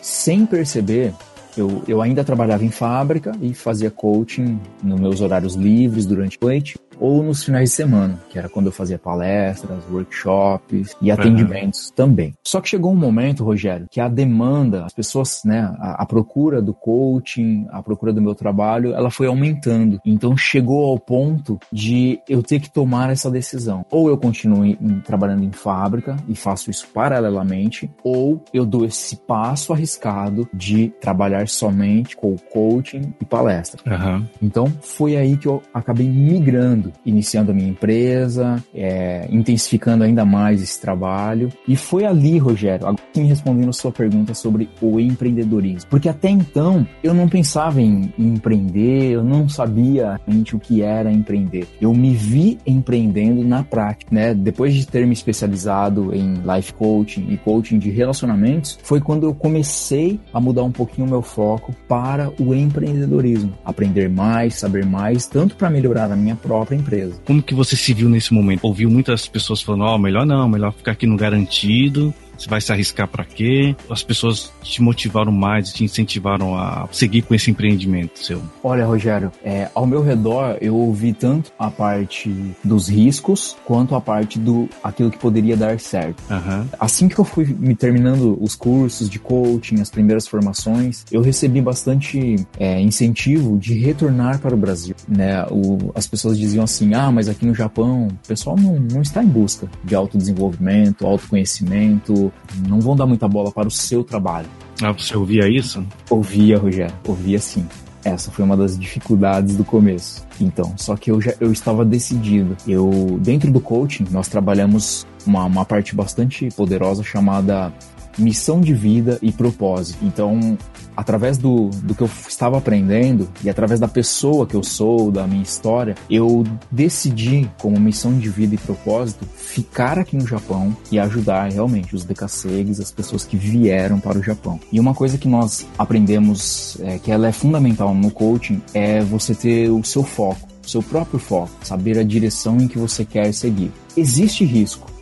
Sem 0.01 0.45
perceber, 0.45 1.13
eu, 1.57 1.83
eu 1.87 2.01
ainda 2.01 2.23
trabalhava 2.23 2.63
em 2.65 2.71
fábrica 2.71 3.31
e 3.41 3.53
fazia 3.53 3.89
coaching 3.89 4.59
nos 4.83 4.99
meus 4.99 5.21
horários 5.21 5.55
livres 5.55 6.05
durante 6.05 6.37
a 6.41 6.45
noite 6.45 6.77
ou 6.99 7.23
nos 7.23 7.43
finais 7.43 7.69
de 7.69 7.75
semana, 7.75 8.19
que 8.29 8.37
era 8.37 8.49
quando 8.49 8.67
eu 8.67 8.71
fazia 8.71 8.97
palestras, 8.97 9.83
workshops 9.91 10.95
e 11.01 11.11
atendimentos 11.11 11.87
uhum. 11.87 11.95
também. 11.95 12.33
Só 12.43 12.61
que 12.61 12.69
chegou 12.69 12.91
um 12.91 12.95
momento, 12.95 13.43
Rogério, 13.43 13.87
que 13.89 13.99
a 13.99 14.07
demanda, 14.07 14.85
as 14.85 14.93
pessoas, 14.93 15.41
né, 15.43 15.73
a, 15.79 16.03
a, 16.03 16.05
procura 16.05 16.61
do 16.61 16.73
coaching, 16.73 17.67
a 17.71 17.81
procura 17.81 18.13
do 18.13 18.21
meu 18.21 18.35
trabalho, 18.35 18.93
ela 18.93 19.09
foi 19.09 19.27
aumentando. 19.27 19.99
Então 20.05 20.35
chegou 20.37 20.85
ao 20.85 20.99
ponto 20.99 21.59
de 21.71 22.19
eu 22.27 22.41
ter 22.41 22.59
que 22.59 22.71
tomar 22.71 23.09
essa 23.09 23.29
decisão. 23.29 23.85
Ou 23.89 24.09
eu 24.09 24.17
continuo 24.17 24.65
em, 24.65 24.75
trabalhando 25.05 25.43
em 25.43 25.51
fábrica 25.51 26.15
e 26.27 26.35
faço 26.35 26.69
isso 26.69 26.87
paralelamente, 26.93 27.89
ou 28.03 28.43
eu 28.53 28.65
dou 28.65 28.85
esse 28.85 29.15
passo 29.15 29.73
arriscado 29.73 30.47
de 30.53 30.89
trabalhar 31.01 31.47
somente 31.47 32.15
com 32.15 32.35
coaching 32.51 33.13
e 33.19 33.25
palestra. 33.25 33.81
Uhum. 33.85 34.25
Então 34.41 34.71
foi 34.81 35.15
aí 35.15 35.37
que 35.37 35.47
eu 35.47 35.61
acabei 35.73 36.07
migrando 36.07 36.84
iniciando 37.05 37.51
a 37.51 37.53
minha 37.53 37.69
empresa, 37.69 38.63
é, 38.73 39.27
intensificando 39.31 40.03
ainda 40.03 40.25
mais 40.25 40.61
esse 40.61 40.79
trabalho. 40.79 41.49
E 41.67 41.75
foi 41.75 42.05
ali, 42.05 42.37
Rogério, 42.37 42.87
agora 42.87 43.03
me 43.15 43.27
respondendo 43.27 43.69
a 43.69 43.73
sua 43.73 43.91
pergunta 43.91 44.33
sobre 44.33 44.69
o 44.81 44.99
empreendedorismo. 44.99 45.89
Porque 45.89 46.09
até 46.09 46.29
então 46.29 46.87
eu 47.03 47.13
não 47.13 47.27
pensava 47.27 47.81
em, 47.81 48.13
em 48.17 48.33
empreender, 48.33 49.11
eu 49.11 49.23
não 49.23 49.47
sabia 49.47 50.19
realmente 50.25 50.55
o 50.55 50.59
que 50.59 50.81
era 50.81 51.11
empreender. 51.11 51.67
Eu 51.79 51.93
me 51.93 52.13
vi 52.13 52.57
empreendendo 52.65 53.43
na 53.43 53.63
prática, 53.63 54.13
né? 54.13 54.33
Depois 54.33 54.73
de 54.73 54.85
ter 54.85 55.05
me 55.05 55.13
especializado 55.13 56.13
em 56.13 56.35
life 56.35 56.73
coaching 56.73 57.27
e 57.29 57.37
coaching 57.37 57.79
de 57.79 57.89
relacionamentos, 57.89 58.77
foi 58.83 58.99
quando 58.99 59.25
eu 59.25 59.33
comecei 59.33 60.19
a 60.33 60.39
mudar 60.39 60.63
um 60.63 60.71
pouquinho 60.71 61.07
o 61.07 61.09
meu 61.09 61.21
foco 61.21 61.73
para 61.87 62.31
o 62.39 62.53
empreendedorismo. 62.53 63.53
Aprender 63.63 64.09
mais, 64.09 64.55
saber 64.55 64.85
mais, 64.85 65.27
tanto 65.27 65.55
para 65.55 65.69
melhorar 65.69 66.11
a 66.11 66.15
minha 66.15 66.35
própria 66.35 66.74
própria 66.75 66.97
empresa. 66.97 67.21
Como 67.25 67.41
que 67.41 67.53
você 67.53 67.75
se 67.75 67.93
viu 67.93 68.09
nesse 68.09 68.33
momento? 68.33 68.63
Ouviu 68.63 68.89
muitas 68.89 69.27
pessoas 69.27 69.61
falando, 69.61 69.83
ó, 69.83 69.95
oh, 69.95 69.97
melhor 69.97 70.25
não, 70.25 70.47
melhor 70.47 70.73
ficar 70.73 70.91
aqui 70.91 71.07
no 71.07 71.17
garantido, 71.17 72.13
você 72.37 72.49
vai 72.49 72.61
se 72.61 72.71
arriscar 72.71 73.07
para 73.07 73.23
quê? 73.23 73.75
As 73.89 74.03
pessoas 74.03 74.51
te 74.61 74.81
motivaram 74.81 75.31
mais, 75.31 75.71
te 75.71 75.83
incentivaram 75.83 76.55
a 76.55 76.87
seguir 76.91 77.21
com 77.23 77.33
esse 77.33 77.51
empreendimento 77.51 78.19
seu? 78.19 78.41
Olha, 78.63 78.85
Rogério, 78.85 79.31
é, 79.43 79.69
ao 79.73 79.85
meu 79.85 80.01
redor 80.01 80.57
eu 80.61 80.75
ouvi 80.75 81.13
tanto 81.13 81.51
a 81.57 81.69
parte 81.69 82.33
dos 82.63 82.87
riscos 82.87 83.55
quanto 83.65 83.95
a 83.95 84.01
parte 84.01 84.39
do 84.39 84.69
aquilo 84.83 85.11
que 85.11 85.17
poderia 85.17 85.55
dar 85.55 85.79
certo. 85.79 86.21
Uhum. 86.29 86.67
Assim 86.79 87.07
que 87.07 87.19
eu 87.19 87.25
fui 87.25 87.45
me 87.45 87.75
terminando 87.75 88.37
os 88.41 88.55
cursos 88.55 89.09
de 89.09 89.19
coaching, 89.19 89.81
as 89.81 89.89
primeiras 89.89 90.27
formações, 90.27 91.05
eu 91.11 91.21
recebi 91.21 91.61
bastante 91.61 92.35
é, 92.59 92.79
incentivo 92.79 93.57
de 93.57 93.73
retornar 93.73 94.39
para 94.39 94.53
o 94.53 94.57
Brasil. 94.57 94.95
Né? 95.07 95.45
O, 95.49 95.91
as 95.95 96.07
pessoas 96.07 96.37
diziam 96.37 96.63
assim: 96.63 96.93
ah, 96.93 97.11
mas 97.11 97.27
aqui 97.27 97.45
no 97.45 97.53
Japão 97.53 98.07
o 98.07 98.27
pessoal 98.27 98.55
não, 98.55 98.79
não 98.79 99.01
está 99.01 99.23
em 99.23 99.27
busca 99.27 99.67
de 99.83 99.95
autodesenvolvimento, 99.95 101.05
autoconhecimento, 101.05 102.24
não 102.67 102.79
vão 102.79 102.95
dar 102.95 103.05
muita 103.05 103.27
bola 103.27 103.51
para 103.51 103.67
o 103.67 103.71
seu 103.71 104.03
trabalho. 104.03 104.47
Ah, 104.81 104.91
você 104.91 105.15
ouvia 105.15 105.47
isso? 105.47 105.85
Ouvia, 106.09 106.57
Rogério, 106.57 106.95
ouvia 107.07 107.39
sim. 107.39 107.65
Essa 108.03 108.29
foi 108.29 108.45
uma 108.45 108.55
das 108.55 108.77
dificuldades 108.77 109.57
do 109.57 109.63
começo. 109.63 110.23
Então, 110.39 110.75
só 110.77 110.95
que 110.95 111.09
eu 111.09 111.19
já 111.19 111.33
eu 111.39 111.51
estava 111.51 111.83
decidido. 111.83 112.55
Eu 112.67 113.17
dentro 113.19 113.51
do 113.51 113.59
coaching 113.59 114.05
nós 114.11 114.27
trabalhamos 114.27 115.07
uma, 115.25 115.43
uma 115.45 115.65
parte 115.65 115.95
bastante 115.95 116.49
poderosa 116.55 117.03
chamada 117.03 117.73
missão 118.17 118.61
de 118.61 118.73
vida 118.73 119.19
e 119.21 119.31
propósito. 119.31 119.99
Então, 120.03 120.57
através 120.95 121.37
do, 121.37 121.69
do 121.83 121.93
que 121.93 122.01
eu 122.01 122.09
estava 122.27 122.57
aprendendo 122.57 123.27
e 123.43 123.49
através 123.49 123.79
da 123.79 123.87
pessoa 123.87 124.47
que 124.47 124.55
eu 124.55 124.63
sou, 124.63 125.11
da 125.11 125.27
minha 125.27 125.43
história, 125.43 125.95
eu 126.09 126.43
decidi, 126.71 127.49
como 127.59 127.79
missão 127.79 128.17
de 128.17 128.29
vida 128.29 128.55
e 128.55 128.57
propósito, 128.57 129.25
ficar 129.35 129.99
aqui 129.99 130.15
no 130.15 130.25
Japão 130.25 130.75
e 130.91 130.97
ajudar 130.99 131.51
realmente 131.51 131.95
os 131.95 132.03
decassegues, 132.03 132.79
as 132.79 132.91
pessoas 132.91 133.25
que 133.25 133.37
vieram 133.37 133.99
para 133.99 134.17
o 134.17 134.23
Japão. 134.23 134.59
E 134.71 134.79
uma 134.79 134.93
coisa 134.93 135.17
que 135.17 135.27
nós 135.27 135.65
aprendemos, 135.77 136.77
é, 136.81 136.97
que 136.97 137.11
ela 137.11 137.27
é 137.27 137.31
fundamental 137.31 137.93
no 137.93 138.11
coaching, 138.11 138.61
é 138.73 139.01
você 139.01 139.35
ter 139.35 139.69
o 139.69 139.83
seu 139.83 140.03
foco, 140.03 140.47
o 140.65 140.69
seu 140.69 140.81
próprio 140.81 141.19
foco, 141.19 141.51
saber 141.61 141.97
a 141.97 142.03
direção 142.03 142.57
em 142.57 142.67
que 142.67 142.79
você 142.79 143.05
quer 143.05 143.31
seguir. 143.33 143.71
Existe 143.95 144.43
risco, 144.43 144.94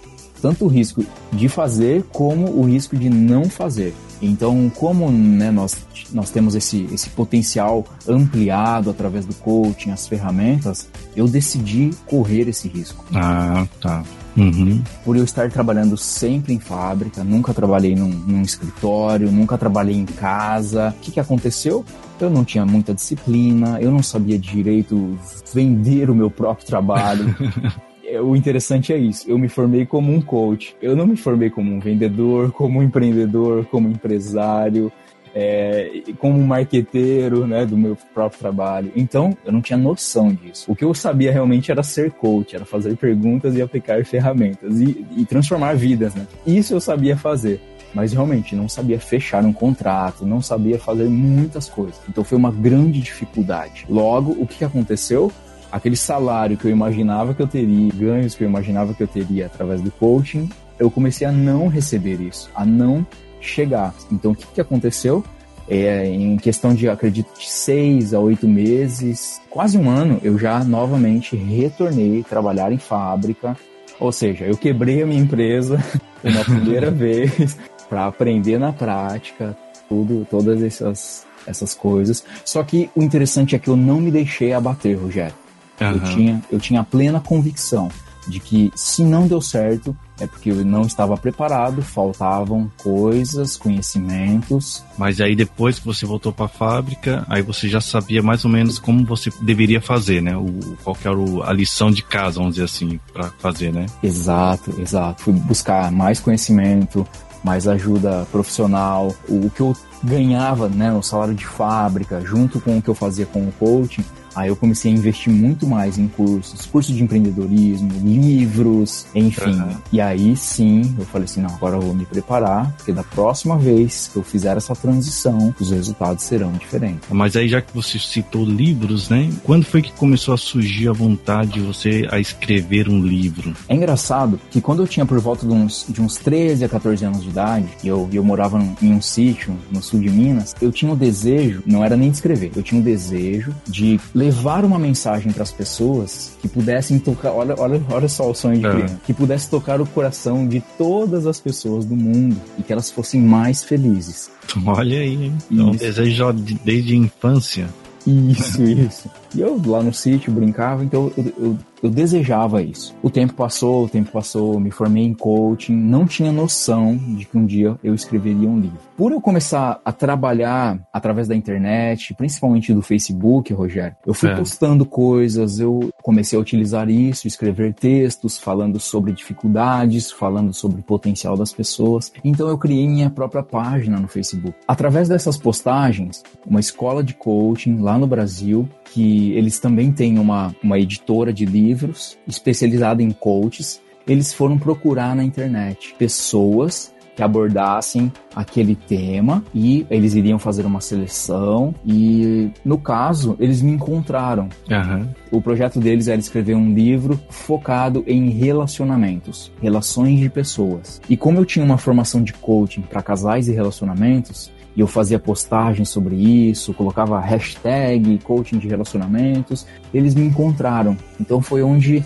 tanto 0.44 0.66
o 0.66 0.68
risco 0.68 1.06
de 1.32 1.48
fazer 1.48 2.04
como 2.12 2.50
o 2.50 2.64
risco 2.64 2.98
de 2.98 3.10
não 3.10 3.46
fazer. 3.46 3.94
Então, 4.22 4.70
como 4.76 5.10
né, 5.10 5.50
nós, 5.50 5.78
nós 6.12 6.30
temos 6.30 6.54
esse, 6.54 6.86
esse 6.92 7.10
potencial 7.10 7.86
ampliado 8.06 8.90
através 8.90 9.26
do 9.26 9.34
coaching, 9.36 9.92
as 9.92 10.06
ferramentas, 10.06 10.90
eu 11.16 11.30
decidi 11.30 11.92
correr 12.06 12.50
esse 12.50 12.68
risco. 12.68 13.06
Ah, 13.16 13.66
tá. 13.80 14.04
Uhum. 14.36 14.82
Por 15.06 15.16
eu 15.16 15.24
estar 15.24 15.50
trabalhando 15.50 15.96
sempre 15.96 16.54
em 16.54 16.60
fábrica, 16.60 17.24
nunca 17.24 17.54
trabalhei 17.54 17.96
num, 17.96 18.10
num 18.10 18.42
escritório, 18.42 19.32
nunca 19.32 19.58
trabalhei 19.58 19.96
em 19.96 20.06
casa. 20.06 20.94
O 20.98 21.02
que, 21.02 21.12
que 21.12 21.20
aconteceu? 21.22 21.86
Eu 22.20 22.30
não 22.30 22.44
tinha 22.44 22.66
muita 22.66 22.94
disciplina, 22.94 23.80
eu 23.80 23.92
não 23.92 24.04
sabia 24.04 24.38
direito 24.38 25.18
vender 25.54 26.10
o 26.10 26.16
meu 26.16 26.30
próprio 26.30 26.68
trabalho. 26.68 27.34
É, 28.14 28.22
o 28.22 28.36
interessante 28.36 28.94
é 28.94 28.98
isso. 28.98 29.30
Eu 29.30 29.40
me 29.40 29.50
formei 29.50 29.86
como 29.88 30.14
um 30.14 30.22
coach. 30.22 30.76
Eu 30.80 30.96
não 30.96 31.08
me 31.08 31.18
formei 31.18 31.50
como 31.50 31.74
um 31.74 31.80
vendedor, 31.80 32.52
como 32.54 32.80
um 32.80 32.84
empreendedor, 32.84 33.66
como 33.66 33.90
empresário, 33.90 34.92
é, 35.34 36.04
como 36.20 36.38
um 36.38 36.46
marqueteiro 36.46 37.48
né, 37.48 37.66
do 37.66 37.76
meu 37.76 37.98
próprio 38.14 38.40
trabalho. 38.40 38.92
Então, 38.96 39.36
eu 39.44 39.52
não 39.52 39.62
tinha 39.62 39.78
noção 39.78 40.32
disso. 40.32 40.72
O 40.72 40.76
que 40.76 40.86
eu 40.86 40.94
sabia 40.94 41.32
realmente 41.32 41.72
era 41.72 41.82
ser 41.82 42.12
coach, 42.12 42.56
era 42.56 42.66
fazer 42.66 42.96
perguntas 42.98 43.56
e 43.56 43.62
aplicar 43.62 44.06
ferramentas 44.06 44.80
e, 44.80 45.06
e 45.18 45.26
transformar 45.26 45.76
vidas. 45.76 46.14
Né? 46.14 46.28
Isso 46.46 46.74
eu 46.74 46.80
sabia 46.80 47.18
fazer 47.18 47.60
mas 47.96 48.12
realmente 48.12 48.56
não 48.56 48.68
sabia 48.68 49.00
fechar 49.00 49.46
um 49.46 49.54
contrato, 49.54 50.26
não 50.26 50.42
sabia 50.42 50.80
fazer 50.80 51.08
muitas 51.08 51.70
coisas. 51.70 52.02
Então 52.10 52.24
foi 52.24 52.40
uma 52.40 52.52
grande 52.52 53.00
dificuldade. 53.00 53.86
Logo, 53.88 54.32
o 54.32 54.48
que 54.48 54.66
aconteceu? 54.66 55.32
Aquele 55.74 55.96
salário 55.96 56.56
que 56.56 56.66
eu 56.66 56.72
imaginava 56.72 57.34
que 57.34 57.42
eu 57.42 57.48
teria, 57.48 57.92
ganhos 57.96 58.36
que 58.36 58.44
eu 58.44 58.48
imaginava 58.48 58.94
que 58.94 59.02
eu 59.02 59.08
teria 59.08 59.48
através 59.48 59.82
do 59.82 59.90
coaching, 59.90 60.48
eu 60.78 60.92
comecei 60.92 61.26
a 61.26 61.32
não 61.32 61.68
receber 61.68 62.22
isso, 62.22 62.48
a 62.56 62.64
não 62.64 63.04
chegar. 63.42 63.92
Então, 64.12 64.34
o 64.34 64.36
que, 64.36 64.46
que 64.46 64.62
aconteceu? 64.62 65.24
É, 65.68 66.06
em 66.06 66.38
questão 66.38 66.76
de, 66.76 66.88
acredito, 66.88 67.28
de 67.40 67.50
seis 67.50 68.14
a 68.14 68.20
oito 68.20 68.48
meses, 68.48 69.42
quase 69.50 69.76
um 69.76 69.90
ano, 69.90 70.20
eu 70.22 70.38
já 70.38 70.64
novamente 70.64 71.36
retornei 71.36 72.22
a 72.22 72.24
trabalhar 72.24 72.72
em 72.72 72.78
fábrica. 72.78 73.58
Ou 74.00 74.12
seja, 74.12 74.46
eu 74.46 74.56
quebrei 74.56 75.02
a 75.02 75.08
minha 75.08 75.22
empresa 75.22 75.84
pela 76.22 76.44
primeira 76.44 76.92
vez 76.92 77.58
para 77.90 78.06
aprender 78.06 78.60
na 78.60 78.72
prática 78.72 79.58
tudo, 79.90 80.28
todas 80.30 80.62
essas, 80.62 81.26
essas 81.48 81.74
coisas. 81.74 82.24
Só 82.46 82.62
que 82.62 82.92
o 82.96 83.02
interessante 83.02 83.56
é 83.56 83.60
que 83.60 83.70
eu 83.70 83.76
não 83.76 84.00
me 84.00 84.12
deixei 84.12 84.54
abater, 84.54 85.00
Rogério. 85.02 85.43
Uhum. 85.82 85.92
Eu, 85.92 86.00
tinha, 86.04 86.42
eu 86.52 86.60
tinha 86.60 86.84
plena 86.84 87.20
convicção 87.20 87.90
de 88.28 88.40
que 88.40 88.72
se 88.76 89.04
não 89.04 89.28
deu 89.28 89.42
certo 89.42 89.96
é 90.20 90.28
porque 90.28 90.52
eu 90.52 90.64
não 90.64 90.84
estava 90.84 91.18
preparado, 91.18 91.82
faltavam 91.82 92.72
coisas, 92.78 93.58
conhecimentos. 93.58 94.84
Mas 94.98 95.20
aí 95.20 95.36
depois 95.36 95.80
que 95.80 95.86
você 95.86 96.06
voltou 96.06 96.32
para 96.32 96.46
a 96.46 96.50
fábrica, 96.50 97.26
aí 97.28 97.42
você 97.42 97.68
já 97.68 97.82
sabia 97.82 98.22
mais 98.22 98.46
ou 98.46 98.52
menos 98.52 98.78
como 98.78 99.06
você 99.06 99.32
deveria 99.42 99.82
fazer, 99.82 100.22
né? 100.22 100.38
O, 100.38 100.78
qual 100.84 100.96
que 100.96 101.08
era 101.08 101.18
a 101.46 101.52
lição 101.52 101.92
de 101.92 102.04
casa, 102.04 102.38
vamos 102.38 102.56
dizer 102.56 102.66
assim, 102.66 103.00
para 103.12 103.30
fazer, 103.40 103.74
né? 103.74 103.88
Exato, 104.02 104.74
exato. 104.80 105.24
Fui 105.24 105.34
buscar 105.34 105.92
mais 105.92 106.20
conhecimento, 106.20 107.06
mais 107.44 107.68
ajuda 107.68 108.28
profissional. 108.32 109.14
O 109.28 109.50
que 109.50 109.62
eu 109.62 109.76
ganhava, 110.04 110.70
né, 110.70 110.94
o 110.94 111.02
salário 111.02 111.34
de 111.34 111.46
fábrica, 111.46 112.22
junto 112.22 112.60
com 112.60 112.78
o 112.78 112.82
que 112.82 112.90
eu 112.90 112.96
fazia 112.96 113.26
com 113.26 113.42
o 113.42 113.52
coaching, 113.54 114.04
Aí 114.36 114.50
eu 114.50 114.56
comecei 114.56 114.92
a 114.92 114.96
investir 114.96 115.32
muito 115.32 115.68
mais 115.68 115.98
em 115.98 116.08
cursos, 116.08 116.66
cursos 116.66 116.96
de 116.96 117.04
empreendedorismo, 117.04 117.90
livros, 118.04 119.06
enfim. 119.14 119.52
Uhum. 119.52 119.78
E 119.92 120.02
aí 120.02 120.36
sim, 120.36 120.96
eu 120.98 121.06
falei 121.06 121.26
assim, 121.26 121.42
não, 121.42 121.50
agora 121.50 121.76
eu 121.78 121.82
vou 121.82 121.94
me 121.94 122.06
preparar, 122.06 122.72
porque 122.78 122.92
da 122.92 123.04
próxima 123.04 123.58
vez 123.58 124.10
que 124.12 124.18
eu 124.18 124.24
fizer 124.24 124.58
essa 124.58 124.76
transição, 124.76 125.54
os 125.60 125.72
resultados 125.72 126.24
serão 126.24 126.52
diferentes. 126.54 127.10
Mas 127.10 127.36
aí 127.36 127.48
já 127.48 127.62
que 127.62 127.74
você 127.74 128.00
citou 128.00 128.46
livros, 128.46 129.10
né? 129.10 129.30
Quando 129.44 129.66
foi 129.66 129.82
que 129.82 129.92
começou 129.94 130.34
a 130.34 130.38
surgir 130.38 130.88
a 130.90 130.94
vontade 130.94 131.54
de 131.54 131.60
você 131.60 132.08
a 132.12 132.20
escrever 132.20 132.90
um 132.90 133.02
livro? 133.02 133.54
É 133.68 133.76
engraçado 133.76 134.40
que 134.50 134.62
quando 134.62 134.82
eu 134.82 134.88
tinha 134.88 135.06
por 135.06 135.20
volta 135.20 135.46
de 135.46 135.54
uns, 135.54 135.86
de 135.88 136.02
uns 136.02 136.16
13 136.18 136.66
a 136.66 136.70
14 136.70 137.06
anos 137.06 137.24
de 137.24 137.30
idade, 137.30 137.68
e 137.84 137.88
eu, 137.88 138.10
eu 138.12 138.24
morava 138.24 138.64
em 138.82 138.92
um 138.92 139.02
sítio 139.02 139.56
no 139.72 139.82
sul 139.82 140.00
de 140.00 140.10
Minas, 140.10 140.56
eu 140.62 140.72
tinha 140.72 140.92
o 140.92 140.96
um 140.96 140.98
desejo, 140.98 141.64
não 141.66 141.84
era 141.84 141.96
nem 141.96 142.10
de 142.10 142.18
escrever, 142.18 142.52
eu 142.56 142.64
tinha 142.64 142.80
o 142.80 142.82
um 142.82 142.84
desejo 142.84 143.54
de 143.68 144.00
levar 144.24 144.64
uma 144.64 144.80
mensagem 144.80 145.32
para 145.32 145.44
as 145.44 145.52
pessoas 145.52 146.38
que 146.42 146.48
pudessem 146.48 146.98
tocar, 146.98 147.32
olha, 147.32 147.56
olha, 147.58 147.82
olha 147.90 148.08
só 148.08 148.30
o 148.30 148.34
sonho 148.34 148.60
de 148.60 148.66
é. 148.66 148.72
criança, 148.72 149.02
que 149.06 149.14
pudesse 149.14 149.50
tocar 149.50 149.82
o 149.82 149.86
coração 149.86 150.48
de 150.48 150.62
todas 150.78 151.28
as 151.28 151.40
pessoas 151.40 151.86
do 151.86 151.96
mundo 151.96 152.40
e 152.58 152.64
que 152.64 152.72
elas 152.72 152.90
fossem 152.90 153.22
mais 153.22 153.64
felizes. 153.64 154.32
Olha 154.66 155.00
aí, 155.00 155.26
hein? 155.26 155.38
É 155.52 155.62
um 155.62 155.72
desejo 155.72 156.34
desde 156.64 156.94
a 156.94 156.98
infância. 156.98 157.68
Isso, 158.08 158.64
isso. 158.64 159.10
E 159.36 159.42
eu 159.42 159.60
lá 159.66 159.82
no 159.82 159.92
sítio 159.92 160.32
brincava, 160.32 160.84
então 160.84 161.12
eu, 161.18 161.34
eu, 161.38 161.58
eu, 161.82 161.90
desejava 161.90 162.62
isso. 162.62 162.96
O 163.02 163.10
tempo 163.10 163.34
passou, 163.34 163.86
o 163.86 163.90
tempo 163.90 164.12
passou, 164.12 164.60
me 164.60 164.70
formei 164.70 165.04
em 165.04 165.14
coaching, 165.14 165.76
não 165.76 166.06
tinha 166.06 166.32
noção 166.32 166.96
de 166.96 167.26
que 167.26 167.36
um 167.36 167.46
dia 167.46 167.76
eu 167.84 167.96
escreveria 167.96 168.48
um 168.48 168.60
livro. 168.60 168.78
Por 168.96 169.12
eu 169.12 169.20
começar 169.20 169.82
a 169.84 169.92
trabalhar 169.92 170.80
através 170.94 171.28
da 171.28 171.36
internet, 171.36 172.14
principalmente 172.14 172.72
do 172.74 172.84
Facebook, 172.84 173.52
Rogério, 173.54 173.96
eu 174.06 174.14
fui 174.14 174.30
é. 174.30 174.36
postando 174.36 174.86
coisas, 174.86 175.60
eu 175.60 175.90
comecei 176.04 176.38
a 176.38 176.42
utilizar 176.42 176.88
isso, 176.88 177.28
escrever 177.28 177.74
textos 177.74 178.38
falando 178.38 178.80
sobre 178.80 179.14
dificuldades, 179.14 180.12
falando 180.12 180.54
sobre 180.54 180.80
o 180.80 180.84
potencial 180.84 181.36
das 181.36 181.52
pessoas. 181.52 182.14
Então 182.24 182.48
eu 182.48 182.58
criei 182.58 182.88
minha 182.88 183.10
própria 183.10 183.42
página 183.42 183.98
no 183.98 184.08
Facebook. 184.08 184.54
Através 184.68 185.10
dessas 185.10 185.38
postagens, 185.38 186.24
uma 186.46 186.60
escola 186.60 187.04
de 187.04 187.16
coaching 187.16 187.80
lá 187.80 187.98
no 187.98 188.06
Brasil 188.06 188.70
que 188.86 189.34
eles 189.34 189.60
também 189.60 189.92
têm 189.92 190.20
uma, 190.20 190.56
uma 190.64 190.80
editora 190.80 191.34
de 191.34 191.46
livros 191.46 192.18
especializada 192.28 193.02
em 193.02 193.12
coaches. 193.12 193.82
Eles 194.08 194.34
foram 194.34 194.58
procurar 194.58 195.16
na 195.16 195.24
internet 195.24 195.96
pessoas 195.98 196.94
que 197.16 197.24
abordassem 197.24 198.12
aquele 198.36 198.76
tema 198.76 199.44
e 199.54 199.86
eles 199.90 200.16
iriam 200.16 200.40
fazer 200.40 200.66
uma 200.66 200.82
seleção 200.82 201.74
e 201.86 202.50
no 202.66 202.78
caso 202.78 203.36
eles 203.40 203.62
me 203.62 203.72
encontraram. 203.72 204.50
Uhum. 204.70 205.08
O 205.32 205.42
projeto 205.42 205.80
deles 205.80 206.08
era 206.08 206.20
escrever 206.20 206.56
um 206.56 206.74
livro 206.74 207.20
focado 207.30 208.04
em 208.08 208.30
relacionamentos, 208.30 209.52
relações 209.62 210.20
de 210.20 210.30
pessoas. 210.30 211.02
E 211.08 211.16
como 211.16 211.38
eu 211.38 211.46
tinha 211.46 211.64
uma 211.64 211.78
formação 211.78 212.24
de 212.24 212.34
coaching 212.34 212.82
para 212.82 213.02
casais 213.02 213.48
e 213.48 213.54
relacionamentos, 213.54 214.52
e 214.76 214.82
eu 214.82 214.88
fazia 214.88 215.20
postagens 215.20 215.90
sobre 215.90 216.16
isso, 216.16 216.74
colocava 216.74 217.20
hashtag 217.20 218.20
coaching 218.24 218.58
de 218.58 218.68
relacionamentos, 218.68 219.66
eles 219.94 220.16
me 220.16 220.26
encontraram. 220.26 220.98
Então 221.20 221.42
foi 221.42 221.62
onde 221.62 222.04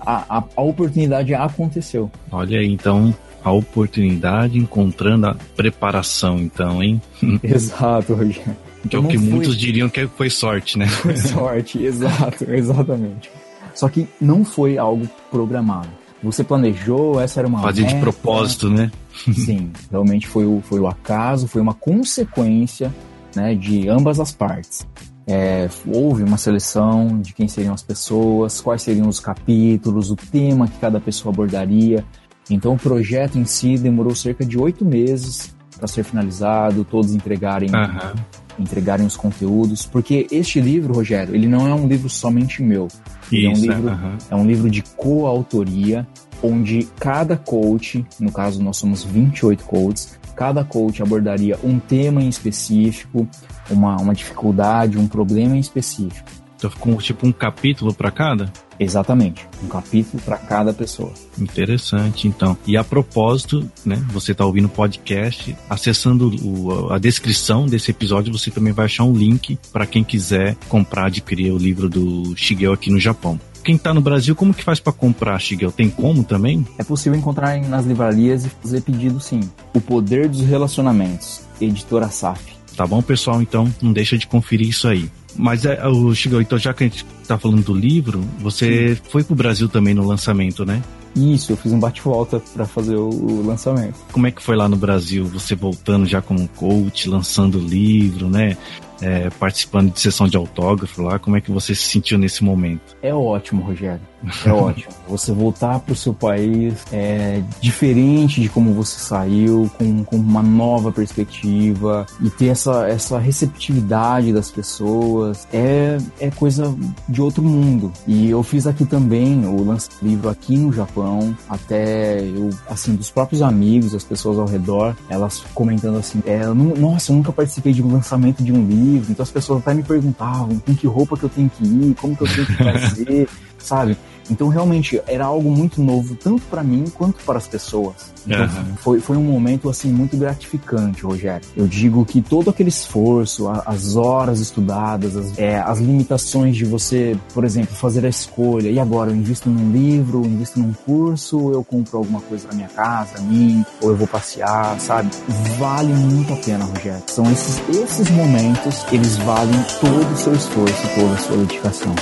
a, 0.00 0.38
a, 0.38 0.44
a 0.56 0.62
oportunidade 0.62 1.34
aconteceu. 1.34 2.10
Olha 2.30 2.58
aí, 2.58 2.70
então 2.70 3.14
a 3.42 3.52
oportunidade 3.52 4.58
encontrando 4.58 5.26
a 5.26 5.36
preparação, 5.54 6.38
então, 6.38 6.82
hein? 6.82 7.00
Exato, 7.42 8.14
Rogério. 8.14 8.56
Então, 8.84 9.02
é 9.02 9.04
o 9.04 9.08
que 9.08 9.18
foi... 9.18 9.26
muitos 9.26 9.56
diriam 9.56 9.88
que 9.88 10.06
foi 10.06 10.30
sorte, 10.30 10.78
né? 10.78 10.86
Foi 10.86 11.16
sorte, 11.16 11.82
exato, 11.82 12.44
exatamente. 12.50 13.30
Só 13.74 13.88
que 13.88 14.06
não 14.20 14.44
foi 14.44 14.78
algo 14.78 15.08
programado. 15.30 15.88
Você 16.22 16.42
planejou, 16.42 17.20
essa 17.20 17.40
era 17.40 17.48
uma. 17.48 17.60
Fazer 17.60 17.82
meta. 17.82 17.94
de 17.94 18.00
propósito, 18.00 18.70
né? 18.70 18.90
Sim, 19.14 19.70
realmente 19.90 20.26
foi 20.26 20.44
o, 20.44 20.60
foi 20.62 20.80
o 20.80 20.86
acaso, 20.86 21.46
foi 21.46 21.60
uma 21.60 21.74
consequência 21.74 22.92
né, 23.34 23.54
de 23.54 23.88
ambas 23.88 24.18
as 24.18 24.32
partes. 24.32 24.86
É, 25.26 25.68
houve 25.86 26.22
uma 26.22 26.36
seleção 26.36 27.20
de 27.20 27.32
quem 27.32 27.48
seriam 27.48 27.72
as 27.72 27.82
pessoas, 27.82 28.60
quais 28.60 28.82
seriam 28.82 29.08
os 29.08 29.18
capítulos, 29.18 30.10
o 30.10 30.16
tema 30.16 30.68
que 30.68 30.78
cada 30.78 31.00
pessoa 31.00 31.32
abordaria. 31.32 32.04
Então 32.50 32.74
o 32.74 32.78
projeto 32.78 33.38
em 33.38 33.44
si 33.44 33.78
demorou 33.78 34.14
cerca 34.14 34.44
de 34.44 34.58
oito 34.58 34.84
meses 34.84 35.54
para 35.78 35.88
ser 35.88 36.04
finalizado, 36.04 36.84
todos 36.84 37.14
entregarem, 37.14 37.70
uhum. 37.70 38.14
entregarem 38.58 39.06
os 39.06 39.16
conteúdos, 39.16 39.86
porque 39.86 40.26
este 40.30 40.60
livro, 40.60 40.94
Rogério, 40.94 41.34
ele 41.34 41.48
não 41.48 41.66
é 41.66 41.74
um 41.74 41.88
livro 41.88 42.08
somente 42.08 42.62
meu. 42.62 42.88
Isso, 43.32 43.46
é 43.46 43.48
um 43.48 43.74
livro, 43.74 43.90
uhum. 43.90 44.18
é 44.30 44.36
um 44.36 44.46
livro 44.46 44.70
de 44.70 44.82
coautoria 44.82 46.06
onde 46.42 46.88
cada 46.98 47.36
coach, 47.36 48.04
no 48.18 48.30
caso 48.30 48.62
nós 48.62 48.76
somos 48.76 49.02
28 49.02 49.64
coaches, 49.64 50.18
cada 50.34 50.64
coach 50.64 51.02
abordaria 51.02 51.58
um 51.62 51.78
tema 51.78 52.22
em 52.22 52.28
específico, 52.28 53.28
uma, 53.70 53.96
uma 53.96 54.14
dificuldade, 54.14 54.98
um 54.98 55.06
problema 55.06 55.56
em 55.56 55.60
específico. 55.60 56.28
Então 56.56 56.70
ficou 56.70 56.96
tipo 56.96 57.26
um 57.26 57.32
capítulo 57.32 57.92
para 57.92 58.10
cada? 58.10 58.50
Exatamente, 58.80 59.46
um 59.62 59.68
capítulo 59.68 60.22
para 60.22 60.36
cada 60.38 60.72
pessoa. 60.72 61.12
Interessante, 61.38 62.26
então. 62.26 62.56
E 62.66 62.76
a 62.76 62.82
propósito, 62.82 63.70
né, 63.84 64.02
você 64.10 64.32
está 64.32 64.44
ouvindo 64.44 64.64
o 64.64 64.70
podcast, 64.70 65.54
acessando 65.68 66.34
o, 66.42 66.92
a 66.92 66.98
descrição 66.98 67.66
desse 67.66 67.90
episódio, 67.90 68.32
você 68.32 68.50
também 68.50 68.72
vai 68.72 68.86
achar 68.86 69.04
um 69.04 69.12
link 69.12 69.58
para 69.72 69.86
quem 69.86 70.02
quiser 70.02 70.56
comprar, 70.68 71.06
adquirir 71.06 71.52
o 71.52 71.58
livro 71.58 71.88
do 71.88 72.34
Shigeo 72.34 72.72
aqui 72.72 72.90
no 72.90 72.98
Japão 72.98 73.38
quem 73.64 73.76
está 73.76 73.94
no 73.94 74.00
Brasil, 74.00 74.36
como 74.36 74.52
que 74.52 74.62
faz 74.62 74.78
para 74.78 74.92
comprar, 74.92 75.38
Shigel? 75.38 75.72
Tem 75.72 75.88
como 75.88 76.22
também? 76.22 76.64
É 76.78 76.84
possível 76.84 77.18
encontrar 77.18 77.58
nas 77.62 77.86
livrarias 77.86 78.44
e 78.44 78.50
fazer 78.50 78.82
pedido 78.82 79.18
sim. 79.18 79.40
O 79.72 79.80
Poder 79.80 80.28
dos 80.28 80.42
Relacionamentos, 80.42 81.40
editora 81.60 82.08
SAF. 82.08 82.54
Tá 82.76 82.86
bom, 82.86 83.00
pessoal? 83.00 83.40
Então 83.40 83.72
não 83.80 83.92
deixa 83.92 84.18
de 84.18 84.26
conferir 84.26 84.68
isso 84.68 84.86
aí. 84.86 85.10
Mas 85.36 85.64
é, 85.64 85.84
o 85.86 86.14
Shigel, 86.14 86.42
então 86.42 86.58
já 86.58 86.72
que 86.72 86.84
a 86.84 86.86
gente 86.86 87.04
está 87.22 87.38
falando 87.38 87.62
do 87.62 87.74
livro, 87.74 88.20
você 88.38 88.94
sim. 88.94 89.02
foi 89.10 89.24
pro 89.24 89.34
Brasil 89.34 89.68
também 89.68 89.94
no 89.94 90.06
lançamento, 90.06 90.64
né? 90.64 90.82
Isso, 91.16 91.52
eu 91.52 91.56
fiz 91.56 91.72
um 91.72 91.78
bate-volta 91.78 92.40
para 92.52 92.66
fazer 92.66 92.96
o, 92.96 93.08
o, 93.08 93.46
lançamento. 93.46 93.94
Como 94.10 94.26
é 94.26 94.32
que 94.32 94.42
foi 94.42 94.56
lá 94.56 94.68
no 94.68 94.76
Brasil? 94.76 95.24
Você 95.26 95.54
voltando 95.54 96.06
já 96.06 96.20
como 96.20 96.48
coach, 96.48 97.08
lançando 97.08 97.58
o 97.58 97.60
livro, 97.60 98.28
né? 98.28 98.56
É, 99.00 99.30
participando 99.30 99.92
de 99.92 100.00
sessão 100.00 100.26
de 100.26 100.36
autógrafo 100.36 101.02
lá. 101.02 101.18
Como 101.18 101.36
é 101.36 101.40
que 101.40 101.50
você 101.50 101.74
se 101.74 101.82
sentiu 101.82 102.18
nesse 102.18 102.42
momento? 102.44 102.96
É 103.02 103.12
ótimo, 103.14 103.62
Rogério. 103.62 104.00
É 104.44 104.52
ótimo. 104.52 104.92
Você 105.08 105.32
voltar 105.32 105.80
para 105.80 105.92
o 105.92 105.96
seu 105.96 106.14
país 106.14 106.74
é 106.92 107.42
diferente 107.60 108.40
de 108.40 108.48
como 108.48 108.72
você 108.72 108.98
saiu, 108.98 109.70
com, 109.76 110.04
com 110.04 110.16
uma 110.16 110.42
nova 110.42 110.90
perspectiva 110.90 112.06
e 112.20 112.30
ter 112.30 112.46
essa, 112.46 112.88
essa 112.88 113.18
receptividade 113.18 114.32
das 114.32 114.50
pessoas 114.50 115.46
é, 115.52 115.98
é 116.20 116.30
coisa 116.30 116.74
de 117.08 117.20
outro 117.20 117.42
mundo. 117.42 117.92
E 118.06 118.30
eu 118.30 118.42
fiz 118.42 118.66
aqui 118.66 118.84
também 118.84 119.44
o 119.46 119.62
lance 119.62 119.90
livro 120.02 120.28
aqui 120.28 120.56
no 120.56 120.72
Japão, 120.72 121.36
até 121.48 122.20
eu, 122.20 122.50
assim, 122.68 122.94
dos 122.94 123.10
próprios 123.10 123.42
amigos, 123.42 123.94
as 123.94 124.04
pessoas 124.04 124.38
ao 124.38 124.46
redor, 124.46 124.96
elas 125.08 125.42
comentando 125.54 125.98
assim: 125.98 126.22
é, 126.26 126.46
não, 126.46 126.74
nossa, 126.76 127.12
eu 127.12 127.16
nunca 127.16 127.32
participei 127.32 127.72
de 127.72 127.82
um 127.82 127.92
lançamento 127.92 128.42
de 128.42 128.52
um 128.52 128.66
livro 128.66 128.74
livro, 128.74 129.12
então 129.12 129.22
as 129.22 129.30
pessoas 129.30 129.60
até 129.60 129.74
me 129.74 129.82
perguntavam 129.82 130.58
com 130.58 130.74
que 130.74 130.86
roupa 130.86 131.16
que 131.16 131.24
eu 131.24 131.28
tenho 131.28 131.50
que 131.50 131.64
ir, 131.64 131.94
como 131.94 132.16
que 132.16 132.22
eu 132.22 132.28
tenho 132.28 132.46
que 132.46 132.54
fazer, 132.54 133.28
sabe? 133.58 133.96
Então 134.30 134.48
realmente 134.48 135.00
era 135.06 135.24
algo 135.24 135.50
muito 135.50 135.82
novo, 135.82 136.14
tanto 136.14 136.42
para 136.42 136.62
mim 136.62 136.84
quanto 136.94 137.22
para 137.24 137.38
as 137.38 137.46
pessoas. 137.46 138.14
Então, 138.26 138.40
uhum. 138.40 138.76
foi, 138.76 139.00
foi 139.00 139.16
um 139.16 139.22
momento 139.22 139.68
assim 139.68 139.92
muito 139.92 140.16
gratificante, 140.16 141.02
Rogério. 141.02 141.46
Eu 141.56 141.66
digo 141.66 142.04
que 142.04 142.22
todo 142.22 142.50
aquele 142.50 142.68
esforço, 142.68 143.48
as 143.48 143.96
horas 143.96 144.40
estudadas, 144.40 145.16
as, 145.16 145.38
é, 145.38 145.58
as 145.58 145.78
limitações 145.78 146.56
de 146.56 146.64
você, 146.64 147.16
por 147.32 147.44
exemplo, 147.44 147.74
fazer 147.74 148.04
a 148.06 148.08
escolha, 148.08 148.70
e 148.70 148.78
agora 148.78 149.10
eu 149.10 149.16
invisto 149.16 149.50
num 149.50 149.70
livro, 149.70 150.22
eu 150.22 150.26
invisto 150.26 150.58
num 150.58 150.72
curso, 150.72 151.52
eu 151.52 151.62
compro 151.62 151.98
alguma 151.98 152.20
coisa 152.20 152.48
na 152.48 152.54
minha 152.54 152.68
casa, 152.68 153.20
mim, 153.20 153.64
ou 153.80 153.90
eu 153.90 153.96
vou 153.96 154.06
passear, 154.06 154.78
sabe? 154.80 155.10
Vale 155.58 155.92
muito 155.92 156.32
a 156.32 156.36
pena, 156.36 156.64
Rogério. 156.64 157.02
São 157.06 157.30
esses, 157.30 157.60
esses 157.68 158.10
momentos, 158.10 158.84
eles 158.90 159.16
valem 159.18 159.64
todo 159.80 160.12
o 160.12 160.16
seu 160.16 160.34
esforço, 160.34 160.88
toda 160.94 161.14
a 161.14 161.18
sua 161.18 161.36
dedicação. 161.36 161.94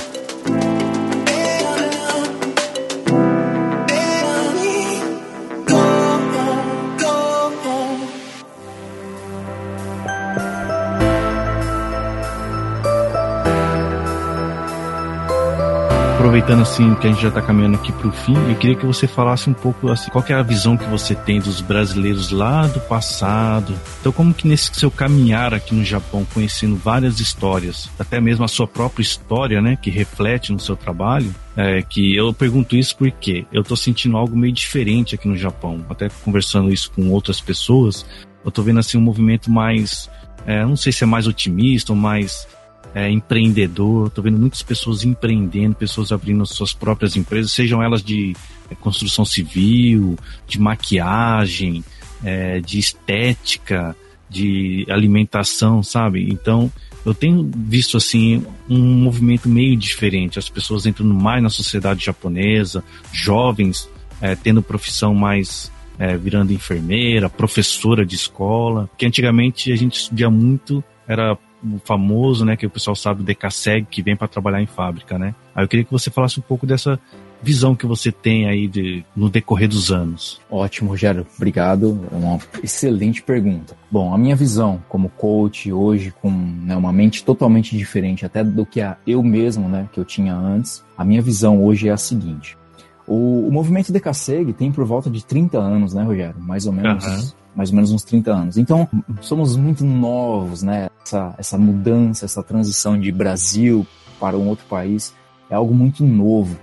Aproveitando 16.43 16.61
assim 16.61 16.95
que 16.95 17.07
a 17.07 17.09
gente 17.09 17.21
já 17.21 17.29
está 17.29 17.41
caminhando 17.41 17.75
aqui 17.75 17.91
para 17.93 18.07
o 18.07 18.11
fim, 18.11 18.35
eu 18.49 18.55
queria 18.57 18.75
que 18.75 18.85
você 18.85 19.07
falasse 19.07 19.49
um 19.49 19.53
pouco 19.53 19.89
assim, 19.89 20.11
qual 20.11 20.23
é 20.27 20.33
a 20.33 20.41
visão 20.41 20.75
que 20.75 20.83
você 20.85 21.15
tem 21.15 21.39
dos 21.39 21.61
brasileiros 21.61 22.31
lá 22.31 22.67
do 22.67 22.81
passado. 22.81 23.73
Então, 24.01 24.11
como 24.11 24.33
que 24.33 24.45
nesse 24.45 24.69
seu 24.73 24.91
caminhar 24.91 25.53
aqui 25.53 25.73
no 25.73 25.85
Japão, 25.85 26.27
conhecendo 26.33 26.75
várias 26.75 27.21
histórias, 27.21 27.89
até 27.97 28.19
mesmo 28.19 28.43
a 28.43 28.49
sua 28.49 28.67
própria 28.67 29.01
história, 29.01 29.61
né, 29.61 29.77
que 29.81 29.89
reflete 29.89 30.51
no 30.51 30.59
seu 30.59 30.75
trabalho, 30.75 31.33
é, 31.55 31.81
que 31.81 32.13
eu 32.13 32.33
pergunto 32.33 32.75
isso 32.75 32.97
porque 32.97 33.45
eu 33.51 33.61
estou 33.61 33.77
sentindo 33.77 34.17
algo 34.17 34.35
meio 34.35 34.53
diferente 34.53 35.15
aqui 35.15 35.29
no 35.29 35.37
Japão. 35.37 35.85
Até 35.89 36.09
conversando 36.25 36.73
isso 36.73 36.91
com 36.91 37.09
outras 37.09 37.39
pessoas, 37.39 38.05
eu 38.43 38.49
estou 38.49 38.65
vendo 38.65 38.79
assim 38.79 38.97
um 38.97 39.01
movimento 39.01 39.49
mais, 39.49 40.09
é, 40.45 40.65
não 40.65 40.75
sei 40.75 40.91
se 40.91 41.05
é 41.05 41.07
mais 41.07 41.25
otimista 41.25 41.93
ou 41.93 41.97
mais 41.97 42.45
é, 42.93 43.09
empreendedor. 43.09 44.07
Estou 44.07 44.23
vendo 44.23 44.37
muitas 44.37 44.61
pessoas 44.61 45.03
empreendendo, 45.03 45.75
pessoas 45.75 46.11
abrindo 46.11 46.45
suas 46.45 46.73
próprias 46.73 47.15
empresas, 47.15 47.51
sejam 47.51 47.81
elas 47.81 48.03
de 48.03 48.35
é, 48.69 48.75
construção 48.75 49.25
civil, 49.25 50.17
de 50.47 50.59
maquiagem, 50.59 51.83
é, 52.23 52.59
de 52.59 52.79
estética, 52.79 53.95
de 54.29 54.85
alimentação, 54.89 55.83
sabe? 55.83 56.27
Então, 56.29 56.71
eu 57.05 57.13
tenho 57.13 57.49
visto 57.55 57.97
assim 57.97 58.45
um 58.69 58.79
movimento 58.79 59.49
meio 59.49 59.75
diferente, 59.75 60.39
as 60.39 60.49
pessoas 60.49 60.85
entrando 60.85 61.13
mais 61.13 61.43
na 61.43 61.49
sociedade 61.49 62.05
japonesa, 62.05 62.83
jovens 63.11 63.89
é, 64.21 64.35
tendo 64.35 64.61
profissão 64.61 65.13
mais 65.13 65.71
é, 65.99 66.15
virando 66.17 66.53
enfermeira, 66.53 67.29
professora 67.29 68.05
de 68.05 68.15
escola, 68.15 68.89
que 68.97 69.05
antigamente 69.05 69.71
a 69.71 69.75
gente 69.75 70.09
via 70.13 70.29
muito 70.29 70.83
era 71.07 71.37
o 71.63 71.79
famoso, 71.83 72.43
né, 72.45 72.57
que 72.57 72.65
o 72.65 72.69
pessoal 72.69 72.95
sabe, 72.95 73.21
o 73.21 73.25
DKSEG, 73.25 73.87
que 73.89 74.01
vem 74.01 74.15
para 74.15 74.27
trabalhar 74.27 74.61
em 74.61 74.65
fábrica, 74.65 75.17
né? 75.17 75.33
Aí 75.55 75.63
eu 75.63 75.67
queria 75.67 75.85
que 75.85 75.91
você 75.91 76.09
falasse 76.09 76.39
um 76.39 76.43
pouco 76.43 76.65
dessa 76.65 76.99
visão 77.41 77.75
que 77.75 77.85
você 77.85 78.11
tem 78.11 78.47
aí 78.47 78.67
de, 78.67 79.05
no 79.15 79.29
decorrer 79.29 79.67
dos 79.67 79.91
anos. 79.91 80.41
Ótimo, 80.49 80.89
Rogério. 80.89 81.27
Obrigado. 81.35 81.99
É 82.11 82.15
uma 82.15 82.39
excelente 82.63 83.21
pergunta. 83.21 83.75
Bom, 83.91 84.13
a 84.13 84.17
minha 84.17 84.35
visão 84.35 84.81
como 84.87 85.09
coach 85.09 85.71
hoje, 85.71 86.13
com 86.21 86.31
né, 86.31 86.75
uma 86.75 86.91
mente 86.91 87.23
totalmente 87.23 87.77
diferente 87.77 88.25
até 88.25 88.43
do 88.43 88.65
que 88.65 88.79
a 88.79 88.97
eu 89.05 89.21
mesmo, 89.21 89.67
né, 89.67 89.89
que 89.91 89.99
eu 89.99 90.05
tinha 90.05 90.33
antes, 90.33 90.83
a 90.97 91.03
minha 91.03 91.21
visão 91.21 91.63
hoje 91.63 91.89
é 91.89 91.91
a 91.91 91.97
seguinte. 91.97 92.57
O, 93.05 93.47
o 93.47 93.51
movimento 93.51 93.91
DKSEG 93.91 94.53
tem 94.53 94.71
por 94.71 94.85
volta 94.85 95.09
de 95.09 95.25
30 95.25 95.57
anos, 95.57 95.93
né, 95.93 96.03
Rogério? 96.03 96.39
Mais 96.39 96.65
ou 96.65 96.71
menos. 96.71 97.05
Uhum 97.05 97.42
mais 97.55 97.69
ou 97.69 97.75
menos 97.75 97.91
uns 97.91 98.03
30 98.03 98.31
anos. 98.31 98.57
Então, 98.57 98.87
somos 99.21 99.55
muito 99.55 99.83
novos, 99.83 100.63
né? 100.63 100.89
Essa, 101.05 101.35
essa 101.37 101.57
mudança, 101.57 102.25
essa 102.25 102.41
transição 102.41 102.99
de 102.99 103.11
Brasil 103.11 103.85
para 104.19 104.37
um 104.37 104.47
outro 104.47 104.65
país 104.65 105.13
é 105.49 105.55
algo 105.55 105.73
muito 105.73 106.03
novo. 106.03 106.57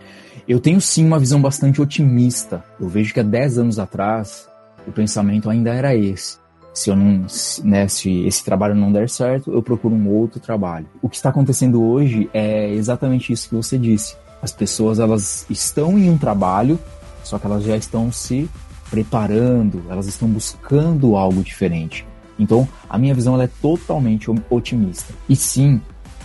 Eu 0.49 0.59
tenho 0.59 0.81
sim 0.81 1.07
uma 1.07 1.19
visão 1.19 1.41
bastante 1.41 1.81
otimista. 1.81 2.65
Eu 2.81 2.89
vejo 2.89 3.15
que 3.15 3.21
há 3.21 3.23
10 3.23 3.59
anos 3.59 3.79
atrás 3.79 4.49
o 4.87 4.91
pensamento 4.91 5.49
ainda 5.49 5.73
era 5.73 5.95
esse. 5.95 6.39
Se 6.73 6.91
eu 6.91 6.97
não, 6.97 7.27
né, 7.65 7.89
se 7.89 8.27
esse 8.27 8.45
trabalho 8.45 8.75
não 8.75 8.93
der 8.93 9.09
certo, 9.09 9.53
eu 9.53 9.63
procuro 9.63 9.95
um 9.95 10.09
outro 10.09 10.41
trabalho. 10.41 10.87
O 11.03 11.09
que 11.09 11.17
está 11.17 11.29
acontecendo 11.29 11.83
hoje 11.83 12.31
é 12.33 12.71
exatamente 12.73 13.33
isso 13.33 13.49
que 13.49 13.55
você 13.55 13.77
disse. 13.77 14.17
As 14.41 14.53
pessoas 14.53 14.99
elas 14.99 15.47
estão 15.51 15.99
em 15.99 16.09
um 16.09 16.17
trabalho, 16.17 16.79
só 17.23 17.39
que 17.39 17.47
elas 17.47 17.65
já 17.65 17.77
estão 17.77 18.11
se 18.11 18.49
preparando, 18.91 19.83
elas 19.89 20.07
estão 20.07 20.29
buscando 20.29 21.17
algo 21.17 21.43
diferente. 21.43 22.07
Então, 22.39 22.69
a 22.89 22.99
minha 22.99 23.15
visão 23.15 23.41
é 23.41 23.47
totalmente 23.47 24.31
otimista. 24.49 25.13
E 25.29 25.37
sim, 25.37 25.81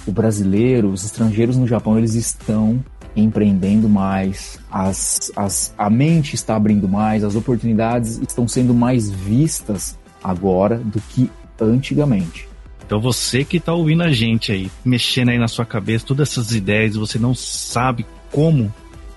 o 0.07 0.11
brasileiro, 0.11 0.89
os 0.89 1.03
estrangeiros 1.03 1.57
no 1.57 1.68
Japão, 1.68 1.97
eles 1.97 2.16
estão 2.16 2.84
empreendendo 3.16 3.88
mais, 3.88 4.59
as, 4.70 5.32
as, 5.36 5.74
a 5.78 5.89
mente 5.89 6.36
está 6.36 6.55
abrindo 6.55 6.88
mais, 6.88 7.24
as 7.24 7.36
oportunidades 7.36 8.18
estão 8.18 8.47
sendo 8.47 8.74
mais 8.74 9.09
vistas 9.09 9.97
agora 10.22 10.78
do 10.78 10.99
que 10.99 11.30
antigamente. 11.59 12.47
Então 12.86 12.99
você 12.99 13.43
que 13.43 13.57
está 13.57 13.74
ouvindo 13.74 14.03
a 14.03 14.11
gente 14.11 14.51
aí, 14.51 14.70
mexendo 14.84 15.30
aí 15.30 15.39
na 15.39 15.47
sua 15.47 15.66
cabeça, 15.66 16.05
todas 16.05 16.30
essas 16.30 16.51
ideias, 16.51 16.95
você 16.95 17.18
não 17.18 17.34
sabe 17.34 18.05
como 18.32 18.72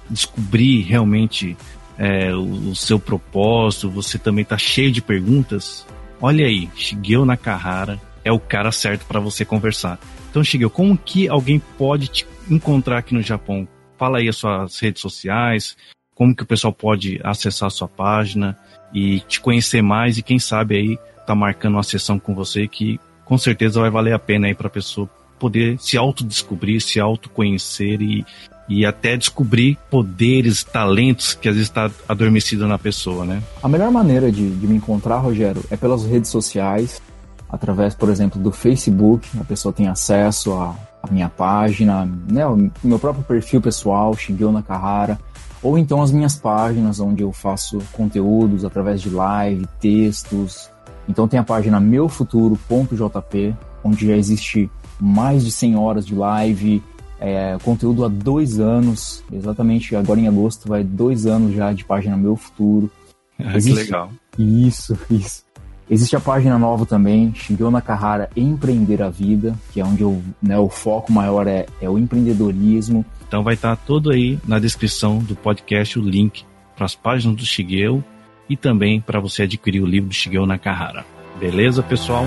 descobrir 0.09 0.83
realmente 0.83 1.57
é, 1.99 2.33
o, 2.33 2.75
seu 2.75 2.99
propósito, 2.99 3.91
você 3.91 4.19
também 4.19 4.43
está 4.43 4.57
cheio 4.57 4.93
de 4.93 5.03
perguntas, 5.03 5.85
olha 6.21 6.47
aí, 6.47 6.71
Shigeo 6.77 7.25
Nakahara 7.25 8.01
é 8.25 8.31
o 8.31 8.39
cara 8.39 8.71
certo 8.71 9.05
para 9.07 9.19
você 9.19 9.45
conversar. 9.45 9.99
Então, 10.31 10.45
Shigeo, 10.45 10.71
como 10.71 10.97
que 10.97 11.29
alguém 11.29 11.59
pode 11.59 12.09
te 12.09 12.27
encontrar 12.49 12.99
aqui 12.99 13.15
no 13.15 13.23
Japão? 13.23 13.67
Fala 13.97 14.19
aí 14.19 14.29
as 14.29 14.37
suas 14.37 14.79
redes 14.79 15.03
sociais, 15.03 15.77
como 16.15 16.35
que 16.35 16.45
o 16.45 16.47
pessoal 16.47 16.73
pode 16.73 17.21
acessar 17.25 17.67
a 17.67 17.71
sua 17.71 17.89
página 17.89 18.57
e 18.95 19.21
te 19.21 19.41
conhecer 19.41 19.83
mais 19.83 20.19
e 20.19 20.23
quem 20.23 20.39
sabe 20.39 20.77
aí 20.77 20.99
tá 21.27 21.35
marcando 21.35 21.75
uma 21.75 21.83
sessão 21.83 22.19
com 22.19 22.35
você 22.35 22.67
que 22.67 22.99
com 23.25 23.37
certeza 23.37 23.81
vai 23.81 23.91
valer 23.91 24.15
a 24.15 24.19
pena 24.19 24.47
aí 24.47 24.55
para 24.55 24.69
a 24.69 24.71
pessoa 24.71 25.09
poder 25.39 25.79
se 25.79 25.97
autodescobrir, 25.97 26.81
se 26.81 26.99
autoconhecer 26.99 28.01
e, 28.01 28.25
e 28.69 28.85
até 28.85 29.17
descobrir 29.17 29.79
poderes, 29.91 30.63
talentos 30.63 31.35
que 31.35 31.49
às 31.49 31.55
vezes 31.55 31.69
está 31.69 31.91
adormecido 32.09 32.69
na 32.69 32.79
pessoa, 32.79 33.25
né? 33.25 33.43
A 33.63 33.69
melhor 33.69 33.91
maneira 33.91 34.31
de, 34.31 34.51
de 34.51 34.67
me 34.67 34.77
encontrar, 34.77 35.19
Rogério, 35.19 35.65
é 35.71 35.77
pelas 35.77 36.05
redes 36.05 36.31
sociais, 36.31 37.01
através, 37.49 37.95
por 37.95 38.11
exemplo, 38.11 38.41
do 38.41 38.53
Facebook, 38.53 39.27
a 39.41 39.45
pessoa 39.45 39.73
tem 39.73 39.89
acesso 39.89 40.53
à, 40.53 40.77
à 41.03 41.11
minha 41.11 41.29
página, 41.29 42.09
né, 42.31 42.47
o 42.47 42.71
meu 42.85 42.99
próprio 42.99 43.25
perfil 43.25 43.61
pessoal, 43.61 44.15
Shigeo 44.15 44.53
Nakahara, 44.53 45.19
ou 45.63 45.79
então 45.79 46.03
as 46.03 46.13
minhas 46.13 46.37
páginas 46.37 47.01
onde 47.01 47.23
eu 47.23 47.33
faço 47.33 47.79
conteúdos 47.93 48.65
através 48.65 49.01
de 49.01 49.11
live, 49.11 49.67
textos. 49.81 50.71
Então 51.09 51.27
tem 51.27 51.41
a 51.41 51.43
página 51.43 51.81
meufuturo.jp, 51.81 53.55
onde 53.83 54.07
já 54.07 54.17
existe 54.17 54.71
mais 55.01 55.45
de 55.45 55.51
100 55.51 55.77
horas 55.77 56.07
de 56.07 56.15
live, 56.15 56.83
é, 57.21 57.57
conteúdo 57.63 58.05
há 58.05 58.09
dois 58.09 58.61
anos, 58.61 59.25
exatamente 59.33 59.95
agora 59.97 60.21
em 60.21 60.29
agosto 60.29 60.69
vai 60.69 60.85
dois 60.85 61.27
anos 61.27 61.55
já 61.55 61.73
de 61.73 61.85
página 61.85 62.17
Meu 62.17 62.37
Futuro. 62.37 62.91
Ah, 63.41 63.57
Existe... 63.57 63.79
Que 63.79 63.85
legal. 63.85 64.11
Isso, 64.37 64.99
isso. 65.09 65.45
Existe 65.89 66.17
a 66.17 66.21
página 66.21 66.59
nova 66.59 66.85
também, 66.85 67.33
Shigeo 67.33 67.71
Nakahara 67.71 68.29
Empreender 68.37 69.01
a 69.01 69.09
Vida, 69.09 69.55
que 69.73 69.81
é 69.81 69.85
onde 69.85 70.03
eu, 70.03 70.21
né, 70.43 70.59
o 70.59 70.69
foco 70.69 71.13
maior 71.13 71.47
é, 71.47 71.67
é 71.81 71.89
o 71.89 71.97
empreendedorismo. 71.97 73.07
Então 73.29 73.45
vai 73.45 73.55
estar 73.55 73.77
todo 73.77 74.11
aí 74.11 74.41
na 74.45 74.59
descrição 74.59 75.19
do 75.19 75.37
podcast 75.37 75.99
o 75.99 76.03
link 76.03 76.45
para 76.75 76.85
as 76.85 76.97
páginas 76.97 77.37
do 77.37 77.47
Shigeo 77.47 78.03
e 78.49 78.57
também 78.57 79.01
para 79.01 79.21
você 79.21 79.45
adquirir 79.45 79.81
o 79.81 79.87
livro 79.87 80.09
do 80.09 80.15
Shigeo 80.15 80.45
Nakahara. 80.45 81.07
Beleza, 81.39 81.81
pessoal? 81.81 82.27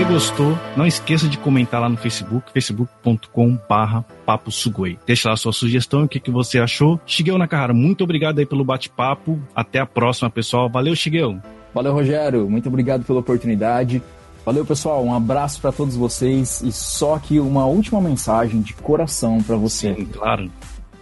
Você 0.00 0.04
gostou, 0.04 0.58
não 0.76 0.86
esqueça 0.86 1.28
de 1.28 1.36
comentar 1.36 1.78
lá 1.78 1.88
no 1.88 1.96
Facebook, 1.96 2.50
facebook.com 2.52 3.58
barra 3.68 4.02
Papo 4.24 4.50
Sugoi. 4.50 4.98
Deixa 5.06 5.28
lá 5.28 5.34
a 5.34 5.36
sua 5.36 5.52
sugestão, 5.52 6.04
o 6.04 6.08
que, 6.08 6.18
que 6.18 6.30
você 6.30 6.58
achou. 6.58 6.98
Shigeu 7.04 7.36
Nakahara, 7.36 7.74
muito 7.74 8.02
obrigado 8.02 8.38
aí 8.38 8.46
pelo 8.46 8.64
bate-papo. 8.64 9.38
Até 9.54 9.78
a 9.78 9.84
próxima, 9.84 10.30
pessoal. 10.30 10.70
Valeu, 10.70 10.96
Shigeu. 10.96 11.38
Valeu, 11.74 11.92
Rogério. 11.92 12.48
Muito 12.48 12.68
obrigado 12.68 13.04
pela 13.04 13.20
oportunidade. 13.20 14.02
Valeu, 14.44 14.64
pessoal. 14.64 15.04
Um 15.04 15.14
abraço 15.14 15.60
para 15.60 15.70
todos 15.70 15.96
vocês 15.96 16.62
e 16.62 16.72
só 16.72 17.16
aqui 17.16 17.38
uma 17.38 17.66
última 17.66 18.00
mensagem 18.00 18.62
de 18.62 18.72
coração 18.72 19.42
para 19.42 19.56
você. 19.56 19.94
Sim, 19.94 20.06
claro. 20.06 20.50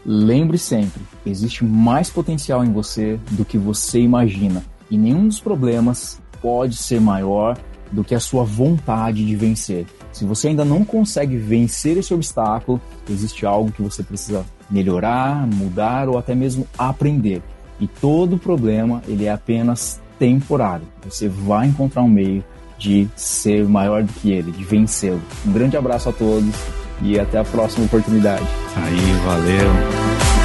Lembre 0.05 0.59
sempre, 0.59 1.03
existe 1.25 1.65
mais 1.65 2.11
potencial 2.11 2.65
em 2.65 2.73
você 2.73 3.21
do 3.33 3.45
que 3.45 3.59
você 3.59 4.01
imagina 4.01 4.65
e 4.91 4.99
nenhum 4.99 5.29
dos 5.29 5.39
problemas 5.39 6.21
pode 6.41 6.77
ser 6.77 7.01
maior 7.01 7.57
do 7.93 8.05
que 8.05 8.15
a 8.15 8.21
sua 8.21 8.45
vontade 8.45 9.25
de 9.25 9.37
vencer. 9.37 9.87
Se 10.13 10.25
você 10.25 10.49
ainda 10.49 10.65
não 10.65 10.85
consegue 10.85 11.37
vencer 11.37 11.97
esse 11.97 12.13
obstáculo, 12.13 12.81
existe 13.09 13.47
algo 13.47 13.73
que 13.73 13.83
você 13.83 14.03
precisa 14.03 14.45
melhorar, 14.71 15.47
mudar 15.47 16.09
ou 16.09 16.19
até 16.19 16.35
mesmo 16.35 16.67
aprender. 16.77 17.43
E 17.81 17.87
todo 17.87 18.39
problema 18.39 19.03
ele 19.07 19.27
é 19.27 19.33
apenas 19.33 20.01
temporário. 20.19 20.87
Você 21.05 21.29
vai 21.29 21.69
encontrar 21.69 22.03
um 22.03 22.09
meio 22.09 22.45
de 22.79 23.09
ser 23.17 23.65
maior 23.65 24.03
do 24.03 24.13
que 24.13 24.31
ele, 24.31 24.53
de 24.53 24.65
vencê-lo. 24.65 25.21
Um 25.47 25.53
grande 25.53 25.77
abraço 25.77 26.09
a 26.09 26.13
todos 26.13 26.55
e 27.03 27.19
até 27.19 27.39
a 27.39 27.45
próxima 27.45 27.87
oportunidade. 27.87 28.47
Aí, 28.77 29.13
valeu. 29.25 30.38